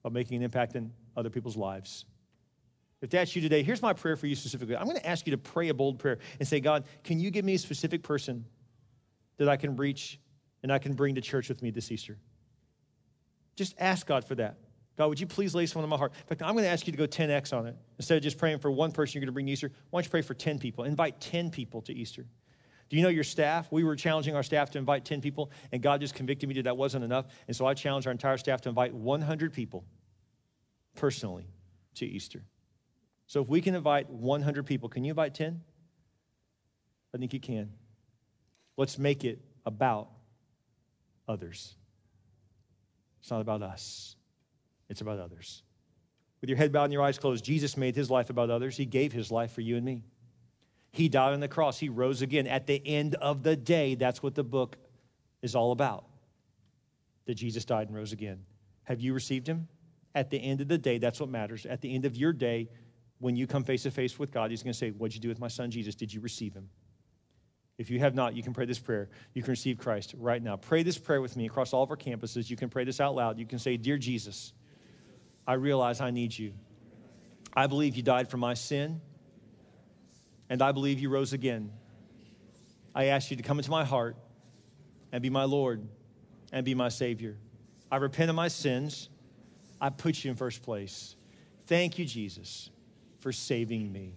about 0.03 0.13
making 0.13 0.37
an 0.37 0.43
impact 0.43 0.75
in 0.75 0.91
other 1.17 1.31
people's 1.31 1.57
lives. 1.57 2.05
If 3.01 3.09
that's 3.09 3.35
you 3.35 3.41
today, 3.41 3.63
here's 3.63 3.81
my 3.81 3.93
prayer 3.93 4.15
for 4.15 4.27
you 4.27 4.35
specifically. 4.35 4.75
I'm 4.75 4.85
going 4.85 4.97
to 4.97 5.07
ask 5.07 5.25
you 5.25 5.31
to 5.31 5.37
pray 5.37 5.69
a 5.69 5.73
bold 5.73 5.97
prayer 5.97 6.19
and 6.39 6.47
say, 6.47 6.59
God, 6.59 6.85
can 7.03 7.19
you 7.19 7.31
give 7.31 7.43
me 7.43 7.55
a 7.55 7.59
specific 7.59 8.03
person 8.03 8.45
that 9.37 9.49
I 9.49 9.57
can 9.57 9.75
reach 9.75 10.19
and 10.63 10.71
I 10.71 10.77
can 10.77 10.93
bring 10.93 11.15
to 11.15 11.21
church 11.21 11.49
with 11.49 11.61
me 11.61 11.71
this 11.71 11.91
Easter? 11.91 12.17
Just 13.55 13.75
ask 13.79 14.05
God 14.05 14.25
for 14.25 14.35
that. 14.35 14.57
God, 14.97 15.07
would 15.07 15.19
you 15.19 15.27
please 15.27 15.53
lay 15.53 15.65
someone 15.65 15.83
on 15.83 15.89
my 15.89 15.97
heart? 15.97 16.13
In 16.13 16.27
fact, 16.27 16.41
I'm 16.41 16.53
going 16.53 16.63
to 16.63 16.69
ask 16.69 16.87
you 16.87 16.91
to 16.93 16.97
go 16.97 17.05
10x 17.05 17.55
on 17.55 17.67
it. 17.67 17.75
Instead 17.97 18.17
of 18.17 18.23
just 18.23 18.37
praying 18.37 18.59
for 18.59 18.71
one 18.71 18.91
person 18.91 19.15
you're 19.15 19.21
going 19.21 19.27
to 19.27 19.33
bring 19.33 19.49
Easter, 19.49 19.71
why 19.89 19.99
don't 19.99 20.05
you 20.05 20.09
pray 20.09 20.21
for 20.21 20.33
10 20.33 20.57
people? 20.57 20.85
Invite 20.85 21.19
10 21.19 21.49
people 21.51 21.81
to 21.83 21.93
Easter. 21.93 22.25
Do 22.89 22.95
you 22.95 23.03
know 23.03 23.09
your 23.09 23.23
staff? 23.23 23.69
We 23.71 23.83
were 23.83 23.95
challenging 23.95 24.35
our 24.35 24.43
staff 24.43 24.71
to 24.71 24.77
invite 24.77 25.03
10 25.03 25.19
people, 25.19 25.51
and 25.71 25.81
God 25.81 25.99
just 25.99 26.13
convicted 26.13 26.47
me 26.47 26.55
that 26.55 26.63
that 26.63 26.77
wasn't 26.77 27.03
enough. 27.03 27.25
And 27.47 27.55
so 27.55 27.65
I 27.65 27.73
challenged 27.73 28.07
our 28.07 28.11
entire 28.11 28.37
staff 28.37 28.61
to 28.61 28.69
invite 28.69 28.93
100 28.93 29.51
people 29.51 29.83
personally 30.95 31.47
to 31.95 32.05
Easter. 32.05 32.43
So 33.27 33.41
if 33.41 33.49
we 33.49 33.59
can 33.59 33.75
invite 33.75 34.09
100 34.09 34.65
people, 34.65 34.87
can 34.87 35.03
you 35.03 35.09
invite 35.09 35.33
10? 35.33 35.61
I 37.13 37.17
think 37.17 37.33
you 37.33 37.39
can. 37.39 37.71
Let's 38.77 38.97
make 38.97 39.25
it 39.25 39.41
about 39.65 40.09
others. 41.27 41.75
It's 43.19 43.31
not 43.31 43.41
about 43.41 43.63
us 43.63 44.15
it's 44.89 45.01
about 45.01 45.19
others. 45.19 45.63
With 46.41 46.49
your 46.49 46.57
head 46.57 46.71
bowed 46.71 46.85
and 46.85 46.93
your 46.93 47.01
eyes 47.01 47.17
closed, 47.17 47.43
Jesus 47.43 47.77
made 47.77 47.95
his 47.95 48.11
life 48.11 48.29
about 48.29 48.49
others. 48.49 48.77
He 48.77 48.85
gave 48.85 49.11
his 49.11 49.31
life 49.31 49.51
for 49.51 49.61
you 49.61 49.77
and 49.77 49.85
me. 49.85 50.03
He 50.91 51.09
died 51.09 51.33
on 51.33 51.39
the 51.39 51.47
cross. 51.47 51.79
He 51.79 51.89
rose 51.89 52.21
again. 52.21 52.47
At 52.47 52.67
the 52.67 52.81
end 52.85 53.15
of 53.15 53.43
the 53.43 53.55
day, 53.55 53.95
that's 53.95 54.23
what 54.23 54.35
the 54.35 54.43
book 54.43 54.77
is 55.41 55.55
all 55.55 55.71
about. 55.71 56.05
That 57.25 57.35
Jesus 57.35 57.65
died 57.65 57.87
and 57.87 57.95
rose 57.97 58.13
again. 58.13 58.43
Have 58.83 59.01
you 59.01 59.13
received 59.13 59.47
him? 59.47 59.67
At 60.13 60.29
the 60.29 60.37
end 60.37 60.61
of 60.61 60.67
the 60.67 60.77
day, 60.77 60.97
that's 60.97 61.19
what 61.19 61.29
matters. 61.29 61.65
At 61.65 61.81
the 61.81 61.93
end 61.93 62.05
of 62.05 62.15
your 62.15 62.31
day, 62.31 62.69
when 63.19 63.35
you 63.35 63.47
come 63.47 63.63
face 63.63 63.83
to 63.83 63.91
face 63.91 64.17
with 64.17 64.31
God, 64.31 64.51
he's 64.51 64.63
going 64.63 64.73
to 64.73 64.77
say, 64.77 64.91
What'd 64.91 65.15
you 65.15 65.21
do 65.21 65.27
with 65.27 65.39
my 65.39 65.47
son 65.47 65.71
Jesus? 65.71 65.95
Did 65.95 66.13
you 66.13 66.21
receive 66.21 66.53
him? 66.53 66.69
If 67.77 67.89
you 67.89 67.99
have 67.99 68.15
not, 68.15 68.35
you 68.35 68.43
can 68.43 68.53
pray 68.53 68.65
this 68.65 68.79
prayer. 68.79 69.09
You 69.33 69.41
can 69.41 69.51
receive 69.51 69.77
Christ 69.77 70.13
right 70.17 70.41
now. 70.41 70.55
Pray 70.55 70.83
this 70.83 70.97
prayer 70.97 71.21
with 71.21 71.35
me 71.35 71.45
across 71.45 71.73
all 71.73 71.83
of 71.83 71.89
our 71.89 71.97
campuses. 71.97 72.49
You 72.49 72.55
can 72.55 72.69
pray 72.69 72.85
this 72.85 73.01
out 73.01 73.15
loud. 73.15 73.37
You 73.37 73.45
can 73.45 73.59
say, 73.59 73.75
Dear 73.75 73.97
Jesus, 73.97 74.53
I 75.47 75.53
realize 75.53 76.01
I 76.01 76.11
need 76.11 76.37
you. 76.37 76.53
I 77.55 77.67
believe 77.67 77.95
you 77.95 78.03
died 78.03 78.29
for 78.29 78.37
my 78.37 78.53
sin, 78.53 79.01
and 80.49 80.61
I 80.61 80.71
believe 80.71 80.99
you 80.99 81.09
rose 81.09 81.33
again. 81.33 81.71
I 82.93 83.05
ask 83.05 83.31
you 83.31 83.37
to 83.37 83.43
come 83.43 83.59
into 83.59 83.71
my 83.71 83.83
heart 83.83 84.17
and 85.11 85.21
be 85.21 85.29
my 85.29 85.43
Lord 85.43 85.87
and 86.51 86.65
be 86.65 86.75
my 86.75 86.89
Savior. 86.89 87.37
I 87.91 87.97
repent 87.97 88.29
of 88.29 88.35
my 88.35 88.47
sins. 88.47 89.09
I 89.79 89.89
put 89.89 90.23
you 90.23 90.31
in 90.31 90.37
first 90.37 90.63
place. 90.63 91.15
Thank 91.67 91.97
you, 91.99 92.05
Jesus, 92.05 92.69
for 93.19 93.31
saving 93.31 93.91
me. 93.91 94.13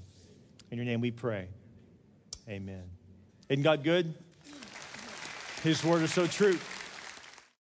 In 0.71 0.79
your 0.79 0.85
name 0.85 1.01
we 1.01 1.11
pray. 1.11 1.49
Amen. 2.49 2.85
Isn't 3.49 3.63
God 3.63 3.83
good? 3.85 4.15
His 5.63 5.83
word 5.85 6.03
is 6.03 6.13
so 6.13 6.27
true. 6.27 6.59